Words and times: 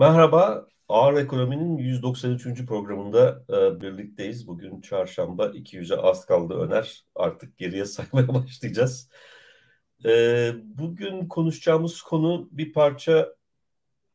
Merhaba, 0.00 0.66
Ağır 0.88 1.14
Ekonomi'nin 1.14 1.78
193. 1.78 2.66
programında 2.66 3.44
e, 3.48 3.80
birlikteyiz. 3.80 4.46
Bugün 4.48 4.80
çarşamba 4.80 5.46
200'e 5.46 5.96
az 5.96 6.26
kaldı 6.26 6.54
Öner. 6.54 7.04
Artık 7.14 7.58
geriye 7.58 7.84
saymaya 7.86 8.28
başlayacağız. 8.28 9.10
E, 10.04 10.52
bugün 10.64 11.28
konuşacağımız 11.28 12.02
konu 12.02 12.48
bir 12.52 12.72
parça 12.72 13.34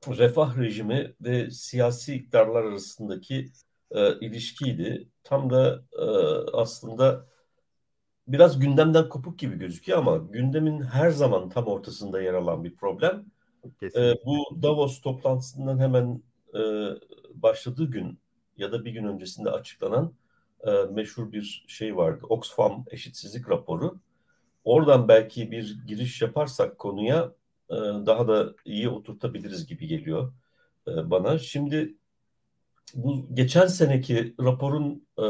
refah 0.07 0.57
rejimi 0.57 1.15
ve 1.21 1.51
siyasi 1.51 2.15
iktidarlar 2.15 2.63
arasındaki 2.63 3.51
e, 3.91 4.19
ilişkiydi. 4.19 5.09
Tam 5.23 5.49
da 5.49 5.83
e, 5.99 6.05
aslında 6.53 7.25
biraz 8.27 8.59
gündemden 8.59 9.09
kopuk 9.09 9.39
gibi 9.39 9.59
gözüküyor 9.59 9.97
ama 9.99 10.17
gündemin 10.17 10.81
her 10.81 11.09
zaman 11.09 11.49
tam 11.49 11.67
ortasında 11.67 12.21
yer 12.21 12.33
alan 12.33 12.63
bir 12.63 12.75
problem. 12.75 13.34
E, 13.95 14.15
bu 14.25 14.61
Davos 14.61 15.01
toplantısından 15.01 15.79
hemen 15.79 16.23
e, 16.53 16.61
başladığı 17.33 17.91
gün 17.91 18.19
ya 18.57 18.71
da 18.71 18.85
bir 18.85 18.91
gün 18.91 19.05
öncesinde 19.05 19.49
açıklanan 19.49 20.13
e, 20.67 20.71
meşhur 20.71 21.31
bir 21.31 21.65
şey 21.67 21.97
vardı. 21.97 22.25
Oxfam 22.29 22.85
eşitsizlik 22.91 23.49
raporu. 23.49 23.99
Oradan 24.63 25.07
belki 25.07 25.51
bir 25.51 25.77
giriş 25.87 26.21
yaparsak 26.21 26.77
konuya 26.77 27.31
e, 27.69 27.75
daha 28.05 28.27
da 28.27 28.53
iyi 28.65 28.89
oturtabiliriz 28.89 29.67
gibi 29.67 29.87
geliyor 29.87 30.33
e, 30.87 31.09
bana. 31.11 31.39
Şimdi 31.39 31.95
bu 32.93 33.27
geçen 33.33 33.67
seneki 33.67 34.35
raporun 34.39 35.07
e, 35.17 35.21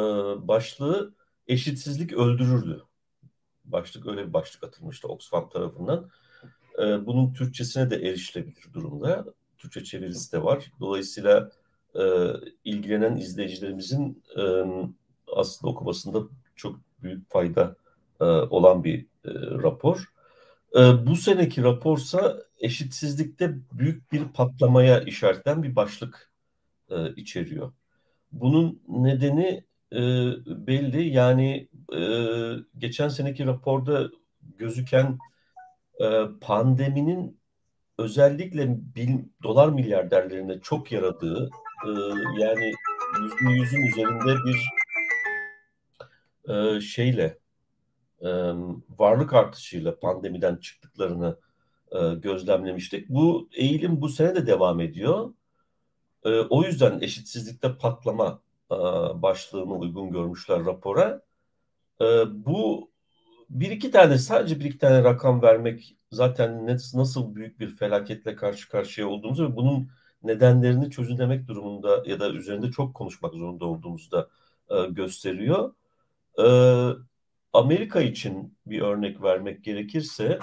başlığı 0.47 1.15
eşitsizlik 1.47 2.13
öldürürdü. 2.13 2.83
Başlık 3.65 4.07
öyle 4.07 4.27
bir 4.27 4.33
başlık 4.33 4.63
atılmıştı 4.63 5.07
Oxfam 5.07 5.49
tarafından. 5.49 6.09
E, 6.79 7.05
bunun 7.05 7.33
Türkçesine 7.33 7.89
de 7.89 7.95
erişilebilir 7.95 8.73
durumda. 8.73 9.25
Türkçe 9.57 9.83
çevirisi 9.83 10.31
de 10.31 10.43
var. 10.43 10.71
Dolayısıyla 10.79 11.51
e, 11.95 12.03
ilgilenen 12.63 13.15
izleyicilerimizin 13.15 14.23
e, 14.37 14.43
aslında 15.35 15.71
okumasında 15.71 16.19
çok 16.55 16.79
büyük 17.03 17.31
fayda 17.31 17.75
e, 18.21 18.23
olan 18.25 18.83
bir 18.83 18.99
e, 19.01 19.31
rapor. 19.63 20.13
E, 20.75 20.79
bu 20.79 21.15
seneki 21.15 21.63
raporsa 21.63 22.37
eşitsizlikte 22.59 23.55
büyük 23.73 24.11
bir 24.11 24.23
patlamaya 24.27 25.01
işaretten 25.01 25.63
bir 25.63 25.75
başlık 25.75 26.31
e, 26.89 27.13
içeriyor. 27.15 27.73
Bunun 28.31 28.81
nedeni 28.87 29.63
e, 29.91 29.99
belli. 30.67 31.07
Yani 31.09 31.67
e, 31.95 32.01
geçen 32.77 33.09
seneki 33.09 33.45
raporda 33.45 34.09
gözüken 34.57 35.17
pandeminin 36.41 37.39
özellikle 37.97 38.95
bil, 38.95 39.19
dolar 39.43 39.69
milyarderlerine 39.69 40.59
çok 40.61 40.91
yaradığı 40.91 41.49
e, 41.85 41.89
yani 42.39 42.73
yüzde 43.21 43.51
yüzün 43.51 43.81
üzerinde 43.81 44.35
bir 44.45 44.57
e, 46.53 46.81
şeyle 46.81 47.37
e, 48.21 48.29
varlık 48.99 49.33
artışıyla 49.33 49.99
pandemiden 49.99 50.55
çıktıklarını 50.55 51.37
e, 51.91 52.13
gözlemlemiştik. 52.15 53.09
Bu 53.09 53.49
eğilim 53.51 54.01
bu 54.01 54.09
sene 54.09 54.35
de 54.35 54.47
devam 54.47 54.79
ediyor. 54.79 55.33
E, 56.23 56.29
o 56.29 56.63
yüzden 56.63 56.99
eşitsizlikte 56.99 57.77
patlama 57.77 58.41
e, 58.71 58.75
başlığını 59.21 59.73
uygun 59.73 60.11
görmüşler 60.11 60.65
rapora. 60.65 61.21
E, 62.01 62.05
bu 62.45 62.89
bir 63.49 63.71
iki 63.71 63.91
tane 63.91 64.17
sadece 64.17 64.59
bir 64.59 64.65
iki 64.65 64.77
tane 64.77 65.03
rakam 65.03 65.41
vermek 65.41 65.97
zaten 66.11 66.67
nasıl 66.93 67.35
büyük 67.35 67.59
bir 67.59 67.69
felaketle 67.69 68.35
karşı 68.35 68.69
karşıya 68.69 69.07
olduğumuzu 69.07 69.51
ve 69.51 69.55
bunun 69.55 69.89
nedenlerini 70.23 70.91
çözümlemek 70.91 71.47
durumunda 71.47 72.03
ya 72.05 72.19
da 72.19 72.29
üzerinde 72.31 72.71
çok 72.71 72.95
konuşmak 72.95 73.33
zorunda 73.33 73.65
olduğumuzu 73.65 74.11
da 74.11 74.29
e, 74.69 74.85
gösteriyor. 74.89 75.73
E, 76.39 76.45
Amerika 77.53 78.01
için 78.01 78.57
bir 78.65 78.81
örnek 78.81 79.21
vermek 79.21 79.63
gerekirse 79.63 80.39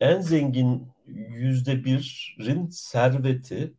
en 0.00 0.20
zengin 0.20 0.88
yüzde 1.06 1.84
birin 1.84 2.68
serveti 2.68 3.74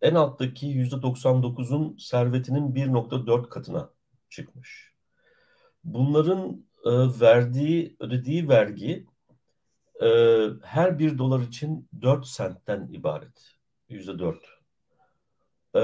en 0.00 0.14
alttaki 0.14 0.66
yüzde 0.66 0.96
99'un 0.96 1.96
servetinin 1.96 2.74
1.4 2.74 3.48
katına 3.48 3.90
çıkmış. 4.28 4.92
Bunların 5.84 6.64
e, 6.84 6.90
verdiği, 7.20 7.96
ödediği 8.00 8.48
vergi 8.48 9.06
e, 10.02 10.08
her 10.62 10.98
bir 10.98 11.18
dolar 11.18 11.40
için 11.40 11.88
4 12.02 12.26
sentten 12.26 12.88
ibaret. 12.92 13.54
Yüzde 13.88 14.18
4. 14.18 14.38
E, 15.76 15.82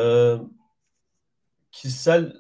kişisel 1.73 2.37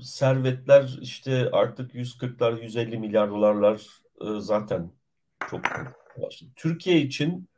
servetler 0.00 0.98
işte 1.00 1.50
artık 1.52 1.94
140'lar 1.94 2.62
150 2.62 2.98
milyar 2.98 3.30
dolarlar 3.30 3.86
e, 4.20 4.40
zaten 4.40 4.92
çok 5.50 5.60
başladı. 6.22 6.50
Türkiye 6.56 7.00
için 7.00 7.48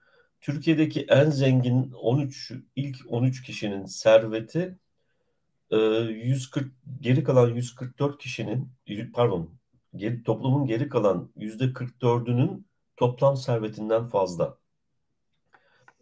Türkiye'deki 0.41 1.07
en 1.09 1.31
zengin 1.31 1.93
13 1.93 2.53
ilk 2.77 2.97
13 3.09 3.43
kişinin 3.43 3.85
serveti 3.85 4.79
140 5.71 6.73
geri 7.01 7.25
kalan 7.25 7.49
144 7.49 8.19
kişinin 8.19 8.73
pardon 9.15 9.60
geri, 9.97 10.23
toplumun 10.23 10.67
geri 10.67 10.89
kalan 10.89 11.31
yüzde 11.37 11.65
44'ünün 11.65 12.67
toplam 12.97 13.37
servetinden 13.37 14.07
fazla. 14.07 14.59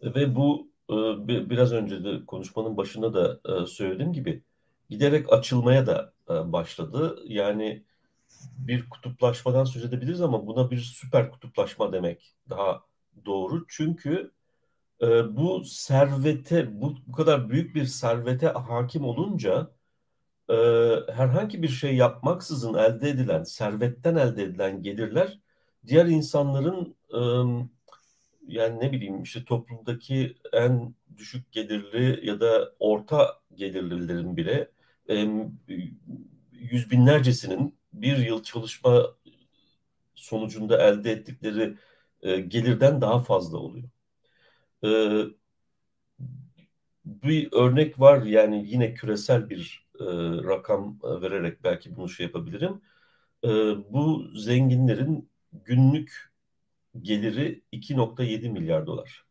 Ve 0.03 0.35
bu 0.35 0.71
e, 0.89 0.95
biraz 1.49 1.73
önce 1.73 2.03
de 2.03 2.25
konuşmanın 2.25 2.77
başında 2.77 3.13
da 3.13 3.39
e, 3.53 3.65
söylediğim 3.65 4.13
gibi 4.13 4.43
giderek 4.89 5.33
açılmaya 5.33 5.87
da 5.87 6.13
e, 6.29 6.51
başladı. 6.51 7.19
Yani 7.25 7.83
bir 8.57 8.89
kutuplaşmadan 8.89 9.63
söz 9.63 9.85
edebiliriz 9.85 10.21
ama 10.21 10.47
buna 10.47 10.71
bir 10.71 10.77
süper 10.77 11.31
kutuplaşma 11.31 11.93
demek 11.93 12.35
daha 12.49 12.83
doğru. 13.25 13.65
Çünkü 13.69 14.31
bu 15.29 15.63
servete, 15.65 16.81
bu, 16.81 16.95
bu 17.07 17.11
kadar 17.11 17.49
büyük 17.49 17.75
bir 17.75 17.85
servete 17.85 18.47
hakim 18.47 19.05
olunca 19.05 19.71
e, 20.49 20.53
herhangi 21.13 21.63
bir 21.63 21.67
şey 21.67 21.95
yapmaksızın 21.95 22.73
elde 22.73 23.09
edilen, 23.09 23.43
servetten 23.43 24.15
elde 24.15 24.43
edilen 24.43 24.83
gelirler 24.83 25.39
diğer 25.87 26.05
insanların 26.05 26.95
e, 27.13 27.19
yani 28.47 28.79
ne 28.79 28.91
bileyim 28.91 29.23
işte 29.23 29.45
toplumdaki 29.45 30.35
en 30.53 30.95
düşük 31.17 31.51
gelirli 31.51 32.27
ya 32.27 32.39
da 32.39 32.73
orta 32.79 33.39
gelirlilerin 33.55 34.37
bile 34.37 34.71
e, 35.09 35.27
yüz 36.51 36.91
binlercesinin 36.91 37.75
bir 37.93 38.17
yıl 38.17 38.43
çalışma 38.43 39.15
sonucunda 40.15 40.87
elde 40.87 41.11
ettikleri 41.11 41.77
e, 42.21 42.39
gelirden 42.39 43.01
daha 43.01 43.19
fazla 43.19 43.57
oluyor. 43.57 43.89
E, 44.83 44.89
bir 47.05 47.49
örnek 47.51 47.99
var 47.99 48.21
yani 48.23 48.63
yine 48.67 48.93
küresel 48.93 49.49
bir 49.49 49.88
e, 49.99 50.05
rakam 50.43 50.99
e, 51.03 51.21
vererek 51.21 51.63
belki 51.63 51.95
bunu 51.95 52.09
şey 52.09 52.25
yapabilirim. 52.25 52.81
E, 53.43 53.49
bu 53.93 54.31
zenginlerin 54.35 55.29
günlük 55.53 56.31
geliri 57.01 57.63
2.7 57.73 58.49
milyar 58.49 58.85
dolar. 58.87 59.25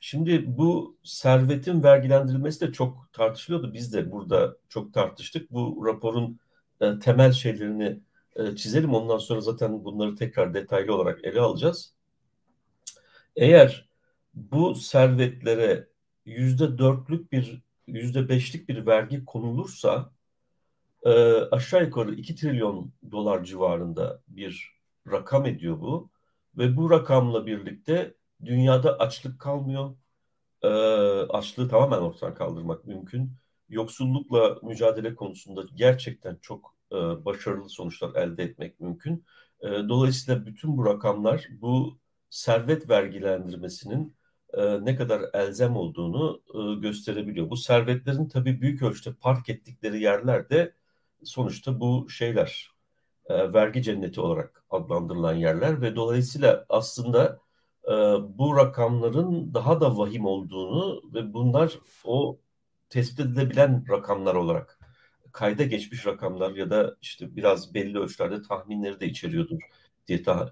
Şimdi 0.00 0.58
bu 0.58 0.98
servetin 1.02 1.82
vergilendirilmesi 1.82 2.60
de 2.68 2.72
çok 2.72 3.12
tartışılıyordu. 3.12 3.72
Biz 3.74 3.92
de 3.94 4.12
burada 4.12 4.56
çok 4.68 4.94
tartıştık. 4.94 5.52
Bu 5.52 5.86
raporun 5.86 6.40
e, 6.80 6.98
temel 6.98 7.32
şeylerini 7.32 8.00
e, 8.36 8.56
çizelim. 8.56 8.94
Ondan 8.94 9.18
sonra 9.18 9.40
zaten 9.40 9.84
bunları 9.84 10.16
tekrar 10.16 10.54
detaylı 10.54 10.94
olarak 10.94 11.24
ele 11.24 11.40
alacağız. 11.40 11.94
Eğer 13.36 13.88
bu 14.34 14.74
servetlere 14.74 15.88
yüzde 16.26 16.78
dörtlük 16.78 17.32
bir 17.32 17.62
yüzde 17.86 18.28
beşlik 18.28 18.68
bir 18.68 18.86
vergi 18.86 19.24
konulursa 19.24 20.12
e, 21.02 21.10
aşağı 21.50 21.84
yukarı 21.84 22.14
2 22.14 22.34
trilyon 22.34 22.92
dolar 23.10 23.44
civarında 23.44 24.22
bir 24.28 24.74
rakam 25.10 25.46
ediyor 25.46 25.80
bu. 25.80 26.10
Ve 26.58 26.76
bu 26.76 26.90
rakamla 26.90 27.46
birlikte 27.46 28.14
dünyada 28.44 28.98
açlık 28.98 29.40
kalmıyor. 29.40 29.96
E, 30.62 30.68
açlığı 31.28 31.68
tamamen 31.68 31.98
ortadan 31.98 32.34
kaldırmak 32.34 32.84
mümkün. 32.84 33.32
Yoksullukla 33.68 34.58
mücadele 34.62 35.14
konusunda 35.14 35.62
gerçekten 35.74 36.36
çok 36.42 36.74
e, 36.92 36.96
başarılı 36.96 37.68
sonuçlar 37.68 38.14
elde 38.14 38.42
etmek 38.44 38.80
mümkün. 38.80 39.24
E, 39.60 39.68
dolayısıyla 39.68 40.46
bütün 40.46 40.76
bu 40.76 40.86
rakamlar 40.86 41.48
bu 41.50 41.98
servet 42.30 42.90
vergilendirmesinin 42.90 44.16
e, 44.56 44.84
ne 44.84 44.96
kadar 44.96 45.22
elzem 45.34 45.76
olduğunu 45.76 46.42
e, 46.54 46.80
gösterebiliyor. 46.80 47.50
Bu 47.50 47.56
servetlerin 47.56 48.28
tabii 48.28 48.60
büyük 48.60 48.82
ölçüde 48.82 49.14
park 49.14 49.48
ettikleri 49.48 50.02
yerlerde 50.02 50.74
sonuçta 51.24 51.80
bu 51.80 52.10
şeyler 52.10 52.70
e, 53.26 53.52
vergi 53.52 53.82
cenneti 53.82 54.20
olarak 54.20 54.64
adlandırılan 54.70 55.34
yerler 55.34 55.82
ve 55.82 55.96
dolayısıyla 55.96 56.66
aslında 56.68 57.44
bu 58.20 58.56
rakamların 58.56 59.54
daha 59.54 59.80
da 59.80 59.98
vahim 59.98 60.26
olduğunu 60.26 61.02
ve 61.14 61.34
bunlar 61.34 61.78
o 62.04 62.38
tespit 62.90 63.20
edilebilen 63.20 63.84
rakamlar 63.90 64.34
olarak 64.34 64.78
kayda 65.34 65.64
geçmiş 65.64 66.06
rakamlar 66.06 66.50
ya 66.50 66.70
da 66.70 66.96
işte 67.02 67.36
biraz 67.36 67.74
belli 67.74 67.98
ölçülerde 67.98 68.42
tahminleri 68.42 69.00
de 69.00 69.06
içeriyordur 69.06 69.58
diye 70.06 70.22
ta- 70.22 70.50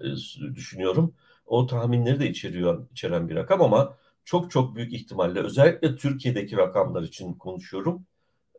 düşünüyorum. 0.55 1.13
O 1.45 1.67
tahminleri 1.67 2.19
de 2.19 2.29
içeriyor 2.29 2.87
içeren 2.91 3.29
bir 3.29 3.35
rakam 3.35 3.61
ama 3.61 3.97
çok 4.25 4.51
çok 4.51 4.75
büyük 4.75 4.93
ihtimalle 4.93 5.39
özellikle 5.39 5.95
Türkiye'deki 5.95 6.57
rakamlar 6.57 7.03
için 7.03 7.33
konuşuyorum. 7.33 8.05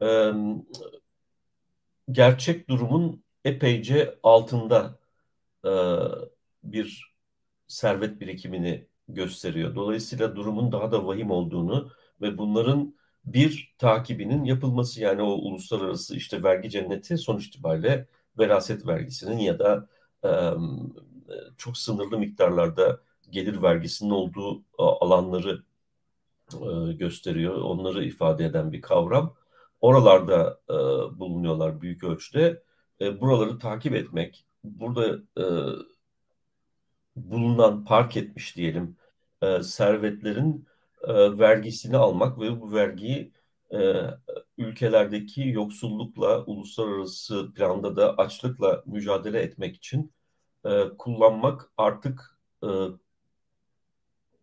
E, 0.03 0.33
gerçek 2.11 2.69
durumun 2.69 3.25
epeyce 3.45 4.19
altında 4.23 4.99
e, 5.65 5.71
bir 6.65 7.15
servet 7.69 8.21
birikimini 8.21 8.87
gösteriyor. 9.09 9.75
Dolayısıyla 9.75 10.37
durumun 10.37 10.73
daha 10.73 10.93
da 10.93 11.07
vahim 11.07 11.31
olduğunu 11.31 11.91
ve 12.21 12.39
bunların 12.39 12.95
bir 13.25 13.75
takibinin 13.79 14.45
yapılması 14.45 15.01
yani 15.01 15.23
o 15.23 15.27
uluslararası 15.27 16.17
işte 16.17 16.43
vergi 16.43 16.71
cenneti 16.71 17.19
sonuç 17.19 17.47
itibariyle 17.47 18.07
veraset 18.39 18.87
vergisinin 18.87 19.39
ya 19.39 19.59
da 19.59 19.89
çok 21.59 21.77
sınırlı 21.77 22.19
miktarlarda 22.19 23.01
gelir 23.31 23.63
vergisinin 23.63 24.11
olduğu 24.11 24.63
alanları 24.79 25.63
e, 26.53 26.93
gösteriyor. 26.93 27.55
Onları 27.55 28.05
ifade 28.05 28.45
eden 28.45 28.73
bir 28.73 28.81
kavram. 28.83 29.35
Oralarda 29.81 30.61
e, 30.71 30.75
bulunuyorlar 31.19 31.81
büyük 31.81 32.05
ölçüde. 32.05 32.63
E, 33.01 33.21
buraları 33.21 33.59
takip 33.59 33.95
etmek, 33.95 34.47
burada 34.65 35.19
e, 35.39 35.45
bulunan, 37.17 37.85
park 37.85 38.17
etmiş 38.17 38.57
diyelim 38.57 38.97
e, 39.43 39.63
servetlerin 39.63 40.67
e, 41.03 41.39
vergisini 41.39 41.97
almak 41.97 42.41
ve 42.41 42.61
bu 42.61 42.73
vergiyi 42.73 43.33
e, 43.73 43.95
ülkelerdeki 44.59 45.49
yoksullukla, 45.49 46.45
uluslararası 46.45 47.53
planda 47.55 47.97
da 47.97 48.15
açlıkla 48.17 48.83
mücadele 48.87 49.41
etmek 49.41 49.77
için 49.77 50.13
e, 50.65 50.89
kullanmak 50.99 51.71
artık 51.77 52.39
e, 52.63 52.69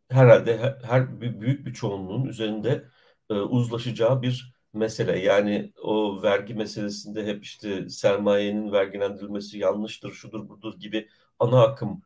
herhalde 0.10 0.58
her, 0.58 0.78
her 0.84 1.22
büyük 1.22 1.66
bir 1.66 1.74
çoğunluğun 1.74 2.26
üzerinde 2.26 2.88
e, 3.30 3.34
uzlaşacağı 3.34 4.22
bir 4.22 4.54
mesele. 4.74 5.20
Yani 5.20 5.74
o 5.84 6.24
vergi 6.24 6.54
meselesinde 6.54 7.26
hep 7.26 7.44
işte 7.44 7.90
sermayenin 7.90 8.72
vergilendirilmesi 8.72 9.58
yanlıştır, 9.58 10.12
şudur 10.12 10.50
budur 10.50 10.80
gibi 10.80 11.10
ana 11.40 11.64
akım 11.64 12.02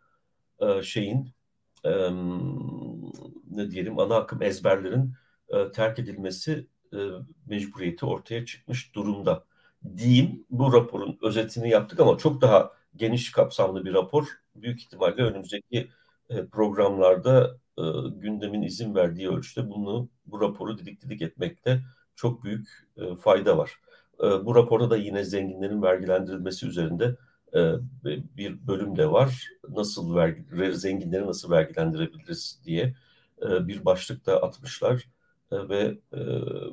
e, 0.59 0.81
şeyin 0.81 1.33
e, 1.85 1.91
ne 3.51 3.71
diyelim 3.71 3.99
ana 3.99 4.15
akım 4.15 4.41
ezberlerin 4.41 5.13
e, 5.49 5.71
terk 5.71 5.99
edilmesi 5.99 6.67
e, 6.93 6.97
mecburiyeti 7.45 8.05
ortaya 8.05 8.45
çıkmış 8.45 8.95
durumda. 8.95 9.45
Diyeyim 9.97 10.45
bu 10.49 10.73
raporun 10.73 11.17
özetini 11.21 11.69
yaptık 11.69 11.99
ama 11.99 12.17
çok 12.17 12.41
daha 12.41 12.71
geniş 12.95 13.31
kapsamlı 13.31 13.85
bir 13.85 13.93
rapor. 13.93 14.27
Büyük 14.55 14.81
ihtimalle 14.81 15.21
önümüzdeki 15.21 15.89
e, 16.29 16.45
programlarda 16.45 17.57
e, 17.77 17.83
gündemin 18.09 18.61
izin 18.61 18.95
verdiği 18.95 19.29
ölçüde 19.29 19.69
bunu 19.69 20.09
bu 20.25 20.41
raporu 20.41 20.77
didik 20.77 21.01
didik 21.01 21.21
etmekte 21.21 21.81
çok 22.15 22.43
büyük 22.43 22.87
e, 22.97 23.15
fayda 23.15 23.57
var. 23.57 23.79
Bu 24.19 24.55
raporda 24.55 24.89
da 24.89 24.97
yine 24.97 25.23
zenginlerin 25.23 25.81
vergilendirilmesi 25.81 26.67
üzerinde 26.67 27.15
bir 28.37 28.67
bölüm 28.67 28.97
de 28.97 29.11
var. 29.11 29.49
Nasıl 29.69 30.15
vergi, 30.15 30.73
zenginleri 30.73 31.25
nasıl 31.25 31.51
vergilendirebiliriz 31.51 32.59
diye 32.65 32.95
bir 33.41 33.85
başlık 33.85 34.25
da 34.25 34.43
atmışlar 34.43 35.09
ve 35.51 35.97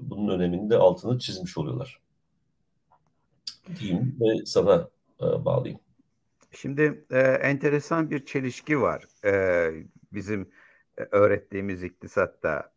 bunun 0.00 0.28
önemini 0.28 0.70
de 0.70 0.76
altını 0.76 1.19
çizmiş 1.19 1.58
oluyorlar. 1.58 2.00
Diyeyim 3.80 4.16
ve 4.20 4.46
sana 4.46 4.88
bağlayayım. 5.20 5.80
Şimdi 6.52 7.04
e, 7.10 7.20
enteresan 7.20 8.10
bir 8.10 8.25
çelişki 8.25 8.81
var 8.81 9.04
e, 9.25 9.70
bizim 10.12 10.50
e, 10.99 11.02
öğrettiğimiz 11.10 11.82
iktisatta. 11.82 12.72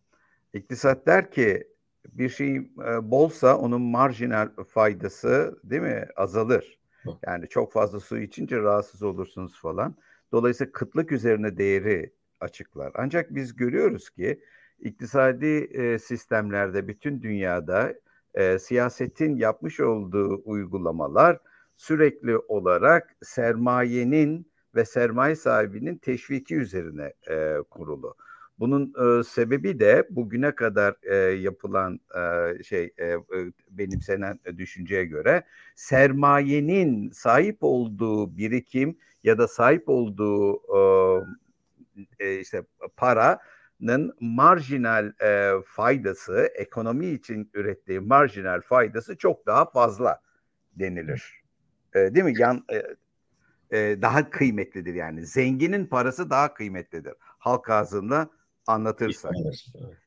İktisat 0.54 1.08
der 1.08 1.32
ki 1.32 1.68
bir 2.14 2.30
şey 2.30 2.56
e, 2.56 3.12
bolsa 3.12 3.58
onun 3.58 3.82
marjinal 3.82 4.50
faydası 4.68 5.60
değil 5.64 5.82
mi 5.82 6.08
azalır. 6.16 6.80
Yani 7.26 7.50
çok 7.50 7.74
fazla 7.74 8.00
su 8.00 8.18
içince 8.18 8.58
rahatsız 8.58 9.04
olursunuz 9.04 9.60
falan. 9.62 9.96
Dolayısıyla 10.32 10.72
kıtlık 10.72 11.12
üzerine 11.12 11.58
değeri 11.58 12.14
açıklar. 12.40 12.92
Ancak 12.96 13.36
biz 13.36 13.56
görüyoruz 13.56 14.10
ki 14.10 14.42
iktisadi 14.80 15.58
e, 15.74 16.00
sistemlerde 16.00 16.88
bütün 16.88 17.22
dünyada 17.22 17.94
e, 18.34 18.60
siyasetin 18.60 19.36
yapmış 19.36 19.80
olduğu 19.80 20.42
uygulamalar 20.46 21.40
sürekli 21.78 22.38
olarak 22.38 23.16
sermayenin 23.24 24.52
ve 24.76 24.86
sermaye 24.86 25.36
sahibinin 25.36 25.98
teşviki 25.98 26.56
üzerine 26.56 27.14
e, 27.30 27.58
kurulu. 27.70 28.16
Bunun 28.60 28.94
e, 29.20 29.24
sebebi 29.24 29.80
de 29.80 30.08
bugüne 30.10 30.56
kadar 30.56 30.96
e, 31.04 31.16
yapılan 31.16 32.00
e, 32.16 32.64
şey 32.64 32.94
e, 33.00 33.16
benimsenen 33.70 34.40
düşünceye 34.58 35.06
göre 35.06 35.44
sermayenin 35.76 37.10
sahip 37.10 37.58
olduğu 37.62 38.38
birikim 38.38 38.98
ya 39.24 39.38
da 39.38 39.48
sahip 39.48 39.90
olduğu 39.90 40.62
e, 42.20 42.40
işte 42.40 42.64
paranın 42.98 44.14
marjinal 44.20 45.14
e, 45.22 45.52
faydası 45.66 46.52
ekonomi 46.56 47.08
için 47.08 47.50
ürettiği 47.54 48.00
marjinal 48.00 48.62
faydası 48.62 49.18
çok 49.18 49.46
daha 49.46 49.70
fazla 49.70 50.22
denilir. 50.76 51.45
E, 51.96 52.16
değil 52.16 52.26
mi? 52.26 52.34
Yan 52.38 52.66
e, 52.72 52.84
e, 53.78 54.02
daha 54.02 54.30
kıymetlidir 54.30 54.94
yani. 54.94 55.26
Zenginin 55.26 55.86
parası 55.86 56.30
daha 56.30 56.54
kıymetlidir. 56.54 57.14
Halk 57.20 57.70
ağzında 57.70 58.30
anlatırsak. 58.68 59.32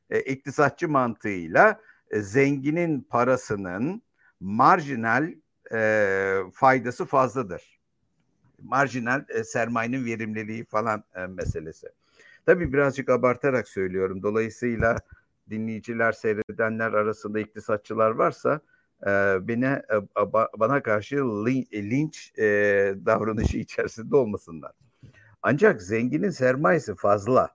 E, 0.09 0.19
iktisatçı 0.19 0.89
mantığıyla 0.89 1.79
e, 2.11 2.21
zenginin 2.21 3.01
parasının 3.01 4.01
marjinal 4.39 5.33
e, 5.73 6.37
faydası 6.53 7.05
fazladır. 7.05 7.79
Marjinal 8.61 9.25
e, 9.29 9.43
sermayenin 9.43 10.05
verimliliği 10.05 10.65
falan 10.65 11.03
e, 11.15 11.25
meselesi. 11.25 11.87
Tabii 12.45 12.73
birazcık 12.73 13.09
abartarak 13.09 13.67
söylüyorum. 13.67 14.23
Dolayısıyla 14.23 14.97
dinleyiciler, 15.49 16.11
seyredenler 16.11 16.93
arasında 16.93 17.39
iktisatçılar 17.39 18.11
varsa 18.11 18.61
beni 19.47 19.65
e, 19.65 19.95
bana 20.59 20.83
karşı 20.83 21.15
linç 21.73 22.33
e, 22.37 22.43
davranışı 23.05 23.57
içerisinde 23.57 24.15
olmasınlar. 24.15 24.71
Ancak 25.41 25.81
zenginin 25.81 26.29
sermayesi 26.29 26.95
fazla. 26.95 27.49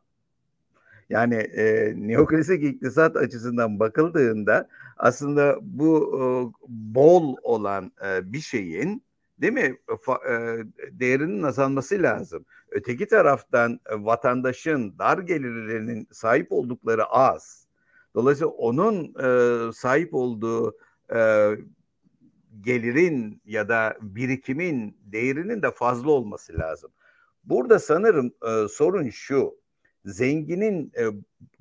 Yani 1.10 1.34
e, 1.34 1.94
neoklasik 1.96 2.64
iktisat 2.64 3.16
açısından 3.16 3.80
bakıldığında 3.80 4.68
aslında 4.96 5.58
bu 5.62 6.18
e, 6.18 6.22
bol 6.68 7.36
olan 7.42 7.92
e, 8.06 8.32
bir 8.32 8.40
şeyin 8.40 9.02
değil 9.38 9.52
mi 9.52 9.78
Fa, 10.02 10.20
e, 10.28 10.58
değerinin 10.92 11.42
azalması 11.42 12.02
lazım. 12.02 12.44
Öteki 12.70 13.06
taraftan 13.06 13.80
e, 13.90 14.04
vatandaşın 14.04 14.98
dar 14.98 15.18
gelirlerinin 15.18 16.08
sahip 16.12 16.52
oldukları 16.52 17.04
az. 17.06 17.66
Dolayısıyla 18.14 18.50
onun 18.50 19.14
e, 19.24 19.72
sahip 19.72 20.14
olduğu 20.14 20.76
e, 21.14 21.50
gelirin 22.60 23.42
ya 23.44 23.68
da 23.68 23.96
birikimin 24.00 24.96
değerinin 25.04 25.62
de 25.62 25.70
fazla 25.70 26.10
olması 26.10 26.58
lazım. 26.58 26.90
Burada 27.44 27.78
sanırım 27.78 28.26
e, 28.26 28.68
sorun 28.68 29.10
şu 29.10 29.56
zenginin 30.04 30.92
e, 30.98 31.04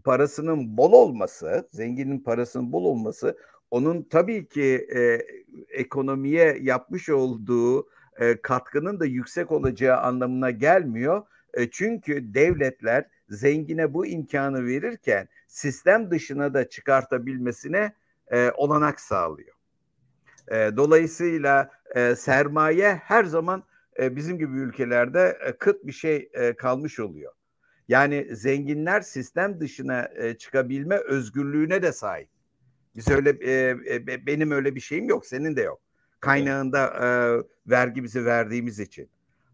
parasının 0.03 0.77
bol 0.77 0.91
olması, 0.91 1.67
zenginin 1.71 2.19
parasının 2.19 2.71
bol 2.71 2.83
olması 2.85 3.37
onun 3.71 4.03
tabii 4.03 4.47
ki 4.47 4.87
e, 4.95 5.19
ekonomiye 5.69 6.57
yapmış 6.61 7.09
olduğu 7.09 7.87
e, 8.19 8.41
katkının 8.41 8.99
da 8.99 9.05
yüksek 9.05 9.51
olacağı 9.51 9.97
anlamına 9.97 10.51
gelmiyor. 10.51 11.23
E, 11.53 11.69
çünkü 11.69 12.33
devletler 12.33 13.05
zengine 13.29 13.93
bu 13.93 14.05
imkanı 14.05 14.65
verirken 14.65 15.27
sistem 15.47 16.11
dışına 16.11 16.53
da 16.53 16.69
çıkartabilmesine 16.69 17.93
e, 18.31 18.51
olanak 18.51 18.99
sağlıyor. 18.99 19.55
E, 20.47 20.55
dolayısıyla 20.77 21.69
e, 21.95 22.15
sermaye 22.15 22.95
her 22.95 23.23
zaman 23.23 23.63
e, 23.99 24.15
bizim 24.15 24.37
gibi 24.37 24.57
ülkelerde 24.57 25.37
e, 25.45 25.51
kıt 25.51 25.85
bir 25.85 25.91
şey 25.91 26.29
e, 26.33 26.53
kalmış 26.53 26.99
oluyor. 26.99 27.33
Yani 27.87 28.35
zenginler 28.35 29.01
sistem 29.01 29.59
dışına 29.59 30.09
e, 30.15 30.37
çıkabilme 30.37 30.95
özgürlüğüne 30.95 31.81
de 31.81 31.91
sahip. 31.91 32.29
Biz 32.95 33.09
öyle 33.09 33.29
e, 33.29 33.69
e, 33.95 34.25
benim 34.25 34.51
öyle 34.51 34.75
bir 34.75 34.79
şeyim 34.79 35.09
yok, 35.09 35.25
senin 35.25 35.55
de 35.55 35.61
yok. 35.61 35.81
Kaynağında 36.19 36.85
e, 36.85 37.07
vergimizi 37.71 38.25
verdiğimiz 38.25 38.79
için. 38.79 39.09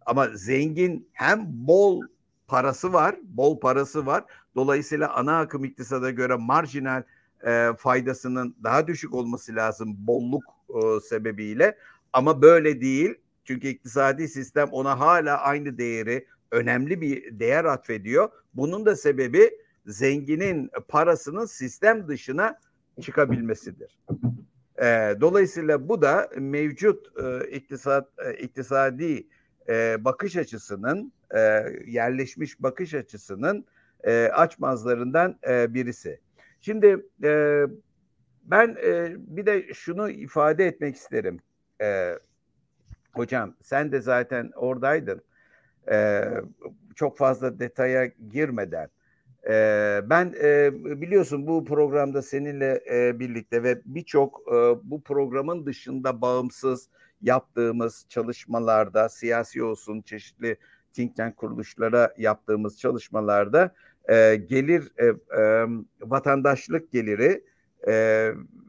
Ama 0.06 0.28
zengin 0.28 1.10
hem 1.14 1.46
bol 1.48 2.02
parası 2.48 2.94
var, 2.94 3.16
bol 3.24 3.60
parası 3.60 4.06
var. 4.06 4.24
Dolayısıyla 4.56 5.14
ana 5.14 5.40
akım 5.40 5.66
iktisada 5.66 6.12
göre 6.12 6.36
marjinal 6.36 7.04
e, 7.48 7.70
faydasının 7.78 8.56
daha 8.64 8.88
düşük 8.88 9.14
olması 9.14 9.56
lazım 9.56 9.96
bolluk 9.98 10.44
e, 10.70 11.00
sebebiyle. 11.00 11.78
Ama 12.14 12.42
böyle 12.42 12.82
değil. 12.82 13.16
Çünkü 13.44 13.68
iktisadi 13.68 14.28
sistem 14.28 14.70
ona 14.72 15.00
hala 15.00 15.38
aynı 15.38 15.78
değeri, 15.78 16.28
önemli 16.52 17.02
bir 17.02 17.40
değer 17.40 17.66
atfediyor. 17.66 18.30
Bunun 18.54 18.86
da 18.86 18.96
sebebi 18.96 19.52
zenginin 19.86 20.72
parasının 20.88 21.46
sistem 21.46 22.08
dışına 22.08 22.60
çıkabilmesidir. 23.02 24.00
E, 24.82 25.16
dolayısıyla 25.22 25.90
bu 25.90 26.02
da 26.02 26.30
mevcut 26.38 27.08
e, 27.24 27.50
iktisat 27.50 28.08
e, 28.26 28.34
iktisadi 28.34 29.28
e, 29.70 30.06
bakış 30.06 30.36
açısının 30.36 31.14
e, 31.36 31.40
yerleşmiş 31.88 32.64
bakış 32.64 32.94
açısının 32.94 33.66
e, 34.04 34.30
açmazlarından 34.34 35.40
e, 35.50 35.74
birisi. 35.74 36.20
Şimdi 36.62 37.06
e, 37.24 37.64
ben 38.44 38.78
e, 38.84 39.16
bir 39.18 39.46
de 39.46 39.74
şunu 39.74 40.10
ifade 40.10 40.68
etmek 40.68 40.96
isterim. 40.96 41.40
E, 41.82 42.14
hocam 43.14 43.56
sen 43.62 43.92
de 43.92 44.02
zaten 44.02 44.52
oradaydın. 44.56 45.22
E, 45.92 46.24
çok 46.96 47.18
fazla 47.18 47.60
detaya 47.60 48.06
girmeden. 48.06 48.90
E, 49.50 50.02
ben 50.06 50.34
e, 50.44 50.72
biliyorsun 51.02 51.48
bu 51.48 51.66
programda 51.66 52.22
seninle 52.22 52.84
e, 52.92 53.20
birlikte 53.20 53.64
ve 53.64 53.82
birçok 53.86 54.42
e, 54.48 54.56
bu 54.84 55.04
programın 55.04 55.66
dışında 55.66 56.22
bağımsız 56.22 56.90
yaptığımız 57.22 58.06
çalışmalarda 58.10 59.10
siyasi 59.10 59.64
olsun 59.64 60.02
çeşitli 60.02 60.58
think 60.94 61.16
tank 61.16 61.38
kuruluşlara 61.38 62.14
yaptığımız 62.18 62.80
çalışmalarda 62.80 63.74
e, 64.10 64.36
gelir 64.36 64.92
e, 64.98 65.06
e, 65.42 65.66
vatandaşlık 66.02 66.92
geliri 66.92 67.44
e, 67.88 67.94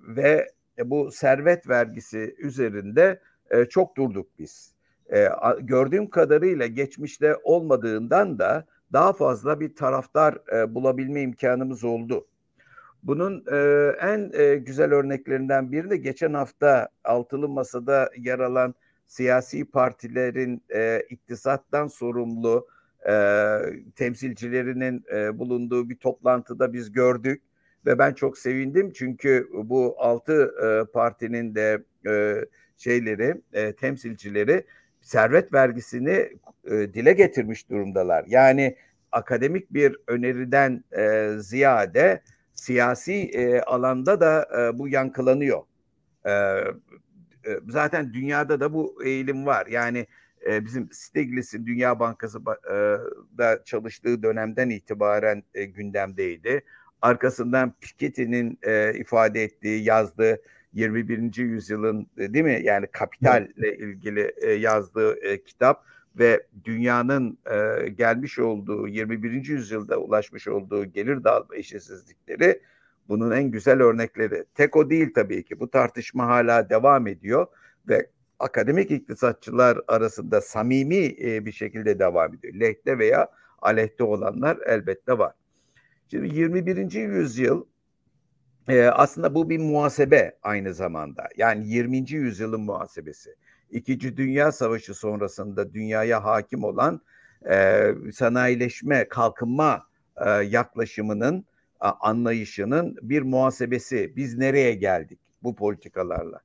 ve 0.08 0.50
bu 0.84 1.10
servet 1.12 1.68
vergisi 1.68 2.34
üzerinde 2.38 3.20
e, 3.50 3.64
çok 3.64 3.96
durduk 3.96 4.28
biz. 4.38 4.74
E, 5.12 5.28
gördüğüm 5.60 6.10
kadarıyla 6.10 6.66
geçmişte 6.66 7.36
olmadığından 7.44 8.38
da 8.38 8.66
daha 8.92 9.12
fazla 9.12 9.60
bir 9.60 9.74
taraftar 9.74 10.38
e, 10.52 10.74
bulabilme 10.74 11.22
imkanımız 11.22 11.84
oldu. 11.84 12.26
Bunun 13.02 13.44
e, 13.52 13.56
en 14.00 14.30
e, 14.32 14.56
güzel 14.56 14.92
örneklerinden 14.92 15.72
biri 15.72 15.90
de 15.90 15.96
geçen 15.96 16.34
hafta 16.34 16.88
altılı 17.04 17.48
masada 17.48 18.10
yer 18.18 18.38
alan 18.38 18.74
siyasi 19.06 19.64
partilerin 19.64 20.62
e, 20.74 21.02
iktisattan 21.10 21.86
sorumlu 21.86 22.66
e, 23.08 23.58
temsilcilerinin 23.96 25.04
e, 25.12 25.38
bulunduğu 25.38 25.88
bir 25.88 25.96
toplantıda 25.96 26.72
biz 26.72 26.92
gördük 26.92 27.42
ve 27.86 27.98
ben 27.98 28.14
çok 28.14 28.38
sevindim 28.38 28.92
çünkü 28.94 29.48
bu 29.52 29.96
altı 29.98 30.54
e, 30.64 30.92
partinin 30.92 31.54
de 31.54 31.84
e, 32.06 32.44
şeyleri 32.76 33.40
e, 33.52 33.72
temsilcileri 33.72 34.64
servet 35.00 35.52
vergisini 35.52 36.32
e, 36.64 36.70
dile 36.70 37.12
getirmiş 37.12 37.70
durumdalar. 37.70 38.24
Yani 38.26 38.76
akademik 39.12 39.74
bir 39.74 39.96
öneriden 40.06 40.84
e, 40.96 41.34
ziyade 41.38 42.22
siyasi 42.54 43.14
e, 43.14 43.60
alanda 43.60 44.20
da 44.20 44.48
e, 44.58 44.78
bu 44.78 44.88
yankılanıyor. 44.88 45.62
E, 46.24 46.30
e, 46.30 47.60
zaten 47.68 48.12
dünyada 48.12 48.60
da 48.60 48.72
bu 48.72 49.04
eğilim 49.04 49.46
var. 49.46 49.66
Yani 49.66 50.06
e, 50.46 50.64
bizim 50.64 50.88
Stiglitz'in 50.92 51.66
Dünya 51.66 52.00
Bankası 52.00 52.38
e, 52.38 52.74
da 53.38 53.64
çalıştığı 53.64 54.22
dönemden 54.22 54.70
itibaren 54.70 55.42
e, 55.54 55.64
gündemdeydi. 55.64 56.64
Arkasından 57.02 57.74
Piketty'nin 57.80 58.58
e, 58.62 58.94
ifade 58.94 59.42
ettiği, 59.42 59.84
yazdığı 59.84 60.40
21. 60.72 61.36
yüzyılın 61.36 62.06
e, 62.18 62.34
değil 62.34 62.44
mi? 62.44 62.60
Yani 62.62 62.86
kapitalle 62.86 63.76
ilgili 63.76 64.32
e, 64.36 64.50
yazdığı 64.52 65.20
e, 65.20 65.44
kitap 65.44 65.84
ve 66.18 66.46
dünyanın 66.64 67.38
e, 67.50 67.88
gelmiş 67.88 68.38
olduğu 68.38 68.88
21. 68.88 69.48
yüzyılda 69.48 69.98
ulaşmış 69.98 70.48
olduğu 70.48 70.84
gelir 70.84 71.24
dağılma 71.24 71.56
eşitsizlikleri 71.56 72.60
bunun 73.08 73.30
en 73.30 73.50
güzel 73.50 73.82
örnekleri. 73.82 74.44
Tek 74.54 74.76
o 74.76 74.90
değil 74.90 75.14
tabii 75.14 75.44
ki. 75.44 75.60
Bu 75.60 75.70
tartışma 75.70 76.26
hala 76.26 76.70
devam 76.70 77.06
ediyor 77.06 77.46
ve 77.88 78.06
akademik 78.40 78.90
iktisatçılar 78.90 79.78
arasında 79.88 80.40
samimi 80.40 81.14
e, 81.22 81.46
bir 81.46 81.52
şekilde 81.52 81.98
devam 81.98 82.34
ediyor. 82.34 82.54
Lehte 82.54 82.98
veya 82.98 83.28
aleyhte 83.62 84.04
olanlar 84.04 84.58
elbette 84.66 85.18
var. 85.18 85.32
Şimdi 86.10 86.36
21. 86.36 86.92
yüzyıl 86.92 87.64
e, 88.68 88.84
aslında 88.84 89.34
bu 89.34 89.50
bir 89.50 89.58
muhasebe 89.58 90.38
aynı 90.42 90.74
zamanda. 90.74 91.28
Yani 91.36 91.68
20. 91.68 92.10
yüzyılın 92.10 92.60
muhasebesi. 92.60 93.34
İkinci 93.70 94.16
Dünya 94.16 94.52
Savaşı 94.52 94.94
sonrasında 94.94 95.74
dünyaya 95.74 96.24
hakim 96.24 96.64
olan 96.64 97.00
e, 97.50 97.84
sanayileşme, 98.12 99.08
kalkınma 99.08 99.86
e, 100.16 100.30
yaklaşımının, 100.30 101.44
e, 101.82 101.86
anlayışının 101.86 102.96
bir 103.02 103.22
muhasebesi. 103.22 104.12
Biz 104.16 104.38
nereye 104.38 104.74
geldik 104.74 105.18
bu 105.42 105.56
politikalarla? 105.56 106.40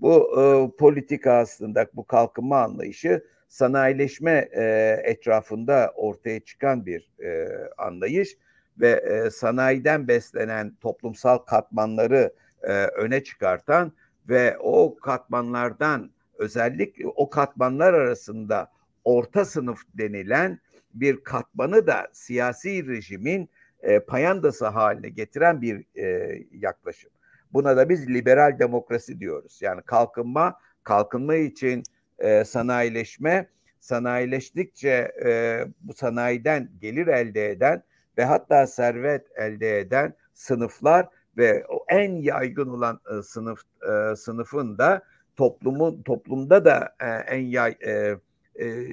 Bu 0.00 0.40
e, 0.40 0.76
politika 0.76 1.32
aslında, 1.32 1.86
bu 1.94 2.04
kalkınma 2.04 2.62
anlayışı 2.62 3.24
sanayileşme 3.48 4.48
e, 4.52 4.62
etrafında 5.04 5.92
ortaya 5.96 6.40
çıkan 6.40 6.86
bir 6.86 7.10
e, 7.24 7.48
anlayış 7.78 8.36
ve 8.80 8.90
e, 8.90 9.30
sanayiden 9.30 10.08
beslenen 10.08 10.74
toplumsal 10.80 11.38
katmanları 11.38 12.34
e, 12.62 12.72
öne 12.72 13.24
çıkartan 13.24 13.92
ve 14.28 14.58
o 14.58 14.96
katmanlardan 14.96 16.10
özellikle 16.38 17.06
o 17.06 17.30
katmanlar 17.30 17.94
arasında 17.94 18.70
orta 19.04 19.44
sınıf 19.44 19.80
denilen 19.94 20.60
bir 20.94 21.24
katmanı 21.24 21.86
da 21.86 22.08
siyasi 22.12 22.86
rejimin 22.86 23.50
e, 23.80 24.00
payandası 24.00 24.66
haline 24.66 25.08
getiren 25.08 25.62
bir 25.62 25.84
e, 26.02 26.38
yaklaşım. 26.52 27.10
Buna 27.52 27.76
da 27.76 27.88
biz 27.88 28.08
liberal 28.08 28.58
demokrasi 28.58 29.20
diyoruz. 29.20 29.58
Yani 29.62 29.82
kalkınma, 29.82 30.58
kalkınma 30.84 31.34
için 31.34 31.82
e, 32.18 32.44
sanayileşme, 32.44 33.48
sanayileştikçe 33.80 35.12
e, 35.24 35.64
bu 35.80 35.94
sanayiden 35.94 36.70
gelir 36.80 37.06
elde 37.06 37.50
eden 37.50 37.82
ve 38.18 38.24
hatta 38.24 38.66
servet 38.66 39.26
elde 39.36 39.78
eden 39.78 40.14
sınıflar 40.34 41.08
ve 41.36 41.64
o 41.68 41.84
en 41.88 42.16
yaygın 42.16 42.68
olan 42.68 43.00
e, 43.18 43.22
sınıf 43.22 43.62
e, 43.82 44.16
sınıfın 44.16 44.78
da 44.78 45.02
toplumun 45.36 46.02
toplumda 46.02 46.64
da 46.64 46.94
e, 47.00 47.06
en 47.06 47.40
yay 47.40 47.76
e, 47.86 48.16
e, 48.60 48.86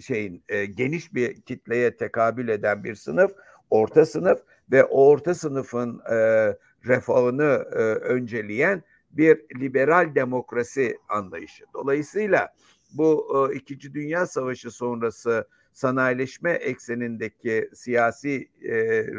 şeyin 0.00 0.44
e, 0.48 0.66
geniş 0.66 1.14
bir 1.14 1.40
kitleye 1.40 1.96
tekabül 1.96 2.48
eden 2.48 2.84
bir 2.84 2.94
sınıf, 2.94 3.32
orta 3.70 4.06
sınıf 4.06 4.40
ve 4.72 4.84
o 4.84 5.06
orta 5.06 5.34
sınıfın 5.34 6.00
e, 6.12 6.56
refahını 6.86 7.64
e, 7.72 7.78
önceleyen 7.82 8.82
bir 9.10 9.60
liberal 9.60 10.14
demokrasi 10.14 10.98
anlayışı. 11.08 11.64
Dolayısıyla 11.74 12.54
bu 12.92 13.26
e, 13.52 13.54
İkinci 13.54 13.94
Dünya 13.94 14.26
Savaşı 14.26 14.70
sonrası 14.70 15.48
sanayileşme 15.72 16.50
eksenindeki 16.50 17.70
siyasi 17.74 18.48
e, 18.62 18.74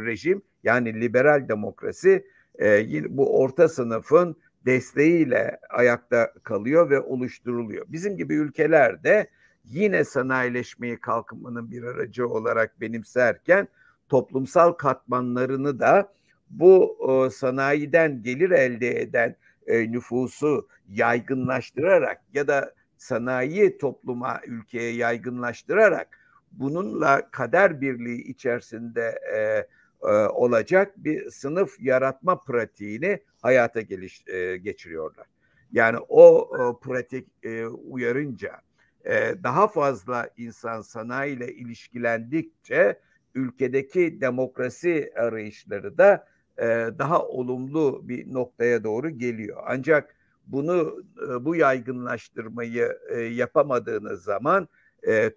rejim 0.06 0.42
yani 0.64 1.02
liberal 1.02 1.48
demokrasi 1.48 2.26
e, 2.62 3.18
bu 3.18 3.40
orta 3.42 3.68
sınıfın 3.70 4.36
desteğiyle 4.66 5.60
ayakta 5.70 6.34
kalıyor 6.44 6.90
ve 6.90 7.00
oluşturuluyor. 7.00 7.86
Bizim 7.90 8.18
gibi 8.18 8.36
ülkelerde 8.36 9.30
yine 9.64 10.04
sanayileşmeyi 10.04 10.98
kalkınmanın 10.98 11.72
bir 11.72 11.84
aracı 11.84 12.28
olarak 12.28 12.82
benimserken 12.82 13.68
toplumsal 14.10 14.72
katmanlarını 14.72 15.80
da 15.80 16.14
bu 16.50 16.98
e, 17.10 17.30
sanayiden 17.30 18.24
gelir 18.24 18.52
elde 18.52 19.02
eden 19.02 19.36
e, 19.68 19.92
nüfusu 19.92 20.68
yaygınlaştırarak 20.90 22.22
ya 22.34 22.48
da 22.48 22.74
sanayi 22.98 23.78
topluma, 23.78 24.42
ülkeye 24.46 24.92
yaygınlaştırarak 24.94 26.20
bununla 26.52 27.30
kader 27.32 27.82
birliği 27.82 28.22
içerisinde 28.22 29.20
e, 29.36 29.68
e, 30.08 30.14
olacak 30.28 30.94
bir 30.98 31.30
sınıf 31.30 31.80
yaratma 31.80 32.42
pratiğini 32.42 33.20
hayata 33.42 33.82
geliş, 33.82 34.28
e, 34.28 34.58
geçiriyorlar. 34.58 35.28
Yani 35.72 35.98
o 36.10 36.52
e, 36.56 36.86
pratik 36.88 37.28
e, 37.44 37.66
uyarınca 37.66 38.62
e, 39.06 39.36
daha 39.44 39.68
fazla 39.68 40.30
insan 40.38 40.82
sanayiyle 40.82 41.54
ilişkilendikçe 41.54 43.00
ülkedeki 43.36 44.22
demokrasi 44.22 45.12
arayışları 45.16 45.98
da 45.98 46.28
e, 46.58 46.90
daha 47.00 47.26
olumlu 47.28 48.02
bir 48.04 48.34
noktaya 48.34 48.84
doğru 48.84 49.10
geliyor. 49.10 49.64
Ancak 49.66 50.16
bunu 50.48 51.04
e, 51.24 51.46
bu 51.46 51.56
yaygınlaştırmayı 51.56 52.98
e, 53.10 53.20
yapamadığınız 53.20 54.24
zaman 54.24 54.68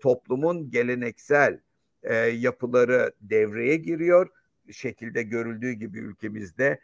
toplumun 0.01 0.71
geleneksel 0.71 1.61
yapıları 2.33 3.13
devreye 3.21 3.77
giriyor. 3.77 4.29
Şekilde 4.71 5.23
görüldüğü 5.23 5.73
gibi 5.73 5.99
ülkemizde 5.99 6.81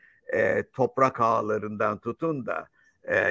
toprak 0.73 1.21
ağlarından 1.21 1.99
tutun 1.99 2.47
da 2.47 2.69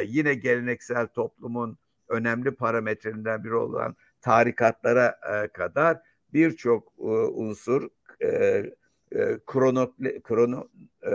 yine 0.06 0.34
geleneksel 0.34 1.08
toplumun 1.08 1.78
önemli 2.08 2.52
parametrelerinden 2.52 3.44
biri 3.44 3.56
olan 3.56 3.96
tarikatlara 4.22 5.20
kadar 5.54 6.02
birçok 6.34 6.94
unsur 7.34 7.90
e, 9.16 9.40
krono, 9.46 9.94
krono 10.24 10.70
e, 11.06 11.12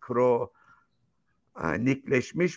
kro 0.00 0.52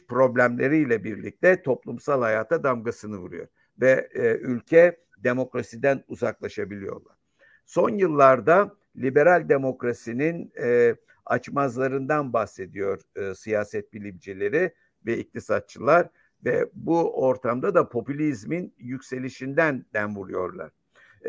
problemleriyle 0.08 1.04
birlikte 1.04 1.62
toplumsal 1.62 2.22
hayata 2.22 2.64
damgasını 2.64 3.18
vuruyor 3.18 3.48
ve 3.82 4.10
e, 4.14 4.38
ülke 4.38 4.98
demokrasiden 5.18 6.04
uzaklaşabiliyorlar. 6.08 7.16
Son 7.66 7.90
yıllarda 7.90 8.76
liberal 8.98 9.50
demokrasinin 9.50 10.52
e, 10.60 10.96
açmazlarından 11.26 12.34
bahsediyor 12.34 13.02
e, 13.16 13.36
siyaset 13.36 13.94
bilimcileri 13.94 14.74
ve 15.06 15.18
iktisatçılar 15.18 16.10
ve 16.46 16.70
bu 16.74 17.24
ortamda 17.26 17.76
da 17.76 17.90
popülizmin 17.90 18.74
yükselişinden 18.78 19.86
dem 19.94 20.16
vuruyorlar. 20.16 20.72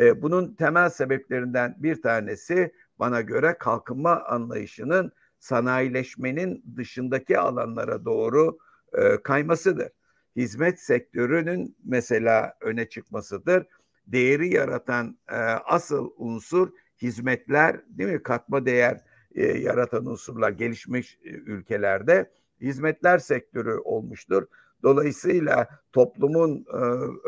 E, 0.01 0.23
bunun 0.23 0.55
temel 0.55 0.91
sebeplerinden 0.91 1.77
bir 1.79 2.03
tanesi 2.03 2.73
bana 2.99 3.21
göre 3.21 3.57
kalkınma 3.59 4.25
anlayışının 4.25 5.13
sanayileşmenin 5.39 6.65
dışındaki 6.77 7.39
alanlara 7.39 8.05
doğru 8.05 8.59
e, 8.93 9.23
kaymasıdır. 9.23 9.89
Hizmet 10.37 10.81
sektörünün 10.81 11.77
mesela 11.85 12.55
öne 12.61 12.89
çıkmasıdır. 12.89 13.67
Değeri 14.07 14.55
yaratan 14.55 15.19
e, 15.29 15.37
asıl 15.65 16.11
unsur 16.17 16.69
hizmetler 17.03 17.81
değil 17.89 18.13
mi? 18.13 18.23
Katma 18.23 18.67
değer 18.67 19.01
e, 19.35 19.43
yaratan 19.43 20.07
unsurlar 20.07 20.51
gelişmiş 20.51 21.19
e, 21.25 21.29
ülkelerde 21.29 22.31
hizmetler 22.61 23.19
sektörü 23.19 23.75
olmuştur. 23.75 24.47
Dolayısıyla 24.83 25.69
toplumun 25.93 26.67
e, 26.73 26.79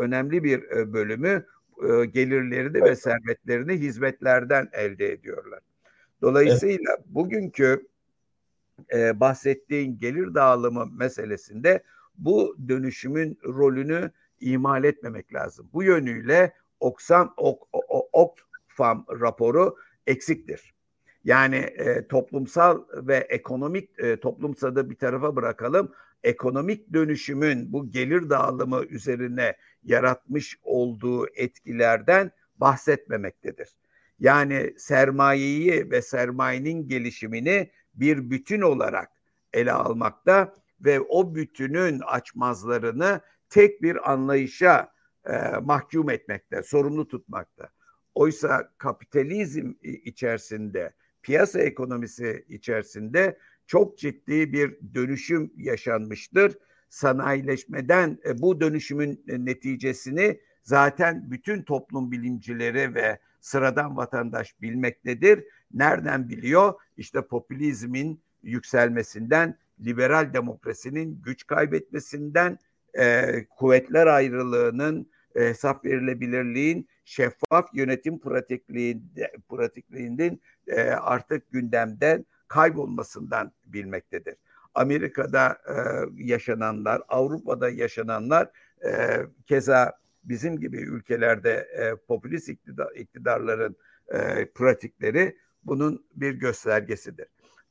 önemli 0.00 0.44
bir 0.44 0.62
e, 0.62 0.92
bölümü 0.92 1.46
e, 1.82 2.06
gelirlerini 2.06 2.82
ve 2.82 2.96
servetlerini 2.96 3.72
hizmetlerden 3.72 4.68
elde 4.72 5.12
ediyorlar. 5.12 5.60
Dolayısıyla 6.22 6.94
evet. 6.96 7.06
bugünkü 7.06 7.86
e, 8.92 9.20
bahsettiğin 9.20 9.98
gelir 9.98 10.34
dağılımı 10.34 10.86
meselesinde 10.86 11.82
bu 12.18 12.56
dönüşümün 12.68 13.38
rolünü 13.44 14.10
ihmal 14.40 14.84
etmemek 14.84 15.34
lazım. 15.34 15.68
Bu 15.72 15.82
yönüyle 15.82 16.52
Oxfam, 16.80 17.34
Oxfam 18.12 19.06
raporu 19.20 19.76
eksiktir. 20.06 20.74
Yani 21.24 21.56
e, 21.56 22.06
toplumsal 22.06 22.82
ve 22.94 23.16
ekonomik 23.16 23.90
e, 23.98 24.20
toplumsada 24.20 24.90
bir 24.90 24.96
tarafa 24.96 25.36
bırakalım. 25.36 25.92
Ekonomik 26.24 26.92
dönüşümün 26.92 27.72
bu 27.72 27.90
gelir 27.90 28.30
dağılımı 28.30 28.84
üzerine 28.84 29.56
yaratmış 29.86 30.58
olduğu 30.62 31.26
etkilerden 31.34 32.30
bahsetmemektedir. 32.56 33.68
Yani 34.20 34.74
sermayeyi 34.78 35.90
ve 35.90 36.02
sermayenin 36.02 36.88
gelişimini 36.88 37.70
bir 37.94 38.30
bütün 38.30 38.60
olarak 38.60 39.10
ele 39.52 39.72
almakta 39.72 40.54
ve 40.80 41.00
o 41.00 41.34
bütünün 41.34 42.00
açmazlarını 42.00 43.20
tek 43.50 43.82
bir 43.82 44.12
anlayışa 44.12 44.92
e, 45.26 45.32
mahkum 45.62 46.10
etmekte, 46.10 46.62
sorumlu 46.62 47.08
tutmakta. 47.08 47.68
Oysa 48.14 48.72
kapitalizm 48.78 49.72
içerisinde, 49.82 50.92
piyasa 51.22 51.60
ekonomisi 51.60 52.44
içerisinde 52.48 53.38
çok 53.66 53.98
ciddi 53.98 54.52
bir 54.52 54.78
dönüşüm 54.94 55.52
yaşanmıştır. 55.56 56.58
Sanayileşmeden 56.88 58.18
e, 58.24 58.38
bu 58.38 58.60
dönüşümün 58.60 59.24
neticesini 59.26 60.40
zaten 60.62 61.30
bütün 61.30 61.62
toplum 61.62 62.12
bilimcileri 62.12 62.94
ve 62.94 63.18
sıradan 63.40 63.96
vatandaş 63.96 64.62
bilmektedir. 64.62 65.44
Nereden 65.74 66.28
biliyor? 66.28 66.74
İşte 66.96 67.22
popülizmin 67.22 68.20
yükselmesinden, 68.42 69.58
liberal 69.84 70.32
demokrasinin 70.32 71.22
güç 71.22 71.46
kaybetmesinden, 71.46 72.58
e, 72.98 73.44
kuvvetler 73.56 74.06
ayrılığının, 74.06 75.10
e, 75.34 75.40
hesap 75.40 75.84
verilebilirliğin, 75.84 76.88
şeffaf 77.04 77.74
yönetim 77.74 78.18
pratikliğinin 79.48 80.42
e, 80.66 80.80
artık 80.82 81.52
gündemden 81.52 82.26
kaybolmasından 82.48 83.52
bilmektedir. 83.66 84.36
Amerika'da 84.76 85.58
e, 85.68 85.74
yaşananlar, 86.24 87.02
Avrupa'da 87.08 87.68
yaşananlar 87.68 88.50
e, 88.84 88.90
keza 89.46 89.98
bizim 90.24 90.60
gibi 90.60 90.76
ülkelerde 90.76 91.52
e, 91.52 91.96
popülist 92.08 92.48
iktidar, 92.48 92.94
iktidarların 92.94 93.76
e, 94.08 94.46
pratikleri 94.54 95.36
bunun 95.62 96.06
bir 96.14 96.32
göstergesidir. 96.32 97.26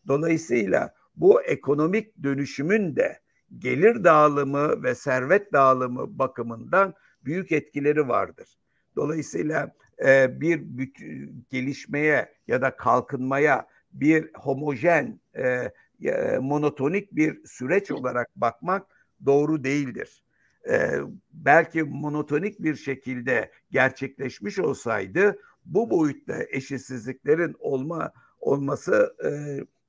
Dolayısıyla 0.07 0.93
bu 1.15 1.41
ekonomik 1.41 2.23
dönüşümün 2.23 2.95
de 2.95 3.19
gelir 3.59 4.03
dağılımı 4.03 4.83
ve 4.83 4.95
servet 4.95 5.53
dağılımı 5.53 6.19
bakımından 6.19 6.93
büyük 7.25 7.51
etkileri 7.51 8.07
vardır. 8.07 8.57
Dolayısıyla 8.95 9.71
e, 10.05 10.41
bir 10.41 10.61
bütün 10.61 11.45
gelişmeye 11.49 12.33
ya 12.47 12.61
da 12.61 12.75
kalkınmaya 12.75 13.67
bir 13.91 14.29
homojen, 14.33 15.19
e, 15.37 15.71
e, 16.03 16.37
monotonik 16.37 17.15
bir 17.15 17.45
süreç 17.45 17.91
olarak 17.91 18.35
bakmak 18.35 18.87
doğru 19.25 19.63
değildir. 19.63 20.23
E, 20.69 20.91
belki 21.33 21.83
monotonik 21.83 22.63
bir 22.63 22.75
şekilde 22.75 23.51
gerçekleşmiş 23.71 24.59
olsaydı 24.59 25.39
bu 25.65 25.89
boyutta 25.89 26.35
eşitsizliklerin 26.49 27.55
olma 27.59 28.11
olması 28.39 29.15
e, 29.23 29.29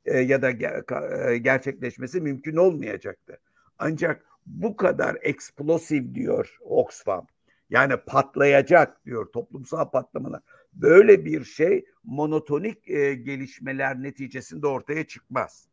e, 0.05 0.19
ya 0.19 0.43
da 0.43 0.51
ger- 0.51 1.33
e, 1.33 1.39
gerçekleşmesi 1.39 2.21
mümkün 2.21 2.57
olmayacaktı. 2.57 3.39
Ancak 3.79 4.27
bu 4.47 4.77
kadar 4.77 5.19
eksplosif 5.23 6.15
diyor 6.15 6.59
Oxfam. 6.61 7.27
Yani 7.71 7.97
patlayacak 8.07 9.05
diyor 9.05 9.27
toplumsal 9.33 9.91
patlamalar. 9.91 10.41
Böyle 10.73 11.25
bir 11.25 11.45
şey 11.45 11.85
monotonik 12.05 12.89
e, 12.89 13.15
gelişmeler 13.15 14.03
neticesinde 14.03 14.67
ortaya 14.67 15.07
çıkmaz. 15.07 15.69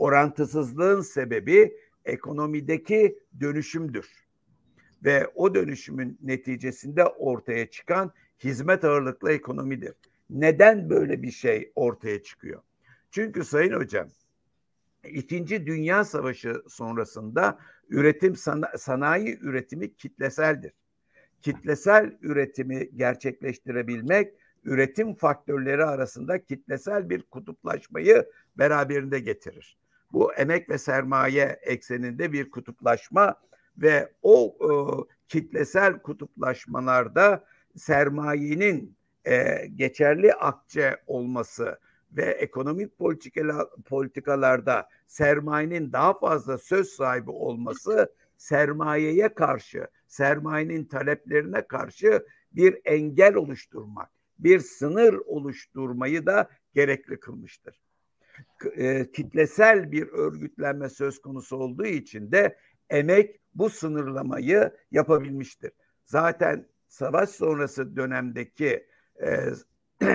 Orantısızlığın 0.00 1.00
sebebi 1.00 1.76
ekonomideki 2.04 3.18
dönüşümdür. 3.40 4.08
Ve 5.04 5.26
o 5.34 5.54
dönüşümün 5.54 6.18
neticesinde 6.22 7.04
ortaya 7.04 7.70
çıkan 7.70 8.12
hizmet 8.44 8.84
ağırlıklı 8.84 9.32
ekonomidir. 9.32 9.94
Neden 10.30 10.90
böyle 10.90 11.22
bir 11.22 11.30
şey 11.30 11.72
ortaya 11.74 12.22
çıkıyor? 12.22 12.62
Çünkü 13.10 13.44
Sayın 13.44 13.72
Hocam, 13.72 14.08
İkinci 15.04 15.66
Dünya 15.66 16.04
Savaşı 16.04 16.62
sonrasında 16.68 17.58
üretim 17.88 18.36
sanayi 18.76 19.38
üretimi 19.40 19.94
kitleseldir. 19.94 20.72
Kitlesel 21.42 22.16
üretimi 22.22 22.90
gerçekleştirebilmek 22.96 24.34
üretim 24.64 25.14
faktörleri 25.14 25.84
arasında 25.84 26.44
kitlesel 26.44 27.10
bir 27.10 27.22
kutuplaşmayı 27.22 28.30
beraberinde 28.58 29.20
getirir. 29.20 29.80
Bu 30.12 30.34
emek 30.34 30.70
ve 30.70 30.78
sermaye 30.78 31.60
ekseninde 31.62 32.32
bir 32.32 32.50
kutuplaşma 32.50 33.34
ve 33.76 34.12
o 34.22 34.56
e, 34.60 34.70
kitlesel 35.28 35.98
kutuplaşmalarda 35.98 37.44
sermayenin 37.76 38.96
e, 39.24 39.66
geçerli 39.74 40.34
akçe 40.34 40.96
olması 41.06 41.78
ve 42.12 42.22
ekonomik 42.22 42.98
politikalarda 43.86 44.88
sermayenin 45.06 45.92
daha 45.92 46.18
fazla 46.18 46.58
söz 46.58 46.88
sahibi 46.88 47.30
olması 47.30 48.14
sermayeye 48.36 49.34
karşı, 49.34 49.86
sermayenin 50.08 50.84
taleplerine 50.84 51.66
karşı 51.66 52.26
bir 52.52 52.80
engel 52.84 53.34
oluşturmak, 53.34 54.10
bir 54.38 54.60
sınır 54.60 55.14
oluşturmayı 55.14 56.26
da 56.26 56.50
gerekli 56.74 57.20
kılmıştır. 57.20 57.80
E, 58.76 59.10
kitlesel 59.12 59.92
bir 59.92 60.08
örgütlenme 60.08 60.88
söz 60.88 61.20
konusu 61.20 61.56
olduğu 61.56 61.86
için 61.86 62.32
de 62.32 62.56
emek 62.90 63.40
bu 63.54 63.70
sınırlamayı 63.70 64.72
yapabilmiştir. 64.90 65.72
Zaten 66.04 66.66
savaş 66.88 67.30
sonrası 67.30 67.96
dönemdeki 67.96 68.86
e, 69.22 69.30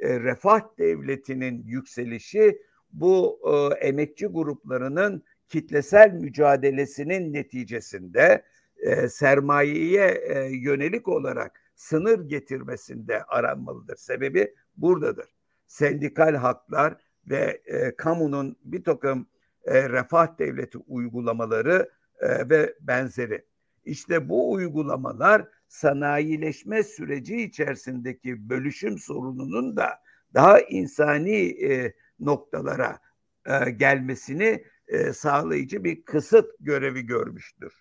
e, 0.00 0.20
refah 0.20 0.60
devletinin 0.78 1.62
yükselişi 1.64 2.58
bu 2.92 3.40
e, 3.44 3.86
emekçi 3.86 4.26
gruplarının 4.26 5.22
kitlesel 5.48 6.12
mücadelesinin 6.12 7.32
neticesinde 7.32 8.42
e, 8.76 9.08
sermayeye 9.08 10.08
e, 10.08 10.48
yönelik 10.56 11.08
olarak 11.08 11.60
sınır 11.74 12.28
getirmesinde 12.28 13.22
aranmalıdır. 13.24 13.96
Sebebi 13.96 14.54
buradadır. 14.76 15.28
Sendikal 15.66 16.34
haklar 16.34 16.96
ve 17.26 17.62
e, 17.66 17.96
kamunun 17.96 18.56
bir 18.64 18.84
takım 18.84 19.26
e, 19.64 19.88
refah 19.88 20.38
devleti 20.38 20.78
uygulamaları 20.78 21.90
e, 22.20 22.50
ve 22.50 22.74
benzeri. 22.80 23.44
İşte 23.84 24.28
bu 24.28 24.52
uygulamalar 24.52 25.48
sanayileşme 25.68 26.82
süreci 26.82 27.42
içerisindeki 27.42 28.48
bölüşüm 28.50 28.98
sorununun 28.98 29.76
da 29.76 29.88
daha 30.34 30.60
insani 30.60 31.64
e, 31.64 31.94
noktalara 32.20 32.98
e, 33.46 33.70
gelmesini 33.70 34.64
e, 34.88 35.12
sağlayıcı 35.12 35.84
bir 35.84 36.04
kısıt 36.04 36.50
görevi 36.60 37.06
görmüştür. 37.06 37.72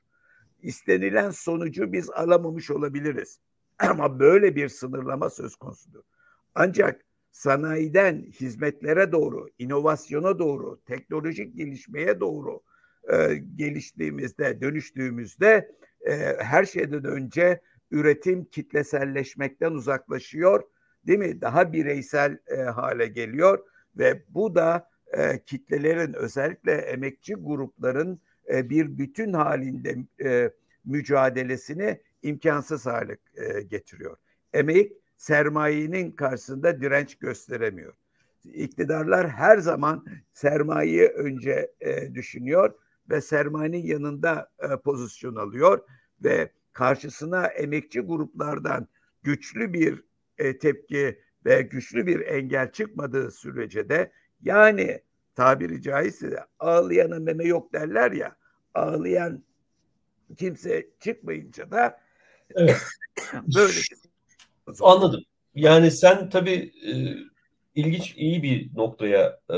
İstenilen 0.62 1.30
sonucu 1.30 1.94
biz 1.94 2.10
alamamış 2.10 2.72
olabiliriz. 2.72 3.40
Ama 3.80 4.20
böyle 4.20 4.56
bir 4.56 4.70
sınırlama 4.70 5.30
söz 5.30 5.56
konusudur. 5.56 6.04
Ancak 6.56 7.02
sanayiden 7.36 8.26
hizmetlere 8.32 9.12
doğru, 9.12 9.48
inovasyona 9.60 10.40
doğru, 10.40 10.82
teknolojik 10.86 11.56
gelişmeye 11.58 12.20
doğru 12.20 12.62
e, 13.14 13.36
geliştiğimizde, 13.56 14.62
dönüştüğümüzde 14.62 15.72
e, 16.08 16.14
her 16.40 16.66
şeyden 16.66 17.06
önce 17.06 17.62
üretim 17.92 18.46
kitleselleşmekten 18.46 19.72
uzaklaşıyor, 19.72 20.64
değil 21.08 21.20
mi? 21.20 21.42
Daha 21.42 21.74
bireysel 21.74 22.38
e, 22.48 22.56
hale 22.56 23.08
geliyor 23.08 23.60
ve 23.98 24.24
bu 24.30 24.56
da 24.56 24.90
e, 25.14 25.40
kitlelerin 25.46 26.14
özellikle 26.14 26.72
emekçi 26.72 27.34
grupların 27.34 28.20
e, 28.54 28.70
bir 28.70 28.98
bütün 28.98 29.34
halinde 29.34 29.98
e, 30.24 30.52
mücadelesini 30.86 32.02
imkansız 32.22 32.86
hale 32.86 33.18
e, 33.36 33.62
getiriyor. 33.62 34.18
Emek 34.54 34.92
sermayenin 35.18 36.12
karşısında 36.12 36.82
direnç 36.82 37.16
gösteremiyor. 37.16 37.94
İktidarlar 38.46 39.30
her 39.30 39.58
zaman 39.58 40.06
sermayeyi 40.34 41.08
önce 41.08 41.72
e, 41.80 42.16
düşünüyor 42.16 42.74
ve 43.10 43.22
sermayenin 43.22 43.86
yanında 43.86 44.52
e, 44.60 44.78
pozisyon 44.78 45.36
alıyor 45.36 45.80
ve 46.24 46.52
karşısına 46.74 47.48
emekçi 47.48 48.00
gruplardan 48.00 48.88
güçlü 49.24 49.74
bir 49.74 50.04
e, 50.38 50.58
tepki 50.58 51.20
ve 51.46 51.62
güçlü 51.62 52.08
bir 52.08 52.20
engel 52.20 52.72
çıkmadığı 52.72 53.32
sürece 53.32 53.90
de 53.90 54.12
yani 54.42 55.02
tabiri 55.36 55.82
caizse 55.82 56.46
ağlayana 56.60 57.20
meme 57.20 57.44
yok 57.44 57.74
derler 57.74 58.12
ya 58.12 58.36
ağlayan 58.74 59.44
kimse 60.38 60.88
çıkmayınca 61.00 61.72
da 61.72 62.02
evet. 62.56 62.82
böyle 63.56 63.74
Anladım. 64.82 65.24
Yani 65.56 65.92
sen 65.92 66.30
tabii 66.30 66.74
e, 66.88 66.92
ilginç 67.82 68.14
iyi 68.18 68.44
bir 68.44 68.76
noktaya 68.76 69.40
e, 69.54 69.58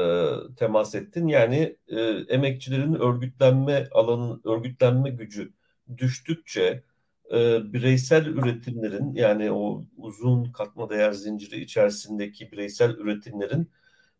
temas 0.56 0.96
ettin. 0.96 1.28
Yani 1.28 1.76
e, 1.88 2.00
emekçilerin 2.30 2.94
örgütlenme 2.94 3.88
alanı, 3.92 4.40
örgütlenme 4.46 5.10
gücü 5.10 5.54
düştükçe 5.98 6.84
e, 7.32 7.74
bireysel 7.74 8.26
üretimlerin 8.26 9.14
yani 9.16 9.52
o 9.52 9.84
uzun 9.98 10.46
katma 10.52 10.90
değer 10.90 11.12
zinciri 11.12 11.62
içerisindeki 11.62 12.52
bireysel 12.52 12.92
üretimlerin 12.92 13.72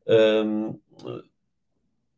e, 0.10 0.44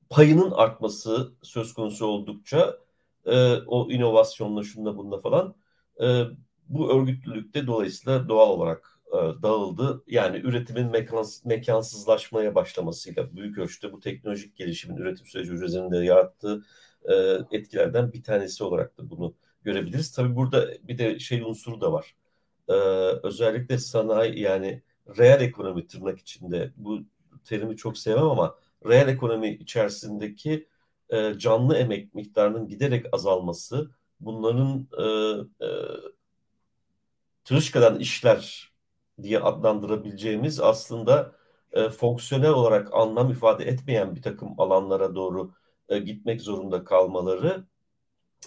payının 0.09 0.51
artması 0.51 1.33
söz 1.43 1.73
konusu 1.73 2.05
oldukça 2.05 2.77
e, 3.25 3.53
o 3.53 3.91
inovasyonla 3.91 4.63
şunda 4.63 4.97
bunda 4.97 5.17
falan 5.19 5.55
e, 6.01 6.23
bu 6.69 6.91
örgütlülükte 6.93 7.67
dolayısıyla 7.67 8.29
doğal 8.29 8.49
olarak 8.49 8.99
e, 9.07 9.17
dağıldı. 9.43 10.03
Yani 10.07 10.37
üretimin 10.37 10.91
mekans, 10.91 11.45
mekansızlaşmaya 11.45 12.55
başlamasıyla 12.55 13.35
büyük 13.35 13.57
ölçüde 13.57 13.93
bu 13.93 13.99
teknolojik 13.99 14.55
gelişimin 14.55 14.97
üretim 14.97 15.25
süreci 15.25 15.53
üzerinde 15.53 15.97
yarattığı 15.97 16.63
e, 17.09 17.13
etkilerden 17.51 18.13
bir 18.13 18.23
tanesi 18.23 18.63
olarak 18.63 18.97
da 18.97 19.09
bunu 19.09 19.33
görebiliriz. 19.63 20.11
Tabii 20.11 20.35
burada 20.35 20.67
bir 20.83 20.97
de 20.97 21.19
şey 21.19 21.41
unsuru 21.41 21.81
da 21.81 21.93
var. 21.93 22.15
E, 22.69 22.73
özellikle 23.23 23.77
sanayi 23.77 24.39
yani 24.39 24.81
reel 25.17 25.41
ekonomi 25.41 25.87
tırnak 25.87 26.19
içinde 26.19 26.71
bu 26.77 26.99
terimi 27.43 27.77
çok 27.77 27.97
sevmem 27.97 28.23
ama 28.25 28.55
reel 28.85 29.07
ekonomi 29.07 29.49
içerisindeki 29.49 30.67
e, 31.09 31.37
canlı 31.37 31.77
emek 31.77 32.13
miktarının 32.15 32.67
giderek 32.67 33.05
azalması 33.11 33.89
bunların 34.19 34.87
e, 34.97 35.05
e, 35.65 35.69
tırışkadan 37.49 37.99
işler 37.99 38.71
diye 39.21 39.39
adlandırabileceğimiz 39.39 40.59
aslında 40.59 41.35
e, 41.71 41.89
fonksiyonel 41.89 42.49
olarak 42.49 42.93
anlam 42.93 43.31
ifade 43.31 43.65
etmeyen 43.65 44.15
bir 44.15 44.21
takım 44.21 44.59
alanlara 44.61 45.15
doğru 45.15 45.53
e, 45.89 45.99
gitmek 45.99 46.41
zorunda 46.41 46.83
kalmaları 46.83 47.67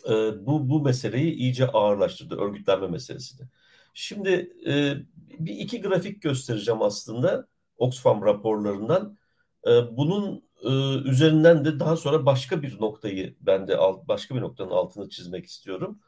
e, 0.08 0.12
bu 0.46 0.70
bu 0.70 0.82
meseleyi 0.82 1.34
iyice 1.34 1.66
ağırlaştırdı 1.66 2.36
örgütlenme 2.36 2.88
meselesini. 2.88 3.48
Şimdi 3.94 4.52
e, 4.66 4.94
bir 5.38 5.54
iki 5.54 5.80
grafik 5.80 6.22
göstereceğim 6.22 6.82
aslında 6.82 7.48
Oxfam 7.76 8.22
raporlarından. 8.24 9.18
E, 9.66 9.96
bunun 9.96 10.44
e, 10.64 10.70
üzerinden 11.10 11.64
de 11.64 11.80
daha 11.80 11.96
sonra 11.96 12.26
başka 12.26 12.62
bir 12.62 12.80
noktayı 12.80 13.36
ben 13.40 13.68
de 13.68 13.76
alt, 13.76 14.08
başka 14.08 14.34
bir 14.34 14.40
noktanın 14.40 14.70
altını 14.70 15.08
çizmek 15.08 15.46
istiyorum. 15.46 16.00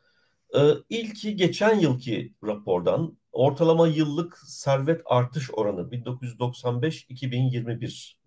Ee, 0.55 0.75
ilki 0.89 1.37
geçen 1.37 1.79
yılki 1.79 2.35
rapordan 2.45 3.19
ortalama 3.33 3.89
yıllık 3.89 4.39
servet 4.39 5.03
artış 5.07 5.51
oranı 5.55 5.91
1995-2021. 5.91 8.19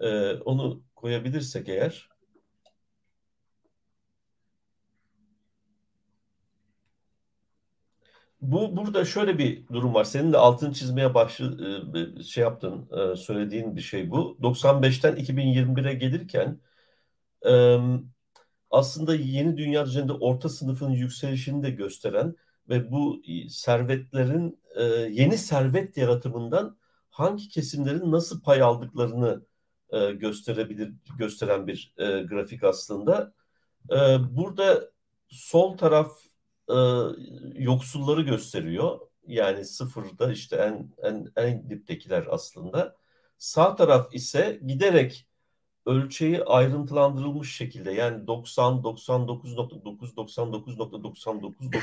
Ee, 0.00 0.32
onu 0.34 0.82
koyabilirsek 0.96 1.68
eğer. 1.68 2.08
Bu 8.40 8.76
burada 8.76 9.04
şöyle 9.04 9.38
bir 9.38 9.68
durum 9.68 9.94
var. 9.94 10.04
Senin 10.04 10.32
de 10.32 10.36
altını 10.38 10.72
çizmeye 10.74 11.14
başlı 11.14 11.58
e, 12.18 12.22
şey 12.22 12.42
yaptın, 12.42 12.88
e, 13.12 13.16
söylediğin 13.16 13.76
bir 13.76 13.80
şey 13.80 14.10
bu. 14.10 14.38
95'ten 14.42 15.16
2021'e 15.16 15.94
gelirken 15.94 16.60
aslında 18.74 19.14
yeni 19.14 19.56
dünya 19.56 19.84
üzerinde 19.84 20.12
orta 20.12 20.48
sınıfın 20.48 20.90
yükselişini 20.90 21.62
de 21.62 21.70
gösteren 21.70 22.34
ve 22.68 22.90
bu 22.90 23.22
e, 23.28 23.48
servetlerin 23.48 24.58
e, 24.76 24.82
yeni 25.10 25.38
servet 25.38 25.96
yaratımından 25.96 26.76
hangi 27.10 27.48
kesimlerin 27.48 28.12
nasıl 28.12 28.42
pay 28.42 28.62
aldıklarını 28.62 29.42
e, 29.92 30.12
gösterebilir 30.12 30.92
gösteren 31.18 31.66
bir 31.66 31.94
grafik 32.28 32.64
aslında. 32.64 33.34
Burada 34.30 34.90
sol 35.28 35.76
taraf 35.76 36.12
yoksulları 37.54 38.22
gösteriyor. 38.22 39.00
Yani 39.26 39.64
sıfırda 39.64 40.32
işte 40.32 40.56
en 40.56 40.92
en 41.02 41.32
en 41.36 41.70
diptekiler 41.70 42.26
aslında. 42.30 42.96
Sağ 43.38 43.76
taraf 43.76 44.14
ise 44.14 44.60
giderek 44.66 45.26
ölçeği 45.86 46.44
ayrıntılandırılmış 46.44 47.56
şekilde 47.56 47.92
yani 47.92 48.26
90, 48.26 48.74
99.9, 48.74 50.14
99.99, 50.14 51.74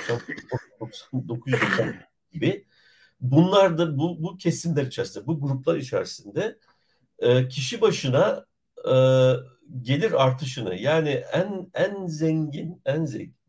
99.99 0.79 1.93
gibi 2.31 2.65
bunlar 3.21 3.77
da 3.77 3.97
bu, 3.97 4.23
bu 4.23 4.37
kesimler 4.37 4.85
içerisinde, 4.85 5.27
bu 5.27 5.41
gruplar 5.41 5.75
içerisinde 5.75 6.57
e, 7.19 7.47
kişi 7.47 7.81
başına 7.81 8.45
e, 8.91 8.93
gelir 9.81 10.25
artışını 10.25 10.75
yani 10.75 11.09
en 11.09 11.69
en 11.73 12.07
zengin 12.07 12.81
en 12.85 13.05
zengin 13.05 13.41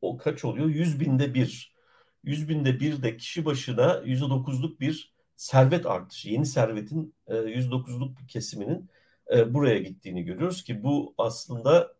o 0.00 0.16
kaç 0.16 0.44
oluyor? 0.44 0.68
100 0.68 1.00
binde 1.00 1.34
bir. 1.34 1.76
100 2.24 2.48
binde 2.48 2.80
bir 2.80 3.02
de 3.02 3.16
kişi 3.16 3.44
başına 3.44 4.02
%9'luk 4.04 4.80
bir 4.80 5.14
servet 5.36 5.86
artışı. 5.86 6.30
Yeni 6.30 6.46
servetin 6.46 7.14
e, 7.26 7.34
%9'luk 7.34 8.18
bir 8.20 8.28
kesiminin 8.28 8.90
e, 9.34 9.54
buraya 9.54 9.78
gittiğini 9.78 10.24
görüyoruz 10.24 10.64
ki 10.64 10.82
bu 10.82 11.14
aslında 11.18 11.94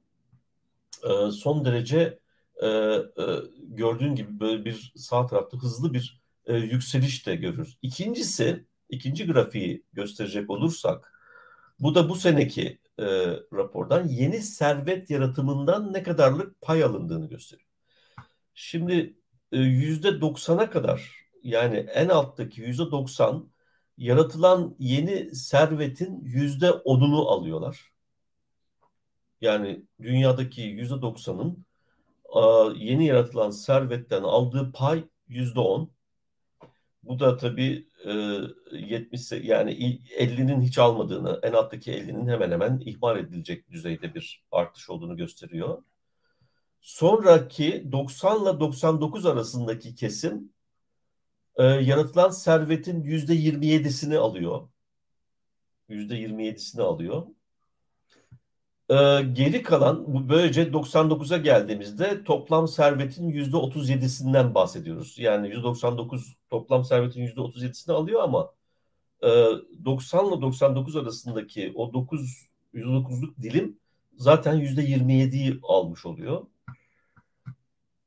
e, 1.05 1.31
son 1.31 1.65
derece 1.65 2.19
e, 2.63 2.67
e, 2.67 3.03
gördüğün 3.61 4.15
gibi 4.15 4.41
böyle 4.41 4.65
bir 4.65 4.93
sağ 4.97 5.27
tarafta 5.27 5.59
hızlı 5.59 5.95
bir 5.95 6.21
e, 6.47 6.57
yükseliş 6.57 7.27
de 7.27 7.37
görürüz. 7.37 7.79
İkincisi, 7.83 8.65
ikinci 8.89 9.27
grafiği 9.27 9.83
gösterecek 9.93 10.51
olursak 10.51 11.13
bu 11.81 11.95
da 11.95 12.09
bu 12.09 12.15
seneki 12.15 12.79
e, 12.99 13.07
rapordan 13.53 14.09
yeni 14.09 14.43
servet 14.43 15.11
yaratımından 15.11 15.93
ne 15.93 16.03
kadarlık 16.03 16.61
pay 16.61 16.85
alındığını 16.85 17.29
gösteriyor. 17.29 17.69
Şimdi 18.55 19.17
e, 19.53 19.59
yüzde 19.59 20.21
doksana 20.21 20.71
kadar 20.71 21.27
yani 21.43 21.77
en 21.77 22.09
alttaki 22.09 22.61
yüzde 22.61 22.91
doksan 22.91 23.51
yaratılan 23.99 24.77
yeni 24.79 25.35
servetin 25.35 26.21
yüzde 26.25 26.71
onunu 26.71 27.29
alıyorlar. 27.29 27.93
Yani 29.41 29.83
dünyadaki 30.03 30.63
yüzde 30.63 31.03
doksanın 31.03 31.67
yeni 32.77 33.07
yaratılan 33.07 33.51
servetten 33.51 34.23
aldığı 34.23 34.73
pay 34.73 35.05
yüzde 35.29 35.61
on. 35.61 35.91
Bu 37.03 37.19
da 37.19 37.37
tabii 37.37 37.89
e, 38.05 38.13
70 38.73 39.33
yani 39.33 39.73
50'nin 40.19 40.61
hiç 40.61 40.79
almadığını, 40.79 41.41
en 41.43 41.53
alttaki 41.53 41.93
50'nin 41.93 42.29
hemen 42.29 42.51
hemen 42.51 42.83
ihmal 42.85 43.19
edilecek 43.19 43.71
düzeyde 43.71 44.15
bir 44.15 44.45
artış 44.53 44.91
olduğunu 44.91 45.17
gösteriyor. 45.17 45.83
Sonraki 46.81 47.93
90 47.93 48.43
ile 48.43 48.61
99 48.61 49.27
arasındaki 49.27 49.95
kesim 49.95 50.53
e, 51.57 51.65
yaratılan 51.65 52.31
servetin 52.31 53.03
%27'sini 53.03 54.17
alıyor. 54.19 54.69
%27'sini 55.91 56.83
alıyor. 56.83 57.27
E, 58.91 58.95
geri 59.33 59.63
kalan 59.63 60.15
bu 60.15 60.29
böylece 60.29 60.63
99'a 60.63 61.37
geldiğimizde 61.37 62.25
toplam 62.25 62.69
servetin 62.69 63.31
%37'sinden 63.31 64.55
bahsediyoruz. 64.55 65.19
Yani 65.19 65.49
199 65.49 66.37
toplam 66.51 66.85
servetin 66.85 67.27
%37'sini 67.27 67.93
alıyor 67.93 68.23
ama 68.23 68.53
e, 69.23 69.29
90 69.85 70.27
ile 70.27 70.43
99 70.43 70.97
arasındaki 70.97 71.73
o 71.75 71.93
9 71.93 72.47
%9'luk 72.75 73.43
dilim 73.43 73.79
zaten 74.17 74.57
%27'yi 74.61 75.61
almış 75.63 76.07
oluyor. 76.07 76.47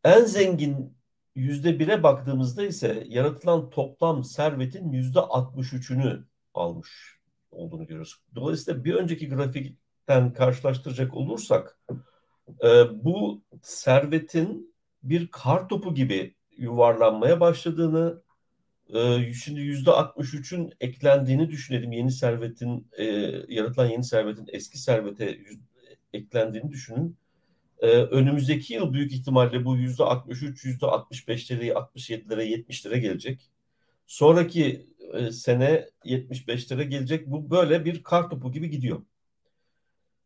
En 0.04 0.26
zengin 0.26 0.99
yüzde 1.40 1.80
bire 1.80 2.04
baktığımızda 2.04 2.66
ise 2.66 3.04
yaratılan 3.08 3.70
toplam 3.70 4.24
servetin 4.24 4.92
yüzde 4.92 5.20
63'ünü 5.20 6.24
almış 6.54 7.20
olduğunu 7.52 7.88
görüyoruz. 7.88 8.22
Dolayısıyla 8.36 8.84
bir 8.84 8.94
önceki 8.94 9.30
grafikten 9.30 10.34
karşılaştıracak 10.34 11.14
olursak 11.14 11.80
e, 12.64 12.68
bu 13.04 13.44
servetin 13.62 14.76
bir 15.04 15.28
kar 15.28 15.70
topu 15.70 15.94
gibi 15.96 16.36
yuvarlanmaya 16.58 17.40
başladığını 17.40 18.22
e, 18.94 19.34
şimdi 19.34 19.62
yüzde 19.62 19.90
63'ün 19.90 20.74
eklendiğini 20.80 21.50
düşünelim. 21.50 21.92
Yeni 21.92 22.12
servetin 22.12 22.88
e, 22.98 23.06
yaratılan 23.48 23.88
yeni 23.88 24.04
servetin 24.04 24.46
eski 24.52 24.78
servete 24.78 25.40
eklendiğini 26.14 26.72
düşünün 26.72 27.18
ee, 27.80 27.88
önümüzdeki 27.88 28.74
yıl 28.74 28.94
büyük 28.94 29.14
ihtimalle 29.14 29.66
bu 29.66 29.78
yüzde 29.78 30.04
63, 30.04 30.66
yüzde 30.66 30.86
65'lere, 30.86 31.74
67'lere, 31.74 32.44
70'lere 32.44 32.98
gelecek. 32.98 33.50
Sonraki 34.08 34.88
e, 35.14 35.32
sene 35.32 35.90
75'lere 36.06 36.84
gelecek. 36.84 37.28
Bu 37.28 37.52
böyle 37.52 37.86
bir 37.86 38.04
kar 38.04 38.30
topu 38.30 38.52
gibi 38.52 38.70
gidiyor. 38.70 39.02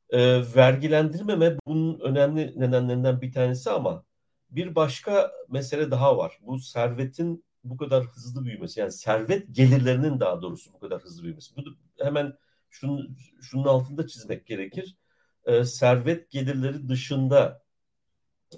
E, 0.09 0.19
vergilendirmeme 0.55 1.57
bunun 1.67 1.99
önemli 1.99 2.53
nedenlerinden 2.59 3.21
bir 3.21 3.31
tanesi 3.31 3.69
ama 3.69 4.05
bir 4.49 4.75
başka 4.75 5.31
mesele 5.49 5.91
daha 5.91 6.17
var. 6.17 6.39
Bu 6.41 6.59
servetin 6.59 7.45
bu 7.63 7.77
kadar 7.77 8.05
hızlı 8.05 8.45
büyümesi 8.45 8.79
yani 8.79 8.91
servet 8.91 9.55
gelirlerinin 9.55 10.19
daha 10.19 10.41
doğrusu 10.41 10.73
bu 10.73 10.79
kadar 10.79 11.01
hızlı 11.01 11.23
büyümesi. 11.23 11.55
Bu 11.55 11.61
hemen 11.99 12.33
şunun, 12.69 13.17
şunun 13.41 13.63
altında 13.63 14.07
çizmek 14.07 14.45
gerekir 14.45 14.97
e, 15.45 15.63
servet 15.65 16.31
gelirleri 16.31 16.89
dışında 16.89 17.63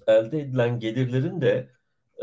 elde 0.08 0.40
edilen 0.42 0.80
gelirlerin 0.80 1.42
de 1.42 1.70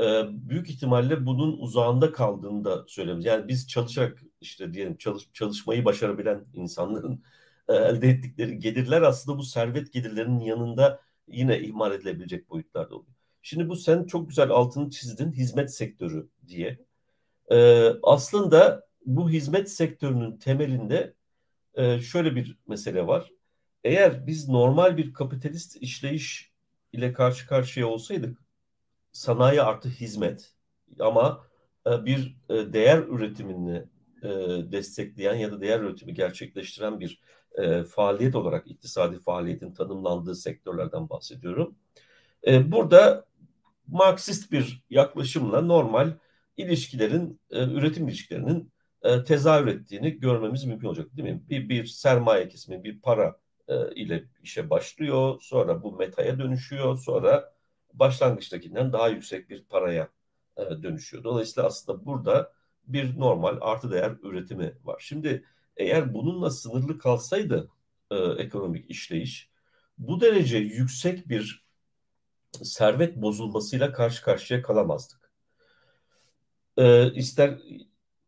e, 0.01 0.25
büyük 0.31 0.71
ihtimalle 0.71 1.27
bunun 1.27 1.59
uzağında 1.59 2.13
kaldığını 2.13 2.65
da 2.65 2.85
söyleyebiliriz. 2.89 3.27
Yani 3.27 3.49
biz 3.49 3.69
çalışarak 3.69 4.23
işte 4.41 4.75
diyelim 4.75 4.97
çalış, 4.97 5.29
çalışmayı 5.33 5.85
başarabilen 5.85 6.45
insanların 6.55 7.23
e, 7.69 7.75
elde 7.75 8.09
ettikleri 8.09 8.59
gelirler 8.59 9.03
aslında 9.03 9.39
bu 9.39 9.43
servet 9.43 9.93
gelirlerinin 9.93 10.41
yanında 10.41 11.01
yine 11.29 11.61
ihmal 11.61 11.93
edilebilecek 11.93 12.51
boyutlarda 12.51 12.95
oluyor. 12.95 13.13
Şimdi 13.43 13.69
bu 13.69 13.77
sen 13.77 14.05
çok 14.05 14.29
güzel 14.29 14.51
altını 14.51 14.91
çizdin 14.91 15.33
hizmet 15.33 15.75
sektörü 15.75 16.29
diye. 16.49 16.79
E, 17.51 17.89
aslında 18.03 18.87
bu 19.07 19.31
hizmet 19.31 19.71
sektörünün 19.71 20.39
temelinde 20.39 21.15
e, 21.75 21.99
şöyle 22.01 22.37
bir 22.37 22.59
mesele 22.69 23.07
var 23.07 23.31
eğer 23.85 24.27
biz 24.27 24.49
normal 24.49 24.97
bir 24.97 25.13
kapitalist 25.13 25.77
işleyiş 25.77 26.53
ile 26.93 27.13
karşı 27.13 27.47
karşıya 27.47 27.87
olsaydık 27.87 28.39
sanayi 29.13 29.63
artı 29.63 29.89
hizmet 29.89 30.53
ama 30.99 31.47
e, 31.87 32.05
bir 32.05 32.37
e, 32.49 32.73
değer 32.73 32.99
üretimini 32.99 33.85
e, 34.23 34.29
destekleyen 34.73 35.35
ya 35.35 35.53
da 35.53 35.61
değer 35.61 35.81
üretimi 35.81 36.15
gerçekleştiren 36.15 37.01
bir 37.01 37.21
faaliyet 37.89 38.35
olarak 38.35 38.67
iktisadi 38.67 39.19
faaliyetin 39.19 39.75
tanımlandığı 39.75 40.35
sektörlerden 40.35 41.09
bahsediyorum. 41.09 41.75
Burada 42.47 43.25
Marksist 43.87 44.53
bir 44.53 44.83
yaklaşımla 44.91 45.61
normal 45.61 46.13
ilişkilerin, 46.57 47.41
üretim 47.51 48.09
ilişkilerinin 48.09 48.73
tezahür 49.27 49.67
ettiğini 49.67 50.21
görmemiz 50.21 50.65
mümkün 50.65 50.89
olacak 50.89 51.17
değil 51.17 51.29
mi? 51.29 51.43
Bir, 51.51 51.69
bir 51.69 51.85
sermaye 51.87 52.49
kesimi, 52.49 52.85
bir 52.85 53.01
para 53.01 53.37
e, 53.69 53.95
ile 53.95 54.25
işe 54.43 54.71
başlıyor. 54.71 55.41
Sonra 55.41 55.83
bu 55.83 55.97
metaya 55.97 56.39
dönüşüyor. 56.39 56.97
Sonra 56.99 57.55
başlangıçtakinden 57.95 58.93
daha 58.93 59.09
yüksek 59.09 59.51
bir 59.51 59.65
paraya 59.65 60.09
e, 60.57 60.63
dönüşüyor. 60.83 61.25
Dolayısıyla 61.25 61.67
aslında 61.67 62.05
burada 62.07 62.53
bir 62.87 63.19
normal 63.19 63.59
artı 63.61 63.91
değer 63.91 64.13
üretimi 64.23 64.75
var. 64.85 64.97
Şimdi 65.01 65.45
eğer 65.77 66.15
bununla 66.15 66.51
sınırlı 66.51 66.99
kalsaydı 66.99 67.71
e, 68.11 68.17
ekonomik 68.17 68.91
işleyiş 68.91 69.53
bu 69.99 70.21
derece 70.21 70.59
yüksek 70.59 71.29
bir 71.29 71.65
servet 72.63 73.17
bozulmasıyla 73.17 73.93
karşı 73.93 74.23
karşıya 74.23 74.63
kalamazdık. 74.63 75.33
E, 76.77 77.13
ister 77.13 77.59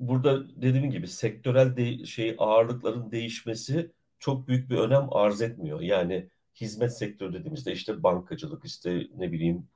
burada 0.01 0.63
dediğim 0.63 0.91
gibi 0.91 1.09
sektörel 1.09 1.77
de, 1.77 2.07
şey 2.07 2.35
ağırlıkların 2.39 3.11
değişmesi 3.11 3.93
çok 4.25 4.49
büyük 4.49 4.71
bir 4.71 4.77
önem 4.77 5.09
arz 5.11 5.43
etmiyor. 5.43 5.81
Yani 5.81 6.29
hizmet 6.61 6.99
sektörü 6.99 7.33
dediğimizde 7.33 7.73
işte 7.73 8.03
bankacılık, 8.03 8.65
işte 8.65 9.07
ne 9.17 9.33
bileyim 9.33 9.67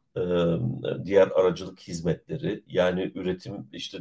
diğer 1.04 1.28
aracılık 1.28 1.80
hizmetleri, 1.80 2.64
yani 2.68 3.12
üretim 3.14 3.68
işte 3.72 3.98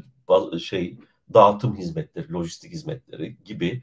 şey 0.60 0.98
dağıtım 1.34 1.78
hizmetleri, 1.78 2.34
lojistik 2.34 2.72
hizmetleri 2.72 3.38
gibi 3.46 3.82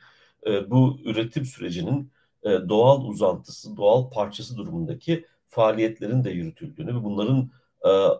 bu 0.67 0.99
üretim 1.05 1.45
sürecinin 1.45 2.13
doğal 2.45 3.05
uzantısı, 3.05 3.77
doğal 3.77 4.11
parçası 4.11 4.57
durumundaki 4.57 5.25
faaliyetlerin 5.49 6.25
de 6.25 6.31
yürütüldüğünü 6.31 6.97
ve 6.97 7.05
bunların 7.05 7.51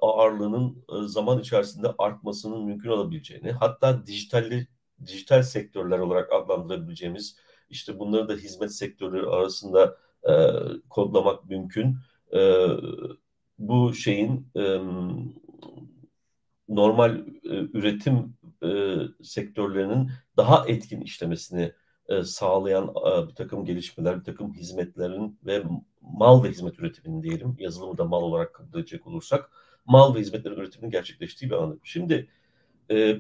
ağırlığının 0.01 0.85
zaman 1.07 1.41
içerisinde 1.41 1.89
artmasının 1.99 2.65
mümkün 2.65 2.91
olabileceğini, 2.91 3.53
hatta 3.53 4.07
dijitalli 4.07 4.67
dijital 5.07 5.43
sektörler 5.43 5.99
olarak 5.99 6.33
adlandırabileceğimiz 6.33 7.37
işte 7.71 7.99
bunları 7.99 8.29
da 8.29 8.35
hizmet 8.35 8.75
sektörü 8.75 9.27
arasında 9.27 9.97
e, 10.29 10.33
kodlamak 10.91 11.45
mümkün. 11.51 11.97
E, 12.35 12.67
bu 13.59 13.95
şeyin 13.95 14.47
e, 14.57 14.79
normal 16.69 17.19
e, 17.19 17.55
üretim 17.73 18.35
e, 18.65 18.97
sektörlerinin 19.23 20.11
daha 20.37 20.67
etkin 20.69 21.01
işlemesini 21.01 21.73
e, 22.09 22.23
sağlayan 22.23 22.85
e, 22.85 23.29
bir 23.29 23.35
takım 23.35 23.65
gelişmeler, 23.65 24.21
bir 24.21 24.25
takım 24.25 24.55
hizmetlerin 24.55 25.39
ve 25.47 25.63
mal 26.01 26.45
ve 26.45 26.51
hizmet 26.51 26.79
üretiminin 26.79 27.23
diyelim, 27.23 27.57
yazılımı 27.59 27.99
da 27.99 28.05
mal 28.05 28.23
olarak 28.23 28.55
kabul 28.55 28.79
edecek 28.79 29.07
olursak, 29.07 29.51
mal 29.87 30.15
ve 30.15 30.21
hizmetlerin 30.21 30.57
üretiminin 30.57 30.91
gerçekleştiği 30.91 31.51
bir 31.51 31.57
alan. 31.57 31.81
Şimdi 31.83 32.29
e, 32.91 33.17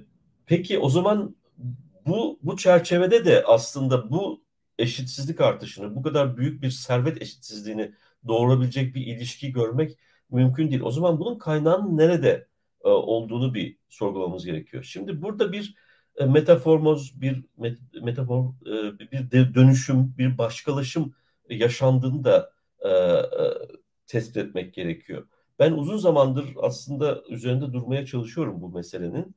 peki 0.46 0.78
o 0.78 0.88
zaman 0.88 1.36
bu 2.06 2.38
bu 2.42 2.56
çerçevede 2.56 3.24
de 3.24 3.44
aslında 3.46 4.10
bu 4.10 4.44
eşitsizlik 4.78 5.40
artışını, 5.40 5.96
bu 5.96 6.02
kadar 6.02 6.36
büyük 6.36 6.62
bir 6.62 6.70
servet 6.70 7.22
eşitsizliğini 7.22 7.92
doğurabilecek 8.28 8.94
bir 8.94 9.06
ilişki 9.06 9.52
görmek 9.52 9.98
mümkün 10.30 10.70
değil. 10.70 10.82
O 10.82 10.90
zaman 10.90 11.20
bunun 11.20 11.38
kaynağının 11.38 11.96
nerede 11.98 12.48
e, 12.84 12.88
olduğunu 12.88 13.54
bir 13.54 13.78
sorgulamamız 13.88 14.44
gerekiyor. 14.44 14.82
Şimdi 14.82 15.22
burada 15.22 15.52
bir 15.52 15.74
e, 16.16 16.24
metaformoz, 16.24 17.20
bir 17.20 17.44
met, 17.56 17.78
metafor, 18.02 18.54
e, 18.66 18.98
bir 18.98 19.54
dönüşüm, 19.54 20.14
bir 20.18 20.38
başkalaşım 20.38 21.14
yaşandığını 21.50 22.24
da 22.24 22.52
e, 22.80 22.88
e, 22.88 23.22
tespit 24.06 24.36
etmek 24.36 24.74
gerekiyor. 24.74 25.28
Ben 25.58 25.72
uzun 25.72 25.96
zamandır 25.96 26.46
aslında 26.62 27.22
üzerinde 27.28 27.72
durmaya 27.72 28.06
çalışıyorum 28.06 28.60
bu 28.62 28.68
meselenin. 28.68 29.34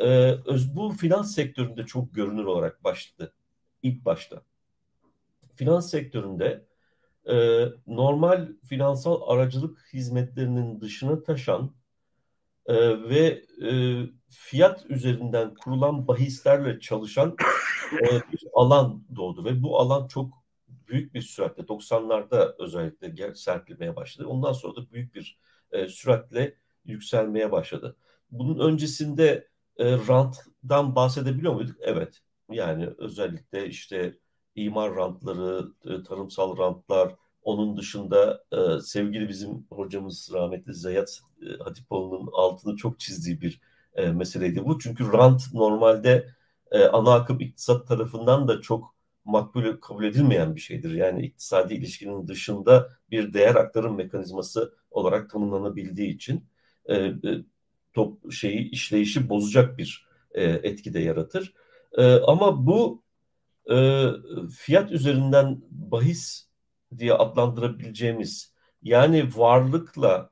E, 0.00 0.34
bu 0.74 0.90
finans 0.90 1.34
sektöründe 1.34 1.86
çok 1.86 2.14
görünür 2.14 2.44
olarak 2.44 2.84
başladı 2.84 3.34
ilk 3.82 4.04
başta 4.04 4.42
finans 5.54 5.90
sektöründe 5.90 6.64
e, 7.28 7.64
normal 7.86 8.48
finansal 8.64 9.20
aracılık 9.26 9.88
hizmetlerinin 9.92 10.80
dışına 10.80 11.22
taşan 11.22 11.74
e, 12.66 12.74
ve 13.08 13.44
e, 13.62 13.70
fiyat 14.28 14.90
üzerinden 14.90 15.54
kurulan 15.54 16.08
bahislerle 16.08 16.80
çalışan 16.80 17.36
e, 17.92 18.32
bir 18.32 18.44
alan 18.54 19.04
doğdu 19.16 19.44
ve 19.44 19.62
bu 19.62 19.78
alan 19.78 20.08
çok 20.08 20.44
büyük 20.68 21.14
bir 21.14 21.22
süratle 21.22 21.62
90'larda 21.62 22.54
özellikle 22.58 23.34
serpilmeye 23.34 23.96
başladı. 23.96 24.28
Ondan 24.28 24.52
sonra 24.52 24.76
da 24.76 24.90
büyük 24.92 25.14
bir 25.14 25.38
e, 25.72 25.88
süratle 25.88 26.54
yükselmeye 26.84 27.52
başladı. 27.52 27.96
bunun 28.30 28.58
öncesinde 28.58 29.48
e, 29.78 29.92
rantdan 30.08 30.94
bahsedebiliyor 30.94 31.54
muyduk? 31.54 31.76
Evet. 31.80 32.20
Yani 32.50 32.88
özellikle 32.98 33.68
işte 33.68 34.18
imar 34.54 34.96
rantları, 34.96 35.68
e, 35.84 36.02
tarımsal 36.02 36.58
rantlar, 36.58 37.14
onun 37.42 37.76
dışında 37.76 38.44
e, 38.52 38.80
sevgili 38.80 39.28
bizim 39.28 39.66
hocamız 39.70 40.30
rahmetli 40.32 40.74
Zeyat 40.74 41.20
e, 41.42 41.62
Hatipoğlu'nun 41.64 42.30
altını 42.32 42.76
çok 42.76 43.00
çizdiği 43.00 43.40
bir 43.40 43.60
e, 43.94 44.06
meseleydi 44.12 44.64
bu. 44.64 44.78
Çünkü 44.78 45.12
rant 45.12 45.42
normalde 45.54 46.28
e, 46.70 46.84
ana 46.84 47.14
akım 47.14 47.40
iktisat 47.40 47.88
tarafından 47.88 48.48
da 48.48 48.60
çok 48.60 48.94
makbul 49.24 49.76
kabul 49.80 50.04
edilmeyen 50.04 50.54
bir 50.56 50.60
şeydir. 50.60 50.94
Yani 50.94 51.26
iktisadi 51.26 51.74
ilişkinin 51.74 52.28
dışında 52.28 52.88
bir 53.10 53.32
değer 53.34 53.54
aktarım 53.54 53.96
mekanizması 53.96 54.74
olarak 54.90 55.30
tanımlanabildiği 55.30 56.14
için 56.14 56.44
e, 56.86 56.94
e, 56.96 57.14
top 57.94 58.32
şeyi 58.32 58.70
işleyişi 58.70 59.28
bozacak 59.28 59.78
bir 59.78 60.06
e, 60.34 60.44
etki 60.44 60.94
de 60.94 61.00
yaratır. 61.00 61.54
E, 61.98 62.12
ama 62.14 62.66
bu 62.66 63.02
e, 63.70 64.06
fiyat 64.58 64.92
üzerinden 64.92 65.62
bahis 65.70 66.48
diye 66.98 67.14
adlandırabileceğimiz 67.14 68.52
yani 68.82 69.28
varlıkla 69.36 70.30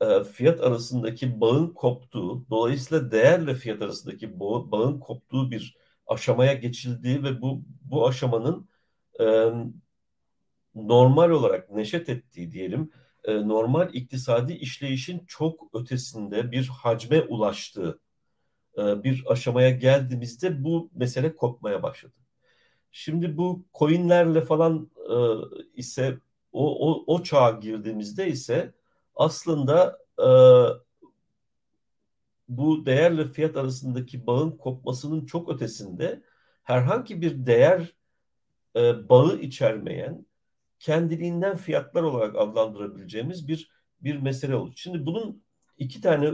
e, 0.00 0.24
fiyat 0.24 0.60
arasındaki 0.60 1.40
bağın 1.40 1.68
koptuğu, 1.68 2.46
dolayısıyla 2.50 3.10
değerle 3.10 3.54
fiyat 3.54 3.82
arasındaki 3.82 4.40
bağın 4.40 5.00
koptuğu 5.00 5.50
bir 5.50 5.76
aşamaya 6.06 6.52
geçildiği 6.54 7.22
ve 7.22 7.42
bu 7.42 7.62
bu 7.84 8.08
aşamanın 8.08 8.68
e, 9.20 9.24
normal 10.74 11.30
olarak 11.30 11.70
neşet 11.70 12.08
ettiği 12.08 12.52
diyelim, 12.52 12.90
e, 13.24 13.48
normal 13.48 13.94
iktisadi 13.94 14.52
işleyişin 14.52 15.24
çok 15.26 15.70
ötesinde 15.74 16.52
bir 16.52 16.68
hacme 16.68 17.22
ulaştığı 17.22 18.00
e, 18.78 19.04
bir 19.04 19.24
aşamaya 19.26 19.70
geldiğimizde 19.70 20.64
bu 20.64 20.90
mesele 20.94 21.36
kopmaya 21.36 21.82
başladı. 21.82 22.14
Şimdi 22.92 23.36
bu 23.36 23.64
coinlerle 23.74 24.40
falan 24.40 24.90
e, 25.10 25.16
ise 25.74 26.18
o, 26.52 26.90
o, 26.90 27.14
o 27.14 27.22
çağa 27.22 27.50
girdiğimizde 27.50 28.28
ise 28.28 28.74
aslında 29.14 29.98
e, 30.18 30.28
bu 32.48 32.86
değerle 32.86 33.24
fiyat 33.24 33.56
arasındaki 33.56 34.26
bağın 34.26 34.50
kopmasının 34.50 35.26
çok 35.26 35.48
ötesinde 35.54 36.22
herhangi 36.62 37.22
bir 37.22 37.46
değer 37.46 37.94
e, 38.76 39.08
bağı 39.08 39.36
içermeyen 39.36 40.26
kendiliğinden 40.82 41.56
fiyatlar 41.56 42.02
olarak 42.02 42.36
adlandırabileceğimiz 42.36 43.48
bir 43.48 43.70
bir 44.00 44.16
mesele 44.16 44.56
oldu. 44.56 44.72
Şimdi 44.76 45.06
bunun 45.06 45.42
iki 45.78 46.00
tane 46.00 46.30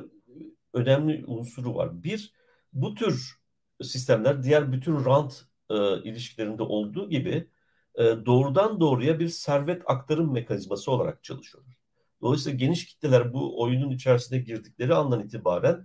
önemli 0.73 1.25
unsuru 1.27 1.75
var. 1.75 2.03
Bir, 2.05 2.33
bu 2.73 2.95
tür 2.95 3.39
sistemler 3.83 4.43
diğer 4.43 4.73
bütün 4.73 5.05
rant 5.05 5.45
e, 5.71 6.03
ilişkilerinde 6.03 6.63
olduğu 6.63 7.11
gibi 7.11 7.51
e, 7.95 8.05
doğrudan 8.27 8.81
doğruya 8.81 9.19
bir 9.21 9.29
servet 9.29 9.83
aktarım 9.87 10.33
mekanizması 10.33 10.91
olarak 10.91 11.25
çalışıyorlar. 11.25 11.75
Dolayısıyla 12.23 12.59
geniş 12.59 12.87
kitleler 12.87 13.33
bu 13.33 13.63
oyunun 13.63 13.91
içerisine 13.91 14.39
girdikleri 14.39 14.95
andan 14.95 15.25
itibaren 15.25 15.83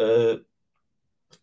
e, 0.00 0.04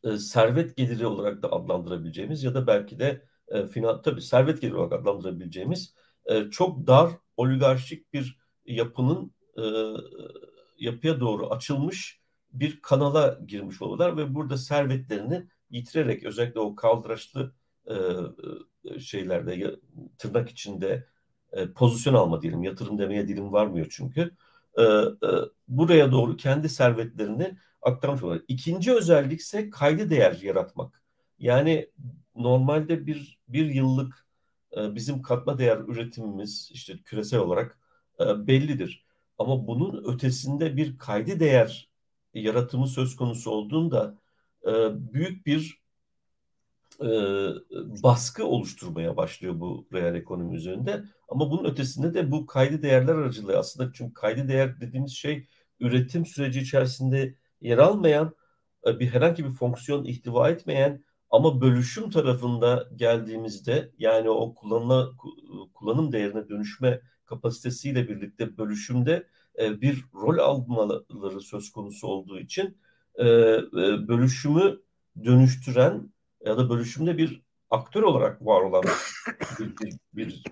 e, 0.03 0.17
servet 0.17 0.77
geliri 0.77 1.05
olarak 1.05 1.43
da 1.43 1.51
adlandırabileceğimiz 1.51 2.43
ya 2.43 2.53
da 2.53 2.67
belki 2.67 2.99
de 2.99 3.25
e, 3.47 3.67
final 3.67 3.93
tabii 3.93 4.21
servet 4.21 4.61
geliri 4.61 4.75
olarak 4.75 4.93
adlandırabileceğimiz 4.93 5.93
e, 6.25 6.49
çok 6.49 6.87
dar 6.87 7.11
oligarşik 7.37 8.13
bir 8.13 8.39
yapının 8.65 9.31
e, 9.57 9.63
yapıya 10.77 11.19
doğru 11.19 11.51
açılmış 11.51 12.21
bir 12.53 12.81
kanala 12.81 13.39
girmiş 13.47 13.81
olurlar 13.81 14.17
ve 14.17 14.35
burada 14.35 14.57
servetlerini 14.57 15.47
yitirerek 15.69 16.23
özellikle 16.23 16.59
o 16.59 16.75
kaldıraçlı 16.75 17.53
e, 17.85 17.95
e, 18.83 18.99
şeylerde 18.99 19.75
tırnak 20.17 20.49
içinde 20.49 21.07
e, 21.51 21.71
pozisyon 21.71 22.13
alma 22.13 22.41
diyelim 22.41 22.63
yatırım 22.63 22.97
demeye 22.99 23.27
dilim 23.27 23.53
varmıyor 23.53 23.87
çünkü 23.89 24.31
e, 24.77 24.83
e, 24.83 25.29
buraya 25.67 26.11
doğru 26.11 26.37
kendi 26.37 26.69
servetlerini 26.69 27.57
aktarmış 27.81 28.23
olurlar. 28.23 28.41
İkinci 28.47 28.93
özellik 28.93 29.39
ise 29.39 29.69
kaydı 29.69 30.09
değer 30.09 30.39
yaratmak. 30.41 31.01
Yani 31.39 31.89
normalde 32.35 33.07
bir, 33.07 33.39
bir 33.47 33.65
yıllık 33.65 34.25
bizim 34.77 35.21
katma 35.21 35.57
değer 35.57 35.77
üretimimiz 35.77 36.69
işte 36.73 36.97
küresel 37.05 37.39
olarak 37.39 37.79
e, 38.19 38.47
bellidir. 38.47 39.05
Ama 39.37 39.67
bunun 39.67 40.13
ötesinde 40.13 40.77
bir 40.77 40.97
kaydı 40.97 41.39
değer 41.39 41.89
yaratımı 42.33 42.87
söz 42.87 43.15
konusu 43.15 43.51
olduğunda 43.51 44.17
e, 44.65 44.71
büyük 45.13 45.45
bir 45.45 45.81
e, 47.01 47.07
baskı 48.03 48.45
oluşturmaya 48.45 49.17
başlıyor 49.17 49.59
bu 49.59 49.87
reel 49.93 50.15
ekonomi 50.15 50.55
üzerinde. 50.55 51.03
Ama 51.29 51.51
bunun 51.51 51.65
ötesinde 51.65 52.13
de 52.13 52.31
bu 52.31 52.45
kaydı 52.45 52.81
değerler 52.81 53.15
aracılığı 53.15 53.57
aslında 53.57 53.91
çünkü 53.93 54.13
kaydı 54.13 54.47
değer 54.47 54.81
dediğimiz 54.81 55.11
şey 55.11 55.47
üretim 55.79 56.25
süreci 56.25 56.59
içerisinde 56.59 57.35
yer 57.61 57.77
almayan 57.77 58.35
e, 58.87 58.99
bir 58.99 59.07
herhangi 59.07 59.45
bir 59.45 59.53
fonksiyon 59.53 60.05
ihtiva 60.05 60.49
etmeyen 60.49 61.03
ama 61.31 61.61
bölüşüm 61.61 62.09
tarafında 62.09 62.89
geldiğimizde 62.95 63.91
yani 63.97 64.29
o 64.29 64.55
kullanma, 64.55 65.11
kullanım 65.73 66.11
değerine 66.11 66.49
dönüşme 66.49 67.01
kapasitesiyle 67.25 68.09
birlikte 68.09 68.57
bölüşümde 68.57 69.27
e, 69.59 69.81
bir 69.81 70.05
rol 70.13 70.37
almaları 70.37 71.41
söz 71.41 71.71
konusu 71.71 72.07
olduğu 72.07 72.39
için 72.39 72.77
e, 73.19 73.25
bölüşümü 74.07 74.79
dönüştüren 75.23 76.11
ya 76.45 76.57
da 76.57 76.69
bölüşümde 76.69 77.17
bir 77.17 77.41
aktör 77.69 78.03
olarak 78.03 78.45
var 78.45 78.61
olan 78.61 78.83
bir, 79.59 79.77
bir, 79.77 79.97
bir 80.13 80.43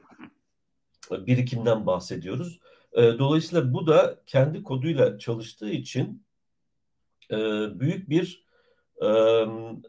birikimden 1.12 1.86
bahsediyoruz. 1.86 2.60
Dolayısıyla 2.96 3.74
bu 3.74 3.88
da 3.88 4.22
kendi 4.26 4.64
koduyla 4.64 5.20
çalıştığı 5.20 5.70
için 5.70 6.24
büyük 7.80 8.10
bir 8.10 8.46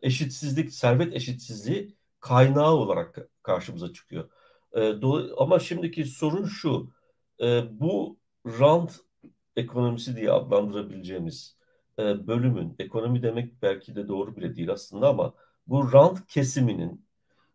eşitsizlik, 0.03 0.73
servet 0.73 1.14
eşitsizliği 1.14 1.96
kaynağı 2.20 2.73
olarak 2.73 3.29
karşımıza 3.42 3.92
çıkıyor. 3.92 4.31
Ama 5.38 5.59
şimdiki 5.59 6.05
sorun 6.05 6.44
şu, 6.44 6.90
bu 7.70 8.18
rant 8.46 9.01
ekonomisi 9.57 10.16
diye 10.16 10.31
adlandırabileceğimiz 10.33 11.57
bölümün, 11.99 12.75
ekonomi 12.79 13.23
demek 13.23 13.62
belki 13.62 13.94
de 13.94 14.09
doğru 14.09 14.37
bile 14.37 14.57
değil 14.57 14.70
aslında 14.73 15.09
ama 15.09 15.35
bu 15.66 15.92
rant 15.92 16.27
kesiminin 16.27 17.05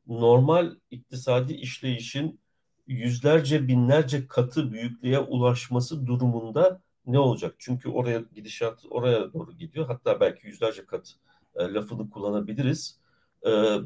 normal 0.07 0.75
iktisadi 0.91 1.53
işleyişin 1.53 2.39
yüzlerce 2.87 3.67
binlerce 3.67 4.27
katı 4.27 4.71
büyüklüğe 4.71 5.19
ulaşması 5.19 6.05
durumunda 6.05 6.81
ne 7.05 7.19
olacak? 7.19 7.55
Çünkü 7.57 7.89
oraya 7.89 8.23
gidişat 8.35 8.85
oraya 8.89 9.33
doğru 9.33 9.51
gidiyor. 9.51 9.87
Hatta 9.87 10.19
belki 10.19 10.47
yüzlerce 10.47 10.85
kat 10.85 11.15
e, 11.55 11.73
lafını 11.73 12.09
kullanabiliriz. 12.09 12.99
E, 13.41 13.51
e, 13.51 13.81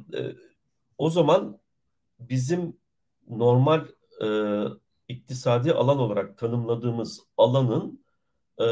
o 0.97 1.09
zaman 1.09 1.59
bizim 2.19 2.77
normal 3.29 3.87
e, 4.23 4.27
iktisadi 5.07 5.73
alan 5.73 5.99
olarak 5.99 6.37
tanımladığımız 6.37 7.21
alanın 7.37 8.05
e, 8.59 8.65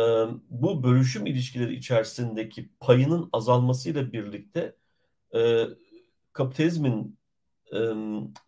bu 0.50 0.84
bölüşüm 0.84 1.26
ilişkileri 1.26 1.76
içerisindeki 1.76 2.70
payının 2.80 3.30
azalmasıyla 3.34 4.14
birlikte 4.14 4.76
e, 5.36 5.66
kapitalizmin 6.34 7.18
e, 7.74 7.78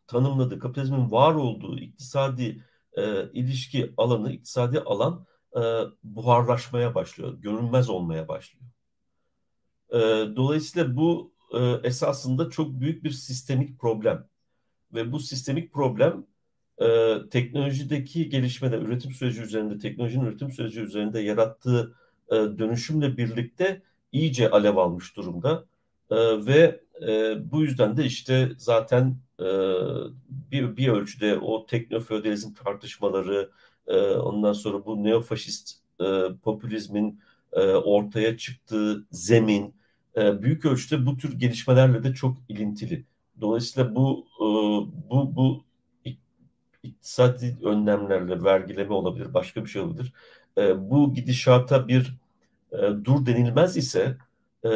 tanımladığı, 0.08 0.60
kapitalizmin 0.60 1.12
var 1.12 1.36
olduğu 1.36 1.80
iktisadi 1.80 2.64
e, 2.97 3.32
ilişki 3.32 3.93
alanı, 3.97 4.32
iktisadi 4.32 4.80
alan 4.80 5.26
e, 5.56 5.62
buharlaşmaya 6.04 6.95
başlıyor, 6.95 7.34
görünmez 7.34 7.89
olmaya 7.89 8.28
başlıyor. 8.28 8.66
E, 9.94 9.98
dolayısıyla 10.36 10.96
bu 10.96 11.32
e, 11.54 11.60
esasında 11.88 12.50
çok 12.50 12.80
büyük 12.80 13.04
bir 13.04 13.12
sistemik 13.12 13.80
problem. 13.80 14.28
Ve 14.94 15.12
bu 15.12 15.20
sistemik 15.20 15.74
problem 15.74 16.26
e, 16.82 17.16
teknolojideki 17.32 18.30
gelişmede, 18.30 18.78
üretim 18.78 19.12
süreci 19.12 19.42
üzerinde, 19.42 19.78
teknolojinin 19.78 20.26
üretim 20.26 20.52
süreci 20.52 20.82
üzerinde 20.82 21.20
yarattığı 21.20 21.96
e, 22.32 22.36
dönüşümle 22.36 23.18
birlikte 23.18 23.82
iyice 24.12 24.50
alev 24.50 24.76
almış 24.76 25.16
durumda. 25.18 25.66
E, 26.12 26.16
ve 26.46 26.82
e, 27.08 27.36
bu 27.52 27.62
yüzden 27.62 27.98
de 27.98 28.06
işte 28.06 28.52
zaten 28.58 29.18
e, 29.40 29.46
bir, 30.30 30.78
bir 30.78 30.88
ölçüde 30.88 31.38
o 31.40 31.66
teknofeodalizm 31.66 32.54
tartışmaları, 32.54 33.52
e, 33.88 33.98
ondan 34.02 34.54
sonra 34.54 34.86
bu 34.86 35.04
neofaşist 35.04 35.80
e, 36.02 36.06
popülizmin 36.44 37.20
e, 37.54 37.62
ortaya 37.62 38.38
çıktığı 38.38 39.06
zemin 39.12 39.79
e, 40.20 40.41
büyük 40.41 40.65
ölçüde 40.65 41.05
bu 41.05 41.17
tür 41.17 41.39
gelişmelerle 41.39 42.03
de 42.03 42.13
çok 42.13 42.38
ilintili. 42.49 43.05
Dolayısıyla 43.41 43.95
bu 43.95 44.26
e, 44.39 44.45
bu 45.09 45.36
bu 45.36 45.63
iktisadi 46.84 47.57
önlemlerle 47.63 48.43
vergileme 48.43 48.93
olabilir, 48.93 49.34
başka 49.34 49.65
bir 49.65 49.70
şey 49.70 49.82
olabilir. 49.82 50.13
E, 50.57 50.89
bu 50.89 51.13
gidişata 51.13 51.88
bir 51.88 52.17
dur 53.03 53.26
denilmez 53.26 53.78
ise 53.78 54.17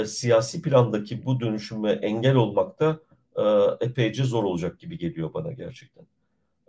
siyasi 0.05 0.61
plandaki 0.61 1.25
bu 1.25 1.39
dönüşüme 1.39 1.91
engel 1.91 2.35
olmak 2.35 2.79
da 2.79 2.99
e, 3.35 3.43
epeyce 3.85 4.23
zor 4.23 4.43
olacak 4.43 4.79
gibi 4.79 4.97
geliyor 4.97 5.33
bana 5.33 5.51
gerçekten. 5.51 6.05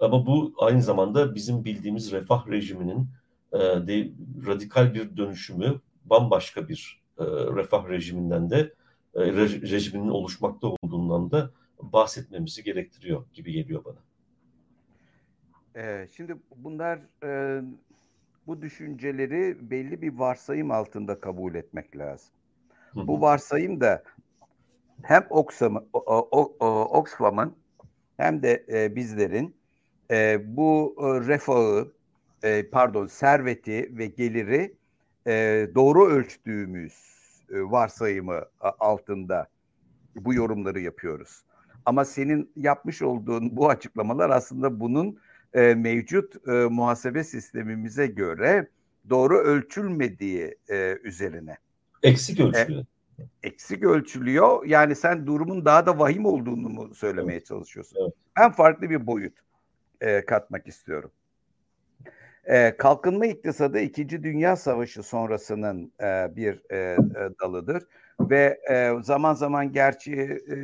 Ama 0.00 0.26
bu 0.26 0.54
aynı 0.58 0.82
zamanda 0.82 1.34
bizim 1.34 1.64
bildiğimiz 1.64 2.12
refah 2.12 2.48
rejiminin 2.48 3.08
radikal 4.46 4.94
bir 4.94 5.16
dönüşümü, 5.16 5.80
bambaşka 6.04 6.68
bir 6.68 7.03
e, 7.18 7.24
refah 7.56 7.88
rejiminden 7.88 8.50
de 8.50 8.72
e, 9.14 9.20
rejiminin 9.22 10.08
oluşmakta 10.08 10.66
olduğundan 10.66 11.30
da 11.30 11.50
bahsetmemizi 11.82 12.64
gerektiriyor 12.64 13.24
gibi 13.34 13.52
geliyor 13.52 13.84
bana. 13.84 13.98
Ee, 15.76 16.08
şimdi 16.16 16.36
bunlar 16.56 16.98
e, 17.24 17.62
bu 18.46 18.62
düşünceleri 18.62 19.70
belli 19.70 20.02
bir 20.02 20.14
varsayım 20.14 20.70
altında 20.70 21.20
kabul 21.20 21.54
etmek 21.54 21.96
lazım. 21.96 22.34
Hı 22.92 23.00
hı. 23.00 23.06
Bu 23.06 23.20
varsayım 23.20 23.80
da 23.80 24.02
hem 25.02 25.26
Oxfam'ın 26.90 27.56
hem 28.16 28.42
de 28.42 28.64
e, 28.68 28.96
bizlerin 28.96 29.56
e, 30.10 30.40
bu 30.56 30.96
e, 30.98 31.04
refahı, 31.28 31.92
e, 32.42 32.70
pardon 32.70 33.06
serveti 33.06 33.98
ve 33.98 34.06
geliri 34.06 34.74
e, 35.26 35.66
doğru 35.74 36.06
ölçtüğümüz 36.06 36.92
e, 37.50 37.60
varsayımı 37.60 38.40
altında 38.60 39.48
bu 40.16 40.34
yorumları 40.34 40.80
yapıyoruz. 40.80 41.44
Ama 41.84 42.04
senin 42.04 42.52
yapmış 42.56 43.02
olduğun 43.02 43.56
bu 43.56 43.70
açıklamalar 43.70 44.30
aslında 44.30 44.80
bunun 44.80 45.18
e, 45.54 45.74
mevcut 45.74 46.48
e, 46.48 46.52
muhasebe 46.52 47.24
sistemimize 47.24 48.06
göre 48.06 48.68
doğru 49.10 49.38
ölçülmediği 49.38 50.58
e, 50.70 50.98
üzerine. 51.04 51.58
Eksik 52.02 52.40
ölçülüyor. 52.40 52.80
E, 52.80 52.84
eksik 53.42 53.84
ölçülüyor. 53.84 54.66
Yani 54.66 54.94
sen 54.94 55.26
durumun 55.26 55.64
daha 55.64 55.86
da 55.86 55.98
vahim 55.98 56.26
olduğunu 56.26 56.68
mu 56.68 56.94
söylemeye 56.94 57.38
evet. 57.38 57.46
çalışıyorsun? 57.46 57.98
Evet. 58.02 58.14
Ben 58.38 58.52
farklı 58.52 58.90
bir 58.90 59.06
boyut 59.06 59.38
e, 60.00 60.24
katmak 60.24 60.68
istiyorum. 60.68 61.10
E, 62.47 62.76
kalkınma 62.76 63.26
iktisadı 63.26 63.80
İkinci 63.80 64.22
Dünya 64.22 64.57
Savaşı 64.57 65.03
sonrasının 65.03 65.92
e, 66.01 66.36
bir 66.36 66.62
e, 66.70 66.76
e, 66.76 66.99
dalıdır 67.40 67.86
ve 68.20 68.61
e, 68.70 69.03
zaman 69.03 69.34
zaman 69.34 69.72
gerçi 69.72 70.12
e, 70.12 70.55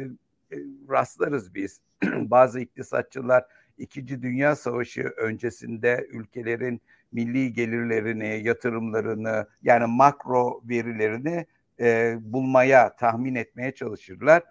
e, 0.56 0.58
rastlarız 0.90 1.54
biz. 1.54 1.80
Bazı 2.04 2.60
iktisatçılar 2.60 3.44
İkinci 3.78 4.22
Dünya 4.22 4.56
Savaşı 4.56 5.02
öncesinde 5.02 6.06
ülkelerin 6.10 6.80
milli 7.12 7.52
gelirlerini, 7.52 8.40
yatırımlarını 8.44 9.46
yani 9.62 9.86
makro 9.86 10.60
verilerini 10.64 11.46
e, 11.80 12.16
bulmaya, 12.20 12.96
tahmin 12.96 13.34
etmeye 13.34 13.74
çalışırlar. 13.74 14.42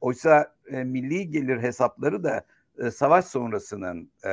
Oysa 0.00 0.54
e, 0.70 0.84
milli 0.84 1.30
gelir 1.30 1.62
hesapları 1.62 2.24
da 2.24 2.44
e, 2.78 2.90
savaş 2.90 3.24
sonrasının 3.24 4.10
e, 4.24 4.30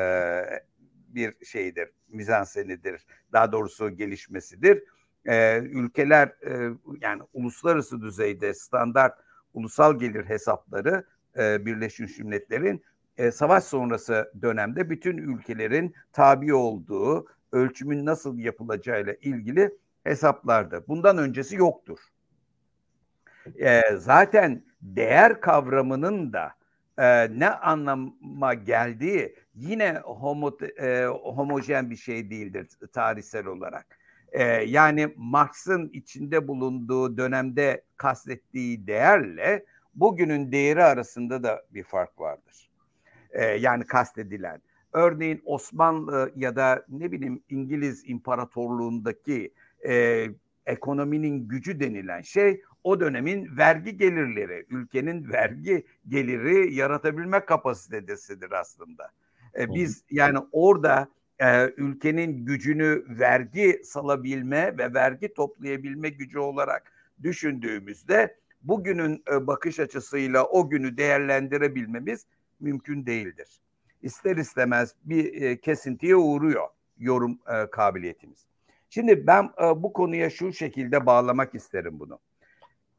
bir 1.15 1.45
şeyidir, 1.45 1.89
mizansenidir, 2.07 3.05
daha 3.33 3.51
doğrusu 3.51 3.89
gelişmesidir. 3.89 4.83
E, 5.25 5.59
ülkeler 5.59 6.27
e, 6.27 6.69
yani 7.01 7.21
uluslararası 7.33 8.01
düzeyde 8.01 8.53
standart 8.53 9.19
ulusal 9.53 9.99
gelir 9.99 10.25
hesapları 10.25 11.03
e, 11.37 11.65
Birleşmiş 11.65 12.19
Milletler'in 12.19 12.83
e, 13.17 13.31
savaş 13.31 13.63
sonrası 13.63 14.31
dönemde 14.41 14.89
bütün 14.89 15.17
ülkelerin 15.17 15.95
tabi 16.13 16.53
olduğu 16.53 17.25
ölçümün 17.51 18.05
nasıl 18.05 18.37
yapılacağıyla 18.37 19.13
ilgili 19.13 19.77
hesaplardı. 20.03 20.85
Bundan 20.87 21.17
öncesi 21.17 21.55
yoktur. 21.55 21.99
E, 23.59 23.81
zaten 23.97 24.63
değer 24.81 25.41
kavramının 25.41 26.33
da 26.33 26.53
e, 26.97 27.39
ne 27.39 27.49
anlama 27.49 28.53
geldiği 28.53 29.35
yine 29.59 29.99
homo, 30.05 30.57
e, 30.81 31.05
homojen 31.05 31.89
bir 31.89 31.95
şey 31.95 32.29
değildir 32.29 32.69
tarihsel 32.93 33.45
olarak. 33.45 33.99
E, 34.31 34.43
yani 34.43 35.13
Marx'ın 35.17 35.89
içinde 35.93 36.47
bulunduğu 36.47 37.17
dönemde 37.17 37.83
kastettiği 37.97 38.87
değerle 38.87 39.65
bugünün 39.95 40.51
değeri 40.51 40.83
arasında 40.83 41.43
da 41.43 41.65
bir 41.71 41.83
fark 41.83 42.19
vardır. 42.19 42.69
E, 43.31 43.45
yani 43.45 43.83
kastedilen. 43.85 44.61
Örneğin 44.93 45.41
Osmanlı 45.45 46.31
ya 46.35 46.55
da 46.55 46.85
ne 46.89 47.11
bileyim 47.11 47.43
İngiliz 47.49 48.03
İmparatorluğundaki 48.09 49.53
e, 49.87 50.25
ekonominin 50.65 51.47
gücü 51.47 51.79
denilen 51.79 52.21
şey 52.21 52.61
o 52.83 52.99
dönemin 52.99 53.57
vergi 53.57 53.97
gelirleri, 53.97 54.65
ülkenin 54.69 55.29
vergi 55.31 55.85
geliri 56.07 56.73
yaratabilme 56.73 57.45
kapasitesidir 57.45 58.51
aslında. 58.51 59.11
E, 59.57 59.73
biz 59.73 60.03
yani 60.11 60.39
orada 60.51 61.09
e, 61.39 61.65
ülkenin 61.77 62.45
gücünü 62.45 63.05
vergi 63.09 63.81
salabilme 63.83 64.77
ve 64.77 64.93
vergi 64.93 65.33
toplayabilme 65.33 66.09
gücü 66.09 66.39
olarak 66.39 66.91
düşündüğümüzde 67.23 68.35
bugünün 68.61 69.23
e, 69.31 69.47
bakış 69.47 69.79
açısıyla 69.79 70.43
o 70.45 70.69
günü 70.69 70.97
değerlendirebilmemiz 70.97 72.25
mümkün 72.59 73.05
değildir. 73.05 73.61
İster 74.01 74.37
istemez 74.37 74.95
bir 75.03 75.41
e, 75.41 75.57
kesintiye 75.57 76.15
uğruyor 76.15 76.67
yorum 76.97 77.39
e, 77.47 77.69
kabiliyetimiz. 77.69 78.45
Şimdi 78.89 79.27
ben 79.27 79.43
e, 79.43 79.83
bu 79.83 79.93
konuya 79.93 80.29
şu 80.29 80.53
şekilde 80.53 81.05
bağlamak 81.05 81.55
isterim 81.55 81.99
bunu. 81.99 82.19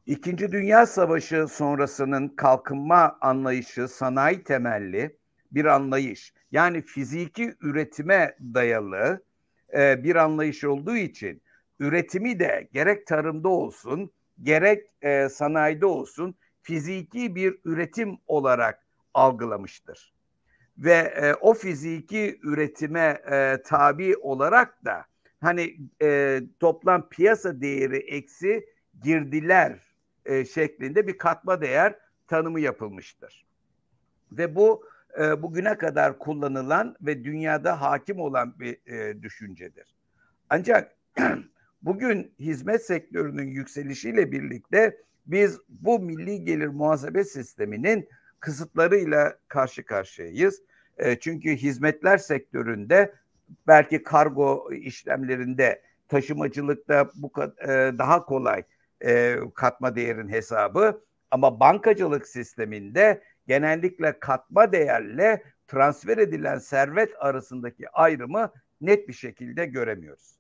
İkinci 0.07 0.53
Dünya 0.53 0.87
Savaşı 0.87 1.47
sonrasının 1.49 2.29
kalkınma 2.29 3.19
anlayışı 3.21 3.89
sanayi 3.89 4.45
temelli 4.45 5.17
bir 5.53 5.65
anlayış. 5.65 6.35
Yani 6.53 6.83
fiziki 6.83 7.55
üretime 7.61 8.37
dayalı 8.55 9.23
e, 9.75 10.05
bir 10.05 10.17
anlayış 10.17 10.65
olduğu 10.65 10.97
için 10.97 11.43
üretimi 11.79 12.39
de 12.39 12.69
gerek 12.73 13.07
tarımda 13.07 13.49
olsun 13.49 14.11
gerek 14.43 14.87
e, 15.03 15.29
sanayide 15.29 15.87
olsun 15.87 16.35
fiziki 16.63 17.35
bir 17.35 17.59
üretim 17.65 18.19
olarak 18.27 18.87
algılamıştır. 19.15 20.13
Ve 20.79 20.95
e, 20.95 21.35
o 21.35 21.55
fiziki 21.55 22.41
üretime 22.43 23.23
e, 23.31 23.57
tabi 23.65 24.17
olarak 24.17 24.85
da 24.85 25.05
hani 25.41 25.77
e, 26.03 26.41
toplam 26.61 27.09
piyasa 27.09 27.61
değeri 27.61 27.97
eksi 27.97 28.67
girdiler 29.03 29.79
e, 30.25 30.45
şeklinde 30.45 31.07
bir 31.07 31.19
katma 31.19 31.61
değer 31.61 31.99
tanımı 32.27 32.61
yapılmıştır. 32.61 33.47
Ve 34.33 34.55
bu 34.55 34.85
e, 35.21 35.43
bugüne 35.43 35.79
kadar 35.79 36.19
kullanılan 36.19 36.97
ve 37.01 37.25
dünyada 37.25 37.81
hakim 37.81 38.21
olan 38.21 38.59
bir 38.61 38.93
e, 38.93 39.23
düşüncedir. 39.23 39.95
Ancak 40.51 40.97
bugün 41.83 42.35
hizmet 42.39 42.87
sektörünün 42.87 43.49
yükselişiyle 43.49 44.33
birlikte 44.33 44.97
biz 45.27 45.59
bu 45.69 45.99
milli 45.99 46.45
gelir 46.45 46.69
muhasebe 46.69 47.25
sisteminin 47.25 48.09
kısıtlarıyla 48.41 49.39
karşı 49.49 49.85
karşıyayız. 49.85 50.63
E, 50.99 51.19
çünkü 51.21 51.57
hizmetler 51.57 52.19
sektöründe 52.19 53.15
belki 53.67 54.03
kargo 54.03 54.73
işlemlerinde 54.73 55.83
taşımacılıkta 56.09 57.11
bu 57.15 57.33
e, 57.63 57.69
daha 57.99 58.25
kolay 58.25 58.63
e, 59.05 59.37
katma 59.55 59.97
değerin 59.97 60.29
hesabı 60.29 61.01
ama 61.31 61.61
bankacılık 61.61 62.29
sisteminde 62.29 63.23
genellikle 63.51 64.19
katma 64.21 64.73
değerle 64.73 65.43
transfer 65.69 66.19
edilen 66.19 66.59
servet 66.59 67.13
arasındaki 67.19 67.91
ayrımı 67.91 68.53
net 68.81 69.09
bir 69.09 69.13
şekilde 69.13 69.67
göremiyoruz. 69.67 70.39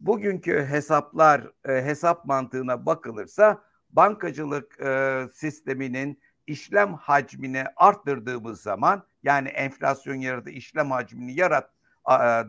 Bugünkü 0.00 0.64
hesaplar 0.64 1.50
e, 1.68 1.84
hesap 1.84 2.24
mantığına 2.24 2.86
bakılırsa 2.86 3.62
bankacılık 3.90 4.80
e, 4.80 5.22
sisteminin 5.32 6.20
işlem 6.46 6.94
hacmini 6.94 7.64
arttırdığımız 7.76 8.60
zaman 8.60 9.06
yani 9.22 9.48
enflasyon 9.48 10.14
yaradı 10.14 10.50
işlem 10.50 10.90
hacmini 10.90 11.34
yarat 11.34 11.70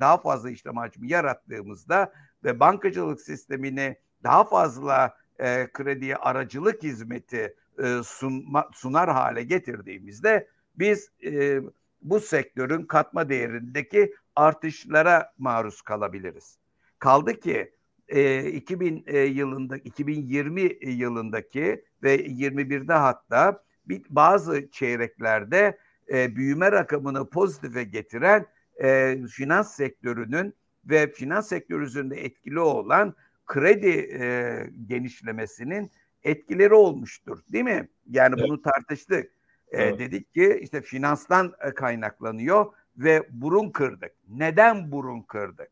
daha 0.02 0.18
fazla 0.18 0.50
işlem 0.50 0.78
hacmi 0.78 1.10
yarattığımızda 1.12 2.14
ve 2.44 2.60
bankacılık 2.60 3.22
sistemini 3.22 3.98
daha 4.24 4.44
fazla 4.44 5.18
e, 5.40 5.68
krediye 5.74 6.16
aracılık 6.16 6.84
hizmeti 6.84 7.56
e, 7.84 8.04
sunma, 8.04 8.70
sunar 8.74 9.10
hale 9.10 9.44
getirdiğimizde 9.44 10.48
biz 10.76 11.12
e, 11.24 11.62
bu 12.02 12.20
sektörün 12.20 12.84
katma 12.84 13.30
değerindeki 13.30 14.14
artışlara 14.36 15.34
maruz 15.38 15.82
kalabiliriz. 15.82 16.58
Kaldı 17.00 17.40
ki 17.40 17.72
e, 18.08 18.46
2000 18.52 19.04
e, 19.08 19.20
yılında 19.20 19.78
2020 19.78 20.78
yılındaki 20.82 21.86
ve 22.04 22.26
21'de 22.26 22.94
hatta 22.94 23.64
bir, 23.86 24.02
bazı 24.10 24.72
çeyreklerde 24.72 25.78
e, 26.10 26.36
büyüme 26.36 26.72
rakamını 26.72 27.30
pozitife 27.30 27.84
getiren 27.84 28.46
e, 28.84 29.18
finans 29.32 29.76
sektörünün 29.76 30.54
ve 30.86 31.12
finans 31.12 31.50
sektörü 31.50 31.86
üzerinde 31.86 32.26
etkili 32.26 32.60
olan 32.60 33.16
kredi 33.46 34.10
e, 34.20 34.70
genişlemesinin 34.88 35.92
etkileri 36.24 36.74
olmuştur 36.74 37.40
değil 37.52 37.64
mi? 37.64 37.90
Yani 38.10 38.36
evet. 38.38 38.50
bunu 38.50 38.62
tartıştık. 38.62 39.32
E, 39.72 39.84
evet. 39.84 40.00
Dedik 40.00 40.34
ki 40.34 40.60
işte 40.62 40.82
finanstan 40.82 41.54
e, 41.62 41.74
kaynaklanıyor 41.74 42.74
ve 42.98 43.28
burun 43.30 43.70
kırdık. 43.70 44.12
Neden 44.28 44.92
burun 44.92 45.22
kırdık? 45.22 45.72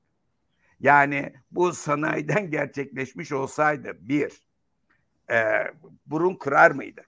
Yani 0.80 1.34
bu 1.52 1.74
sanayiden 1.74 2.50
gerçekleşmiş 2.52 3.32
olsaydı 3.32 3.98
bir, 4.00 4.42
e, 5.32 5.38
burun 6.06 6.36
kırar 6.36 6.72
mıydı? 6.72 7.02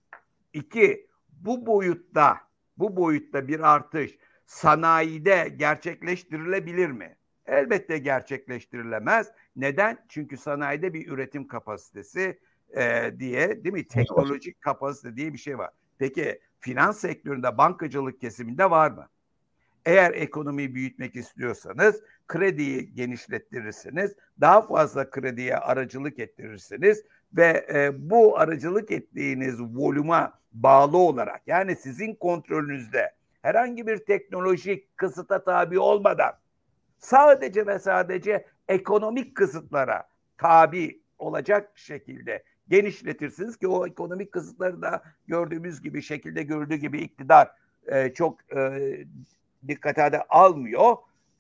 İki, 0.54 1.08
bu 1.30 1.66
boyutta 1.66 2.38
bu 2.78 2.96
boyutta 2.96 3.48
bir 3.48 3.60
artış 3.60 4.18
sanayide 4.46 5.54
gerçekleştirilebilir 5.58 6.92
mi? 6.92 7.16
Elbette 7.46 7.98
gerçekleştirilemez. 7.98 9.32
Neden? 9.56 10.06
Çünkü 10.10 10.38
sanayide 10.38 10.94
bir 10.94 11.08
üretim 11.08 11.48
kapasitesi 11.48 12.40
e, 12.78 13.13
diye 13.19 13.63
değil 13.63 13.73
mi? 13.73 13.88
Teknolojik 13.88 14.61
kapasite 14.61 15.15
diye 15.15 15.34
bir 15.34 15.38
şey 15.38 15.57
var. 15.57 15.69
Peki 15.97 16.39
finans 16.59 16.99
sektöründe 16.99 17.57
bankacılık 17.57 18.21
kesiminde 18.21 18.69
var 18.69 18.91
mı? 18.91 19.07
Eğer 19.86 20.11
ekonomiyi 20.11 20.75
büyütmek 20.75 21.15
istiyorsanız 21.15 22.01
krediyi 22.28 22.93
genişletirsiniz. 22.93 24.15
Daha 24.41 24.61
fazla 24.61 25.09
krediye 25.09 25.57
aracılık 25.57 26.19
ettirirsiniz 26.19 27.03
ve 27.34 27.67
e, 27.73 28.09
bu 28.09 28.39
aracılık 28.39 28.91
ettiğiniz 28.91 29.61
voluma 29.61 30.39
bağlı 30.51 30.97
olarak 30.97 31.41
yani 31.47 31.75
sizin 31.75 32.15
kontrolünüzde 32.15 33.11
herhangi 33.41 33.88
bir 33.88 33.97
teknolojik 33.97 34.97
kısıta 34.97 35.43
tabi 35.43 35.80
olmadan 35.80 36.34
sadece 36.97 37.67
ve 37.67 37.80
sadece 37.80 38.45
ekonomik 38.67 39.36
kısıtlara 39.36 40.09
tabi 40.38 41.01
olacak 41.19 41.71
şekilde 41.75 42.43
genişletirsiniz 42.70 43.57
ki 43.57 43.68
o 43.68 43.88
ekonomik 43.88 44.32
kısıtları 44.32 44.82
da 44.82 45.03
gördüğümüz 45.28 45.82
gibi 45.82 46.01
şekilde 46.01 46.43
görüldüğü 46.43 46.76
gibi 46.76 47.01
iktidar 47.01 47.51
e, 47.88 48.13
çok 48.13 48.53
e, 48.55 48.80
dikkate 49.68 50.11
de 50.11 50.24
almıyor. 50.24 50.95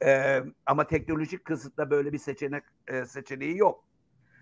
E, 0.05 0.43
ama 0.65 0.87
teknolojik 0.87 1.45
kısıtta 1.45 1.89
böyle 1.89 2.13
bir 2.13 2.17
seçenek 2.17 2.63
e, 2.87 3.05
seçeneği 3.05 3.57
yok. 3.57 3.83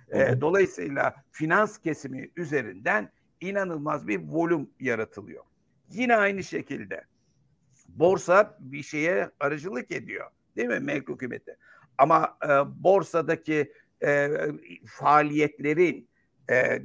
E, 0.10 0.42
dolayısıyla 0.42 1.16
finans 1.32 1.78
kesimi 1.78 2.30
üzerinden 2.36 3.12
inanılmaz 3.42 4.08
bir 4.08 4.22
volüm 4.28 4.70
yaratılıyor. 4.80 5.44
Yine 5.90 6.16
aynı 6.16 6.44
şekilde 6.44 7.04
borsa 7.88 8.58
bir 8.60 8.84
şeye 8.84 9.30
aracılık 9.40 9.92
ediyor. 9.92 10.32
Değil 10.56 10.68
mi 10.68 10.80
menkul 10.80 11.14
hükümeti? 11.14 11.58
Ama 11.98 12.38
e, 12.44 12.48
borsadaki 12.84 13.74
e, 14.04 14.30
faaliyetlerin 14.86 16.10
e, 16.50 16.82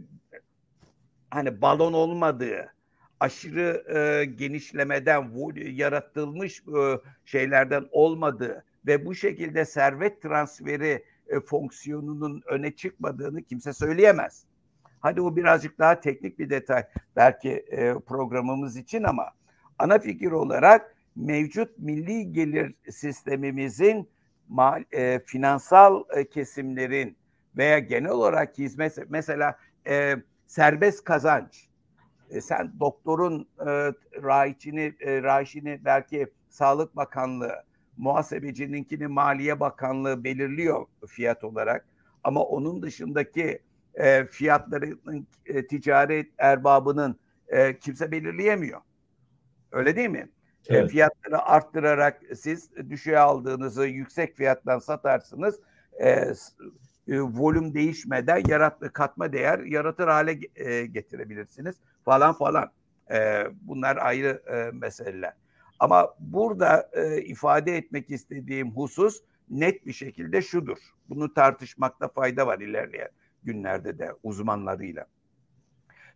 hani 1.30 1.62
balon 1.62 1.92
olmadığı, 1.92 2.72
aşırı 3.20 3.84
e, 3.96 4.24
genişlemeden 4.24 5.32
yaratılmış 5.56 6.60
e, 6.60 7.00
şeylerden 7.24 7.86
olmadığı 7.90 8.64
ve 8.86 9.06
bu 9.06 9.14
şekilde 9.14 9.64
servet 9.64 10.22
transferi 10.22 11.04
e, 11.28 11.40
fonksiyonunun 11.40 12.42
öne 12.46 12.70
çıkmadığını 12.70 13.42
kimse 13.42 13.72
söyleyemez. 13.72 14.44
Hadi 15.00 15.20
o 15.20 15.36
birazcık 15.36 15.78
daha 15.78 16.00
teknik 16.00 16.38
bir 16.38 16.50
detay 16.50 16.84
belki 17.16 17.50
e, 17.50 17.94
programımız 17.94 18.76
için 18.76 19.02
ama 19.02 19.30
ana 19.78 19.98
fikir 19.98 20.30
olarak 20.30 20.96
mevcut 21.16 21.78
milli 21.78 22.32
gelir 22.32 22.74
sistemimizin 22.90 24.08
mal, 24.48 24.84
e, 24.92 25.20
finansal 25.26 26.04
e, 26.16 26.28
kesimlerin 26.28 27.16
veya 27.56 27.78
genel 27.78 28.10
olarak 28.10 28.58
hizmet 28.58 28.98
mesela 29.08 29.58
e, 29.86 30.16
serbest 30.46 31.04
kazanç 31.04 31.68
e, 32.30 32.40
sen 32.40 32.72
doktorun 32.80 33.48
e, 33.60 33.66
raiçini 34.22 34.94
e, 35.00 35.22
raiçini 35.22 35.80
belki 35.84 36.26
Sağlık 36.48 36.96
Bakanlığı 36.96 37.64
muhasebecininkini 37.96 39.06
Maliye 39.06 39.60
Bakanlığı 39.60 40.24
belirliyor 40.24 40.86
fiyat 41.06 41.44
olarak 41.44 41.86
ama 42.24 42.42
onun 42.42 42.82
dışındaki 42.82 43.62
e, 43.94 44.24
fiyatların 44.24 45.26
e, 45.46 45.66
ticaret 45.66 46.26
erbabının 46.38 47.16
e, 47.48 47.78
kimse 47.78 48.10
belirleyemiyor. 48.10 48.80
Öyle 49.72 49.96
değil 49.96 50.08
mi? 50.08 50.28
E, 50.68 50.76
evet. 50.76 50.84
E, 50.84 50.88
fiyatları 50.88 51.42
arttırarak 51.42 52.22
siz 52.36 52.70
düşüğe 52.90 53.18
aldığınızı 53.18 53.86
yüksek 53.86 54.36
fiyattan 54.36 54.78
satarsınız. 54.78 55.60
E, 56.02 56.32
e, 57.08 57.20
volüm 57.20 57.74
değişmeden 57.74 58.42
yarat 58.48 58.92
katma 58.92 59.32
değer 59.32 59.58
yaratır 59.58 60.08
hale 60.08 60.40
e, 60.56 60.86
getirebilirsiniz 60.86 61.76
falan 62.04 62.32
falan. 62.32 62.70
E, 63.10 63.46
bunlar 63.62 63.96
ayrı 63.96 64.42
e, 64.46 64.70
meseleler. 64.76 65.32
Ama 65.78 66.14
burada 66.18 66.90
e, 66.92 67.22
ifade 67.22 67.76
etmek 67.76 68.10
istediğim 68.10 68.70
husus 68.70 69.20
net 69.50 69.86
bir 69.86 69.92
şekilde 69.92 70.42
şudur. 70.42 70.78
Bunu 71.08 71.34
tartışmakta 71.34 72.08
fayda 72.08 72.46
var 72.46 72.58
ilerleyen 72.58 73.08
günlerde 73.42 73.98
de 73.98 74.12
uzmanlarıyla. 74.22 75.06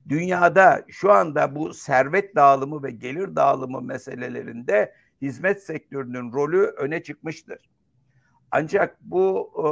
Dünyada 0.09 0.85
şu 0.89 1.13
anda 1.13 1.55
bu 1.55 1.75
servet 1.75 2.37
dağılımı 2.37 2.83
ve 2.83 2.91
gelir 2.91 3.37
dağılımı 3.37 3.83
meselelerinde 3.83 4.95
hizmet 5.23 5.63
sektörünün 5.63 6.33
rolü 6.33 6.63
öne 6.63 7.03
çıkmıştır. 7.03 7.59
Ancak 8.57 8.97
bu 9.01 9.51
e, 9.57 9.67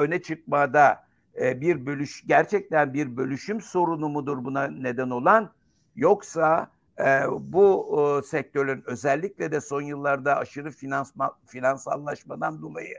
öne 0.00 0.22
çıkmada 0.22 1.04
e, 1.40 1.60
bir 1.60 1.86
bölüş 1.86 2.24
gerçekten 2.26 2.94
bir 2.94 3.16
bölüşüm 3.16 3.60
sorunu 3.60 4.08
mudur 4.08 4.44
buna 4.44 4.66
neden 4.66 5.10
olan 5.10 5.52
yoksa 5.96 6.70
e, 6.98 7.20
bu 7.30 7.96
e, 7.98 8.26
sektörün 8.26 8.82
özellikle 8.86 9.52
de 9.52 9.60
son 9.60 9.82
yıllarda 9.82 10.36
aşırı 10.36 10.70
finansma, 10.70 11.38
finansallaşmadan 11.46 12.62
dolayı 12.62 12.94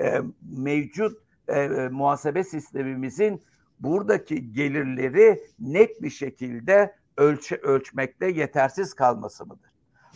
e, 0.00 0.20
mevcut 0.56 1.18
e, 1.48 1.68
muhasebe 1.68 2.44
sistemimizin 2.44 3.42
buradaki 3.80 4.52
gelirleri 4.52 5.42
net 5.58 6.02
bir 6.02 6.10
şekilde 6.10 6.96
ölçe, 7.16 7.56
ölçmekte 7.56 8.26
yetersiz 8.26 8.94
kalması 8.94 9.46
mıdır? 9.46 9.70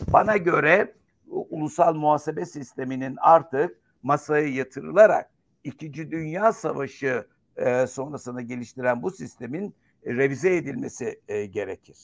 Bana 0.07 0.37
göre 0.37 0.93
ulusal 1.27 1.93
muhasebe 1.93 2.45
sisteminin 2.45 3.15
artık 3.21 3.86
masaya 4.07 4.47
yatırılarak 4.47 5.29
İkinci 5.63 6.11
Dünya 6.11 6.53
Savaşı 6.53 7.27
e, 7.57 7.87
sonrasında 7.87 8.41
geliştiren 8.41 9.03
bu 9.03 9.11
sistemin 9.11 9.75
revize 10.05 10.55
edilmesi 10.55 11.21
e, 11.27 11.45
gerekir. 11.45 11.97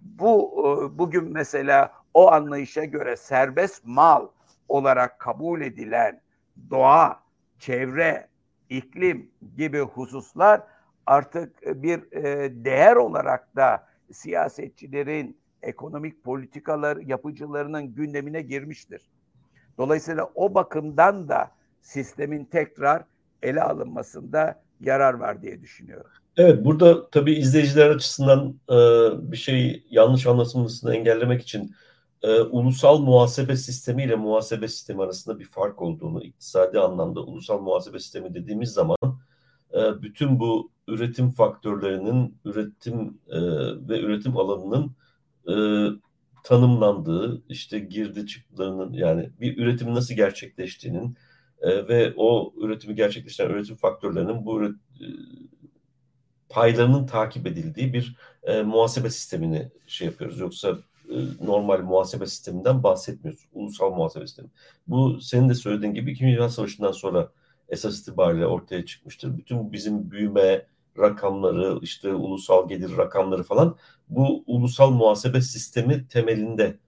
Bu 0.00 0.52
e, 0.60 0.98
bugün 0.98 1.24
mesela 1.32 1.92
o 2.14 2.30
anlayışa 2.32 2.84
göre 2.84 3.16
serbest 3.16 3.82
mal 3.84 4.28
olarak 4.68 5.18
kabul 5.18 5.60
edilen 5.60 6.20
doğa, 6.70 7.22
çevre, 7.58 8.28
iklim 8.70 9.30
gibi 9.56 9.80
hususlar 9.80 10.62
artık 11.06 11.82
bir 11.82 12.12
e, 12.12 12.52
değer 12.64 12.96
olarak 12.96 13.56
da 13.56 13.88
siyasetçilerin, 14.12 15.38
ekonomik 15.62 16.24
politikalar 16.24 16.96
yapıcılarının 16.96 17.94
gündemine 17.94 18.42
girmiştir. 18.42 19.10
Dolayısıyla 19.78 20.30
o 20.34 20.54
bakımdan 20.54 21.28
da 21.28 21.50
sistemin 21.80 22.44
tekrar 22.44 23.04
ele 23.42 23.62
alınmasında 23.62 24.62
yarar 24.80 25.14
var 25.14 25.42
diye 25.42 25.62
düşünüyorum. 25.62 26.10
Evet 26.36 26.64
burada 26.64 27.10
tabii 27.10 27.34
izleyiciler 27.34 27.90
açısından 27.90 28.60
e, 28.70 28.76
bir 29.32 29.36
şey 29.36 29.84
yanlış 29.90 30.26
anlaşılmasını 30.26 30.94
engellemek 30.96 31.42
için 31.42 31.74
e, 32.22 32.40
ulusal 32.40 32.98
muhasebe 32.98 33.56
sistemi 33.56 34.04
ile 34.04 34.16
muhasebe 34.16 34.68
sistemi 34.68 35.02
arasında 35.02 35.38
bir 35.38 35.44
fark 35.44 35.82
olduğunu, 35.82 36.24
iktisadi 36.24 36.80
anlamda 36.80 37.20
ulusal 37.20 37.60
muhasebe 37.60 37.98
sistemi 37.98 38.34
dediğimiz 38.34 38.70
zaman 38.70 38.96
e, 39.74 40.02
bütün 40.02 40.40
bu 40.40 40.70
üretim 40.88 41.30
faktörlerinin, 41.30 42.38
üretim 42.44 43.20
e, 43.28 43.40
ve 43.88 44.00
üretim 44.00 44.36
alanının 44.36 44.96
e, 45.48 45.54
tanımlandığı, 46.44 47.42
işte 47.48 47.78
girdi 47.78 48.26
çıktılarının 48.26 48.92
yani 48.92 49.30
bir 49.40 49.58
üretimin 49.58 49.94
nasıl 49.94 50.14
gerçekleştiğinin 50.14 51.16
e, 51.60 51.88
ve 51.88 52.14
o 52.16 52.54
üretimi 52.56 52.94
gerçekleştiren 52.94 53.50
üretim 53.50 53.76
faktörlerinin 53.76 54.46
bu 54.46 54.60
üret, 54.60 54.74
e, 55.00 55.06
paylarının 56.48 57.06
takip 57.06 57.46
edildiği 57.46 57.92
bir 57.92 58.16
e, 58.42 58.62
muhasebe 58.62 59.10
sistemini 59.10 59.70
şey 59.86 60.06
yapıyoruz. 60.06 60.38
Yoksa 60.38 60.78
e, 61.08 61.16
normal 61.46 61.82
muhasebe 61.82 62.26
sisteminden 62.26 62.82
bahsetmiyoruz. 62.82 63.44
Ulusal 63.52 63.90
muhasebe 63.90 64.26
sistemi. 64.26 64.48
Bu 64.86 65.20
senin 65.20 65.48
de 65.48 65.54
söylediğin 65.54 65.94
gibi 65.94 66.12
2. 66.12 66.24
Dünya 66.24 66.48
Savaşı'ndan 66.48 66.92
sonra 66.92 67.32
esas 67.68 68.00
itibariyle 68.00 68.46
ortaya 68.46 68.84
çıkmıştır. 68.84 69.38
Bütün 69.38 69.72
bizim 69.72 70.10
büyüme 70.10 70.66
rakamları, 70.98 71.78
işte 71.82 72.14
ulusal 72.14 72.68
gelir 72.68 72.96
rakamları 72.96 73.42
falan 73.42 73.76
bu 74.08 74.44
ulusal 74.46 74.90
muhasebe 74.90 75.40
sistemi 75.40 76.08
temelinde 76.08 76.78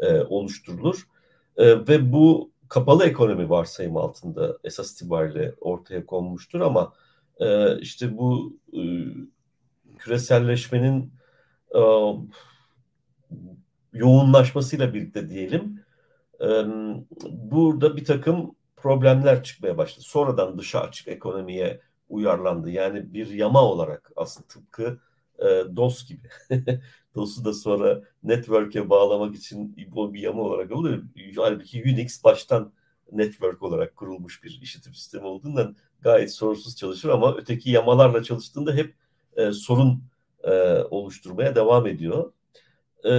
e, 0.00 0.20
oluşturulur. 0.20 1.08
E, 1.56 1.88
ve 1.88 2.12
bu 2.12 2.50
kapalı 2.68 3.04
ekonomi 3.06 3.50
varsayımı 3.50 3.98
altında 4.00 4.58
esas 4.64 4.92
itibariyle 4.92 5.54
ortaya 5.60 6.06
konmuştur 6.06 6.60
ama 6.60 6.92
e, 7.40 7.78
işte 7.80 8.18
bu 8.18 8.56
e, 8.72 8.80
küreselleşmenin 9.98 11.12
e, 11.74 11.80
yoğunlaşmasıyla 13.92 14.94
birlikte 14.94 15.28
diyelim 15.28 15.80
e, 16.40 16.64
burada 17.30 17.96
bir 17.96 18.04
takım 18.04 18.54
problemler 18.76 19.42
çıkmaya 19.42 19.78
başladı. 19.78 20.04
Sonradan 20.04 20.58
dışa 20.58 20.80
açık 20.80 21.08
ekonomiye 21.08 21.80
uyarlandı. 22.10 22.70
Yani 22.70 23.14
bir 23.14 23.26
yama 23.30 23.64
olarak 23.64 24.12
aslında 24.16 24.46
tıpkı 24.46 25.00
e, 25.38 25.44
DOS 25.76 26.08
gibi. 26.08 26.28
DOS'u 27.14 27.44
da 27.44 27.54
sonra 27.54 28.02
network'e 28.22 28.90
bağlamak 28.90 29.36
için 29.36 29.76
bu 29.88 30.14
bir 30.14 30.20
yama 30.20 30.42
olarak 30.42 30.72
oluyor. 30.72 31.02
Halbuki 31.36 31.82
Unix 31.82 32.24
baştan 32.24 32.72
network 33.12 33.62
olarak 33.62 33.96
kurulmuş 33.96 34.44
bir 34.44 34.60
işletim 34.62 34.94
sistemi 34.94 35.26
olduğundan 35.26 35.76
gayet 36.00 36.34
sorunsuz 36.34 36.76
çalışır 36.76 37.08
ama 37.08 37.36
öteki 37.36 37.70
yamalarla 37.70 38.22
çalıştığında 38.22 38.72
hep 38.72 38.94
e, 39.36 39.52
sorun 39.52 40.02
e, 40.44 40.50
oluşturmaya 40.90 41.54
devam 41.54 41.86
ediyor. 41.86 42.32
E, 43.04 43.10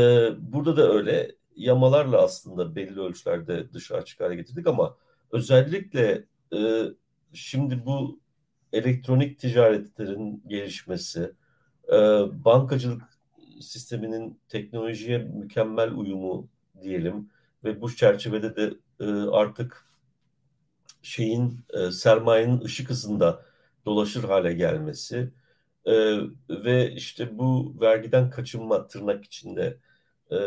burada 0.53 0.77
da 0.77 0.93
öyle 0.93 1.35
yamalarla 1.55 2.21
aslında 2.21 2.75
belli 2.75 2.99
ölçülerde 2.99 3.73
dışa 3.73 3.95
açık 3.95 4.19
hale 4.19 4.35
getirdik 4.35 4.67
ama 4.67 4.97
özellikle 5.31 6.25
e, 6.53 6.83
şimdi 7.33 7.85
bu 7.85 8.19
elektronik 8.73 9.39
ticaretlerin 9.39 10.43
gelişmesi, 10.47 11.31
e, 11.87 11.93
bankacılık 12.45 13.03
sisteminin 13.61 14.39
teknolojiye 14.49 15.17
mükemmel 15.17 15.91
uyumu 15.93 16.49
diyelim 16.81 17.29
ve 17.63 17.81
bu 17.81 17.95
çerçevede 17.95 18.55
de 18.55 18.73
e, 18.99 19.05
artık 19.31 19.85
şeyin 21.01 21.59
e, 21.73 21.91
sermayenin 21.91 22.61
ışık 22.61 22.89
hızında 22.89 23.45
dolaşır 23.85 24.23
hale 24.23 24.53
gelmesi 24.53 25.31
e, 25.85 25.93
ve 26.49 26.91
işte 26.91 27.37
bu 27.37 27.75
vergiden 27.81 28.29
kaçınma 28.29 28.87
tırnak 28.87 29.25
içinde 29.25 29.77
e, 30.31 30.37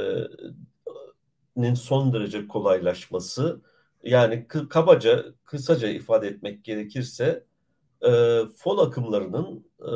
son 1.75 2.13
derece 2.13 2.49
kolaylaşması 2.49 3.61
yani 4.03 4.49
kabaca 4.49 5.25
kısaca 5.45 5.89
ifade 5.89 6.29
etmek 6.29 6.65
gerekirse 6.65 7.45
e, 8.03 8.41
fon 8.57 8.87
akımlarının 8.87 9.67
e, 9.81 9.91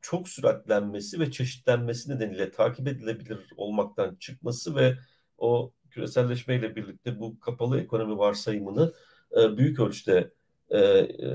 çok 0.00 0.28
süratlenmesi 0.28 1.20
ve 1.20 1.30
çeşitlenmesi 1.30 2.10
nedeniyle 2.10 2.50
takip 2.50 2.88
edilebilir 2.88 3.50
olmaktan 3.56 4.14
çıkması 4.14 4.76
ve 4.76 4.98
o 5.38 5.72
küreselleşmeyle 5.90 6.76
birlikte 6.76 7.20
bu 7.20 7.40
kapalı 7.40 7.80
ekonomi 7.80 8.18
varsayımını 8.18 8.92
e, 9.36 9.56
büyük 9.56 9.80
ölçüde 9.80 10.32
e, 10.70 10.78
e, 10.78 11.28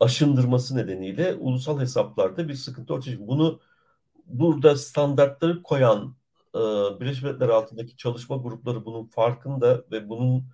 aşındırması 0.00 0.76
nedeniyle 0.76 1.34
ulusal 1.34 1.80
hesaplarda 1.80 2.48
bir 2.48 2.54
sıkıntı 2.54 2.94
ortaya 2.94 3.10
çıkıyor. 3.10 3.28
Bunu 3.28 3.60
burada 4.26 4.76
standartları 4.76 5.62
koyan 5.62 6.16
e, 6.54 6.58
Birleşmiş 7.00 7.22
Milletler 7.22 7.48
altındaki 7.48 7.96
çalışma 7.96 8.36
grupları 8.36 8.84
bunun 8.84 9.06
farkında 9.06 9.84
ve 9.90 10.08
bunun 10.08 10.44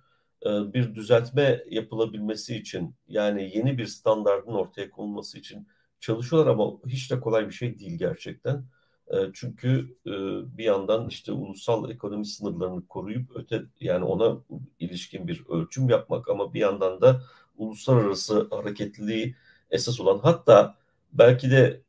bir 0.45 0.95
düzeltme 0.95 1.63
yapılabilmesi 1.69 2.55
için 2.55 2.95
yani 3.07 3.51
yeni 3.55 3.77
bir 3.77 3.85
standartın 3.85 4.53
ortaya 4.53 4.89
konulması 4.89 5.39
için 5.39 5.67
çalışıyorlar 5.99 6.51
ama 6.51 6.71
hiç 6.87 7.11
de 7.11 7.19
kolay 7.19 7.47
bir 7.47 7.53
şey 7.53 7.79
değil 7.79 7.97
gerçekten. 7.97 8.65
E, 9.07 9.17
çünkü 9.33 9.97
e, 10.05 10.11
bir 10.57 10.63
yandan 10.63 11.07
işte 11.07 11.31
ulusal 11.31 11.91
ekonomi 11.91 12.25
sınırlarını 12.25 12.87
koruyup 12.87 13.31
öte 13.35 13.63
yani 13.79 14.05
ona 14.05 14.37
ilişkin 14.79 15.27
bir 15.27 15.45
ölçüm 15.49 15.89
yapmak 15.89 16.29
ama 16.29 16.53
bir 16.53 16.59
yandan 16.59 17.01
da 17.01 17.21
uluslararası 17.57 18.47
hareketliliği 18.51 19.35
esas 19.71 19.99
olan 19.99 20.19
hatta 20.19 20.75
belki 21.13 21.51
de 21.51 21.81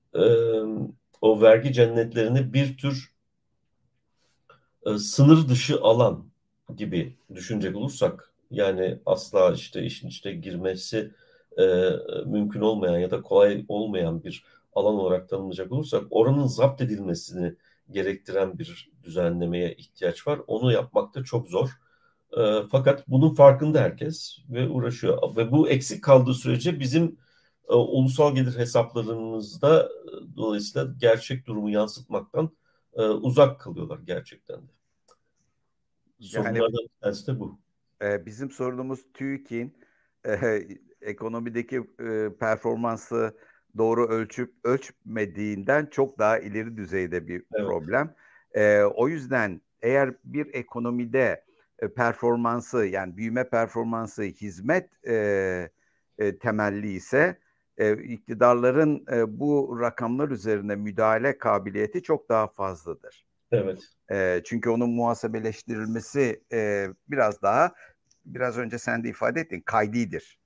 o 1.20 1.40
vergi 1.42 1.72
cennetlerini 1.72 2.52
bir 2.52 2.76
tür 2.76 3.14
sınır 4.98 5.48
dışı 5.48 5.80
alan 5.80 6.24
gibi 6.76 7.16
düşünecek 7.34 7.76
olursak 7.76 8.33
yani 8.54 8.98
asla 9.06 9.52
işte 9.52 9.82
işin 9.82 10.08
içine 10.08 10.32
girmesi 10.32 11.10
e, 11.58 11.62
mümkün 12.26 12.60
olmayan 12.60 12.98
ya 12.98 13.10
da 13.10 13.22
kolay 13.22 13.64
olmayan 13.68 14.24
bir 14.24 14.44
alan 14.74 14.94
olarak 14.94 15.28
tanımlayacak 15.28 15.72
olursak 15.72 16.04
oranın 16.10 16.46
zapt 16.46 16.80
edilmesini 16.80 17.56
gerektiren 17.90 18.58
bir 18.58 18.90
düzenlemeye 19.02 19.74
ihtiyaç 19.74 20.26
var. 20.26 20.40
Onu 20.46 20.72
yapmak 20.72 21.14
da 21.14 21.24
çok 21.24 21.48
zor. 21.48 21.70
E, 22.38 22.42
fakat 22.70 23.08
bunun 23.08 23.34
farkında 23.34 23.80
herkes 23.80 24.38
ve 24.48 24.68
uğraşıyor. 24.68 25.36
Ve 25.36 25.52
bu 25.52 25.68
eksik 25.68 26.04
kaldığı 26.04 26.34
sürece 26.34 26.80
bizim 26.80 27.18
e, 27.68 27.74
ulusal 27.74 28.34
gelir 28.34 28.58
hesaplarımızda 28.58 29.82
e, 29.82 30.36
dolayısıyla 30.36 30.94
gerçek 30.98 31.46
durumu 31.46 31.70
yansıtmaktan 31.70 32.50
e, 32.94 33.02
uzak 33.02 33.60
kalıyorlar 33.60 33.98
gerçekten 33.98 34.56
de. 34.56 34.72
Sorunlardan 36.20 36.60
yani, 36.60 36.72
bir 36.72 37.00
tanesi 37.00 37.26
de 37.26 37.40
bu. 37.40 37.58
E, 38.02 38.26
bizim 38.26 38.50
sorunumuz 38.50 39.06
TÜİK'in 39.14 39.78
e, 40.26 40.62
ekonomideki 41.00 41.76
e, 41.76 42.28
performansı 42.40 43.36
doğru 43.78 44.08
ölçüp 44.08 44.54
ölçmediğinden 44.64 45.86
çok 45.86 46.18
daha 46.18 46.38
ileri 46.38 46.76
düzeyde 46.76 47.26
bir 47.26 47.42
evet. 47.54 47.66
problem. 47.66 48.14
E, 48.54 48.82
o 48.82 49.08
yüzden 49.08 49.60
eğer 49.82 50.14
bir 50.24 50.54
ekonomide 50.54 51.44
e, 51.78 51.88
performansı 51.88 52.86
yani 52.86 53.16
büyüme 53.16 53.48
performansı 53.48 54.22
hizmet 54.22 55.06
e, 55.06 55.14
e, 56.18 56.38
temelli 56.38 56.92
ise 56.92 57.38
e, 57.78 57.92
iktidarların 57.92 59.04
e, 59.12 59.38
bu 59.40 59.78
rakamlar 59.80 60.28
üzerine 60.28 60.76
müdahale 60.76 61.38
kabiliyeti 61.38 62.02
çok 62.02 62.28
daha 62.28 62.46
fazladır. 62.46 63.26
Evet. 63.54 63.78
E, 64.10 64.42
çünkü 64.44 64.70
onun 64.70 64.90
muhasebeleştirilmesi 64.90 66.42
e, 66.52 66.88
biraz 67.08 67.42
daha 67.42 67.72
biraz 68.24 68.58
önce 68.58 68.78
sen 68.78 69.04
de 69.04 69.08
ifade 69.08 69.40
ettin 69.40 69.60
kaydidir. 69.60 70.38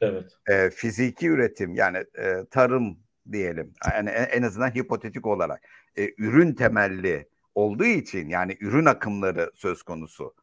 Evet. 0.00 0.32
E, 0.48 0.70
fiziki 0.70 1.28
üretim 1.28 1.74
yani 1.74 2.04
e, 2.18 2.44
tarım 2.50 2.98
diyelim 3.32 3.72
yani 3.94 4.10
en, 4.10 4.42
azından 4.42 4.74
hipotetik 4.74 5.26
olarak 5.26 5.60
e, 5.96 6.10
ürün 6.18 6.52
temelli 6.54 7.28
olduğu 7.54 7.84
için 7.84 8.28
yani 8.28 8.56
ürün 8.60 8.84
akımları 8.84 9.50
söz 9.54 9.82
konusu 9.82 10.34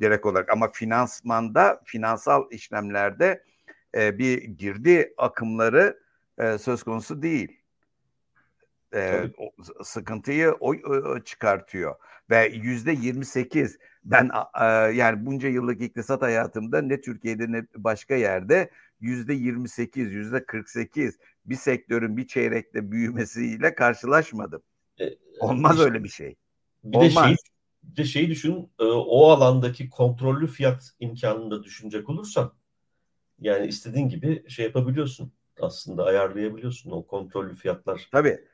direkt 0.00 0.26
olarak 0.26 0.50
ama 0.50 0.68
finansmanda 0.72 1.80
finansal 1.84 2.50
işlemlerde 2.50 3.44
e, 3.94 4.18
bir 4.18 4.42
girdi 4.42 5.14
akımları 5.18 6.00
e, 6.38 6.58
söz 6.58 6.82
konusu 6.82 7.22
değil. 7.22 7.59
E, 8.94 9.30
o, 9.38 9.50
sıkıntıyı 9.84 10.52
o, 10.60 10.74
o 10.74 11.20
çıkartıyor 11.20 11.94
ve 12.30 12.48
yüzde 12.54 12.92
28 12.92 13.78
ben 14.04 14.30
e, 14.60 14.64
yani 14.94 15.26
bunca 15.26 15.48
yıllık 15.48 15.80
iktisat 15.80 16.22
hayatımda 16.22 16.82
ne 16.82 17.00
Türkiye'de 17.00 17.52
ne 17.52 17.66
başka 17.76 18.14
yerde 18.14 18.70
yüzde 19.00 19.34
28 19.34 20.12
yüzde 20.12 20.44
48 20.44 21.18
bir 21.44 21.56
sektörün 21.56 22.16
bir 22.16 22.26
çeyrekte 22.26 22.90
büyümesiyle 22.90 23.74
karşılaşmadım. 23.74 24.62
E, 25.00 25.04
Olmaz 25.40 25.72
işte, 25.72 25.84
öyle 25.84 26.04
bir 26.04 26.08
şey. 26.08 26.36
Bir 26.84 26.96
Olmaz. 26.96 27.24
de 27.24 27.28
şey 27.28 27.36
bir 27.82 27.96
de 27.96 28.04
şeyi 28.04 28.30
düşün 28.30 28.70
e, 28.78 28.84
o 28.84 29.26
alandaki 29.26 29.90
kontrollü 29.90 30.46
fiyat 30.46 30.90
imkanını 31.00 31.50
da 31.50 31.62
düşünecek 31.62 32.08
olursan 32.08 32.52
yani 33.40 33.66
istediğin 33.66 34.08
gibi 34.08 34.50
şey 34.50 34.64
yapabiliyorsun 34.64 35.32
aslında 35.60 36.04
ayarlayabiliyorsun 36.04 36.90
o 36.90 37.06
kontrollü 37.06 37.54
fiyatlar. 37.54 38.08
Tabii. 38.12 38.44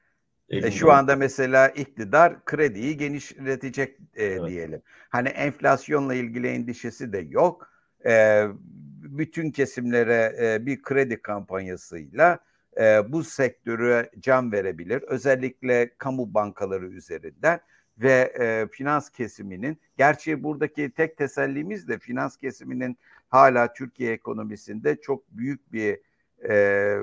E, 0.49 0.70
şu 0.70 0.92
anda 0.92 1.16
mesela 1.16 1.68
iktidar 1.68 2.44
krediyi 2.44 2.97
genişletecek 2.97 3.99
e, 4.14 4.24
evet. 4.24 4.49
diyelim. 4.49 4.82
Hani 5.09 5.28
enflasyonla 5.28 6.14
ilgili 6.14 6.49
endişesi 6.49 7.12
de 7.12 7.18
yok. 7.18 7.70
E, 8.07 8.44
bütün 9.03 9.51
kesimlere 9.51 10.36
e, 10.40 10.66
bir 10.66 10.82
kredi 10.82 11.22
kampanyasıyla 11.22 12.38
e, 12.80 13.12
bu 13.12 13.24
sektörü 13.24 14.11
can 14.20 14.53
verebilir. 14.53 15.03
Özellikle 15.03 15.90
kamu 15.99 16.34
bankaları 16.34 16.86
üzerinden 16.86 17.61
ve 17.99 18.32
e, 18.40 18.66
finans 18.72 19.11
kesiminin 19.11 19.78
gerçi 19.99 20.42
buradaki 20.42 20.90
tek 20.90 21.16
tesellimiz 21.16 21.88
de 21.88 21.99
finans 21.99 22.36
kesiminin 22.36 22.99
hala 23.28 23.72
Türkiye 23.72 24.12
ekonomisinde 24.12 24.97
çok 25.01 25.30
büyük 25.30 25.72
bir 25.72 25.99
e, 26.49 26.99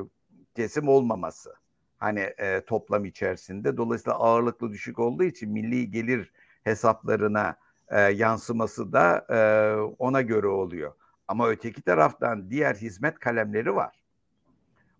kesim 0.56 0.88
olmaması. 0.88 1.62
Hani 2.04 2.20
e, 2.20 2.62
toplam 2.66 3.06
içerisinde 3.06 3.78
dolayısıyla 3.78 4.20
ağırlıklı 4.20 4.72
düşük 4.72 4.99
olduğu 4.99 5.24
için 5.24 5.51
milli 5.51 5.91
gelir 5.91 6.32
hesaplarına 6.64 7.56
e, 7.89 7.99
yansıması 7.99 8.93
da 8.93 9.26
e, 9.30 9.38
ona 9.99 10.22
göre 10.22 10.47
oluyor. 10.47 10.93
Ama 11.28 11.49
öteki 11.49 11.82
taraftan 11.82 12.49
diğer 12.49 12.76
hizmet 12.76 13.20
kalemleri 13.20 13.76
var. 13.76 14.04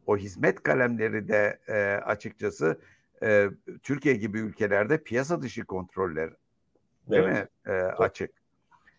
O 0.06 0.18
hizmet 0.18 0.64
kalemleri 0.64 1.28
de 1.28 1.60
e, 1.68 1.74
açıkçası 2.06 2.80
e, 3.24 3.50
Türkiye 3.84 4.16
gibi 4.16 4.40
ülkelerde 4.40 5.04
piyasa 5.04 5.42
dışı 5.42 5.66
kontroller 5.66 6.30
değil 7.10 7.24
evet. 7.24 7.50
mi? 7.66 7.72
E, 7.72 7.76
açık. 7.82 8.32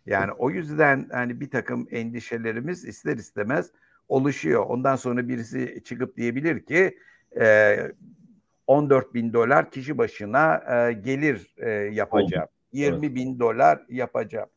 Yani 0.06 0.32
o 0.32 0.50
yüzden 0.50 1.08
hani 1.12 1.40
bir 1.40 1.50
takım 1.50 1.86
endişelerimiz 1.90 2.84
ister 2.84 3.16
istemez 3.16 3.70
oluşuyor. 4.08 4.66
Ondan 4.66 4.96
sonra 4.96 5.28
birisi 5.28 5.82
çıkıp 5.84 6.16
diyebilir 6.16 6.64
ki 6.64 6.98
e, 7.40 7.76
14 8.66 9.14
bin 9.14 9.32
dolar 9.32 9.70
kişi 9.70 9.98
başına 9.98 10.54
e, 10.56 10.92
gelir 10.92 11.54
e, 11.56 11.70
yapacağım. 11.70 12.48
20 12.72 13.14
bin 13.14 13.38
dolar 13.38 13.82
yapacağım. 13.88 14.48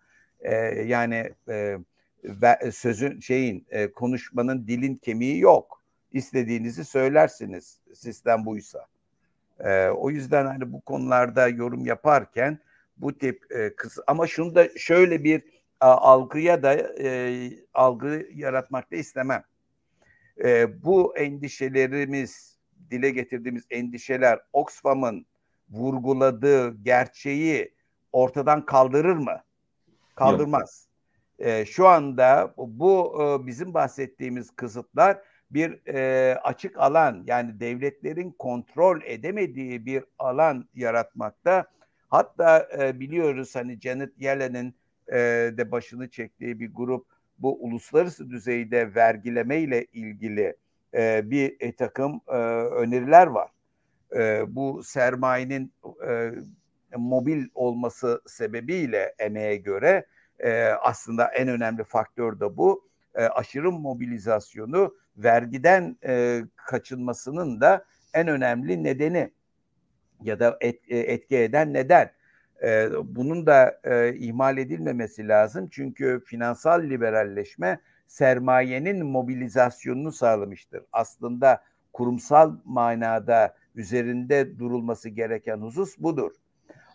E, 0.42 0.56
yani 0.86 1.34
e, 1.50 1.78
ve, 2.24 2.72
sözün 2.72 3.20
şeyin 3.20 3.66
e, 3.70 3.92
konuşmanın 3.92 4.68
dilin 4.68 4.96
kemiği 4.96 5.40
yok. 5.40 5.82
İstediğinizi 6.12 6.86
söylersiniz 6.86 7.80
sistem 7.94 8.46
buysa. 8.46 8.86
E, 9.60 9.88
o 9.88 10.10
yüzden 10.10 10.46
hani 10.46 10.74
bu 10.74 10.82
konularda 10.82 11.48
yorum 11.48 11.86
yaparken 11.86 12.60
bu 12.98 13.18
tip 13.18 13.52
e, 13.52 13.76
kız 13.76 14.00
ama 14.08 14.28
şunu 14.28 14.56
da 14.56 14.70
şöyle 14.78 15.24
bir 15.24 15.44
a, 15.80 15.92
algıya 15.92 16.64
da 16.64 16.74
e, 17.04 17.50
algı 17.74 18.28
yaratmak 18.34 18.92
da 18.92 18.96
istemem. 18.96 19.44
E, 20.44 20.84
bu 20.84 21.18
endişelerimiz 21.18 22.57
dile 22.92 23.10
getirdiğimiz 23.10 23.64
endişeler 23.70 24.40
Oxfam'ın 24.54 25.26
vurguladığı 25.70 26.84
gerçeği 26.84 27.74
ortadan 28.12 28.66
kaldırır 28.66 29.18
mı? 29.18 29.44
Kaldırmaz. 30.16 30.88
E, 31.40 31.66
şu 31.66 31.88
anda 31.88 32.54
bu 32.58 33.18
e, 33.22 33.48
bizim 33.48 33.74
bahsettiğimiz 33.74 34.52
kısıtlar 34.56 35.22
bir 35.52 35.88
e, 35.88 36.36
açık 36.36 36.78
alan 36.78 37.24
yani 37.28 37.60
devletlerin 37.60 38.32
kontrol 38.32 39.02
edemediği 39.04 39.86
bir 39.86 40.04
alan 40.20 40.70
yaratmakta. 40.74 41.66
Hatta 42.10 42.70
e, 42.80 43.00
biliyoruz 43.00 43.56
hani 43.56 43.80
Janet 43.82 44.22
Yellen'in 44.22 44.76
e, 45.08 45.18
de 45.58 45.72
başını 45.72 46.10
çektiği 46.10 46.60
bir 46.60 46.74
grup 46.74 47.08
bu 47.40 47.64
uluslararası 47.64 48.30
düzeyde 48.30 48.96
vergileme 48.96 49.60
ile 49.60 49.86
ilgili 49.86 50.56
e, 50.98 51.32
bir 51.32 51.56
e, 51.60 51.76
takım 51.76 52.22
e, 52.28 52.38
öneriler 52.82 53.28
var. 53.28 53.52
E, 54.16 54.44
bu 54.56 54.84
sermayenin 54.84 55.74
e, 56.08 56.32
mobil 56.98 57.48
olması 57.54 58.22
sebebiyle 58.28 59.16
emeğe 59.20 59.56
göre 59.56 60.06
e, 60.40 60.64
aslında 60.64 61.28
en 61.28 61.48
önemli 61.48 61.84
faktör 61.84 62.40
de 62.40 62.58
bu. 62.58 62.88
E, 63.16 63.24
aşırı 63.24 63.72
mobilizasyonu 63.72 64.96
vergiden 65.18 65.98
e, 66.06 66.42
kaçınmasının 66.56 67.62
da 67.62 67.86
en 68.14 68.28
önemli 68.28 68.84
nedeni 68.84 69.32
ya 70.22 70.40
da 70.40 70.58
et, 70.62 70.82
e, 70.88 70.98
etki 70.98 71.38
eden 71.38 71.74
neden. 71.74 72.12
E, 72.64 72.90
bunun 73.04 73.46
da 73.46 73.80
e, 73.84 74.16
ihmal 74.16 74.58
edilmemesi 74.58 75.28
lazım 75.28 75.68
çünkü 75.72 76.22
finansal 76.26 76.84
liberalleşme 76.84 77.80
sermayenin 78.08 79.06
mobilizasyonunu 79.06 80.12
sağlamıştır. 80.12 80.84
Aslında 80.92 81.64
kurumsal 81.94 82.56
manada 82.66 83.56
üzerinde 83.76 84.60
durulması 84.60 85.10
gereken 85.10 85.58
husus 85.58 85.98
budur. 85.98 86.32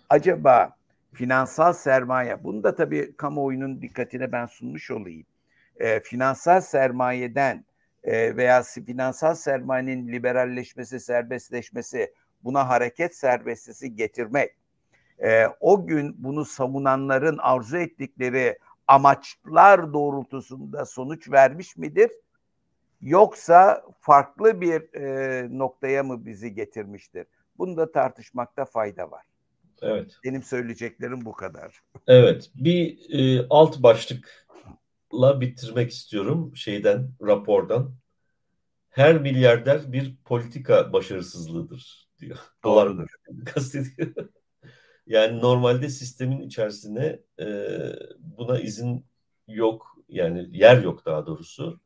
Acaba 0.09 0.77
finansal 1.13 1.73
sermaye, 1.73 2.45
bunu 2.45 2.63
da 2.65 2.75
tabii 2.75 3.17
kamuoyunun 3.17 3.83
dikkatine 3.83 4.33
ben 4.33 4.47
sunmuş 4.47 4.91
olayım. 4.91 5.27
E, 5.81 6.01
finansal 6.01 6.61
sermayeden 6.61 7.65
e, 8.05 8.37
veya 8.37 8.63
finansal 8.63 9.35
sermayenin 9.35 10.09
liberalleşmesi, 10.09 11.01
serbestleşmesi, 11.01 12.15
buna 12.45 12.69
hareket 12.69 13.17
serbestisi 13.17 13.97
getirmek, 13.97 14.57
e, 15.19 15.47
o 15.61 15.87
gün 15.87 16.15
bunu 16.19 16.45
savunanların 16.45 17.39
arzu 17.39 17.77
ettikleri 17.77 18.59
amaçlar 18.87 19.93
doğrultusunda 19.93 20.85
sonuç 20.85 21.31
vermiş 21.31 21.77
midir? 21.77 22.11
Yoksa 23.01 23.85
farklı 24.01 24.61
bir 24.61 24.95
e, 24.95 25.49
noktaya 25.59 26.03
mı 26.03 26.27
bizi 26.27 26.55
getirmiştir? 26.55 27.27
Bunu 27.59 27.77
da 27.77 27.93
tartışmakta 27.93 28.65
fayda 28.65 29.11
var. 29.11 29.25
Evet. 29.83 30.17
Benim 30.25 30.43
söyleyeceklerim 30.43 31.25
bu 31.25 31.33
kadar. 31.33 31.83
Evet. 32.07 32.51
Bir 32.55 32.99
e, 33.11 33.47
alt 33.51 33.83
başlıkla 33.83 35.41
bitirmek 35.41 35.91
istiyorum 35.91 36.57
şeyden, 36.57 37.11
rapordan. 37.23 37.95
Her 38.91 39.21
milyarder 39.21 39.93
bir 39.93 40.17
politika 40.25 40.93
başarısızlığıdır 40.93 42.09
diyor. 42.19 42.39
Doğrudur. 42.65 43.09
Kastediyor. 43.45 44.29
Yani 45.07 45.41
normalde 45.41 45.89
sistemin 45.89 46.41
içerisine 46.41 47.21
e, 47.41 47.69
buna 48.19 48.59
izin 48.61 49.07
yok. 49.49 49.97
Yani 50.09 50.49
yer 50.53 50.83
yok 50.83 51.07
daha 51.07 51.27
doğrusu. 51.27 51.81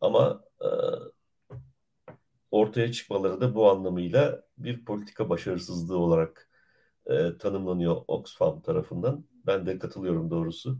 Ama 0.00 0.44
e, 0.60 0.68
ortaya 2.50 2.92
çıkmaları 2.92 3.40
da 3.40 3.54
bu 3.54 3.70
anlamıyla 3.70 4.42
bir 4.58 4.84
politika 4.84 5.28
başarısızlığı 5.28 5.98
olarak 5.98 6.48
e, 7.06 7.38
tanımlanıyor 7.38 8.04
Oxfam 8.08 8.62
tarafından. 8.62 9.24
Ben 9.46 9.66
de 9.66 9.78
katılıyorum 9.78 10.30
doğrusu. 10.30 10.78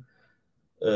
E, 0.86 0.90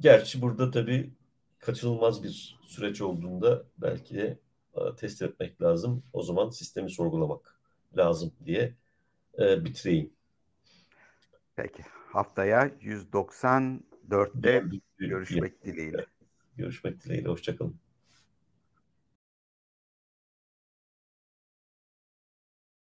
gerçi 0.00 0.42
burada 0.42 0.70
tabii 0.70 1.12
kaçınılmaz 1.58 2.22
bir 2.24 2.58
süreç 2.64 3.00
olduğunda 3.00 3.64
belki 3.78 4.14
de 4.14 4.38
e, 4.74 4.80
test 4.96 5.22
etmek 5.22 5.62
lazım. 5.62 6.02
O 6.12 6.22
zaman 6.22 6.50
sistemi 6.50 6.90
sorgulamak 6.90 7.56
lazım 7.96 8.32
diye 8.46 8.74
e, 9.38 9.64
bitireyim. 9.64 10.12
Peki. 11.56 11.82
Haftaya 12.12 12.70
194'te 12.80 14.64
görüşmek 14.98 15.64
dileğiyle. 15.64 16.06
Görüşmek 16.56 17.04
dileğiyle. 17.04 17.28
Hoşçakalın. 17.28 17.81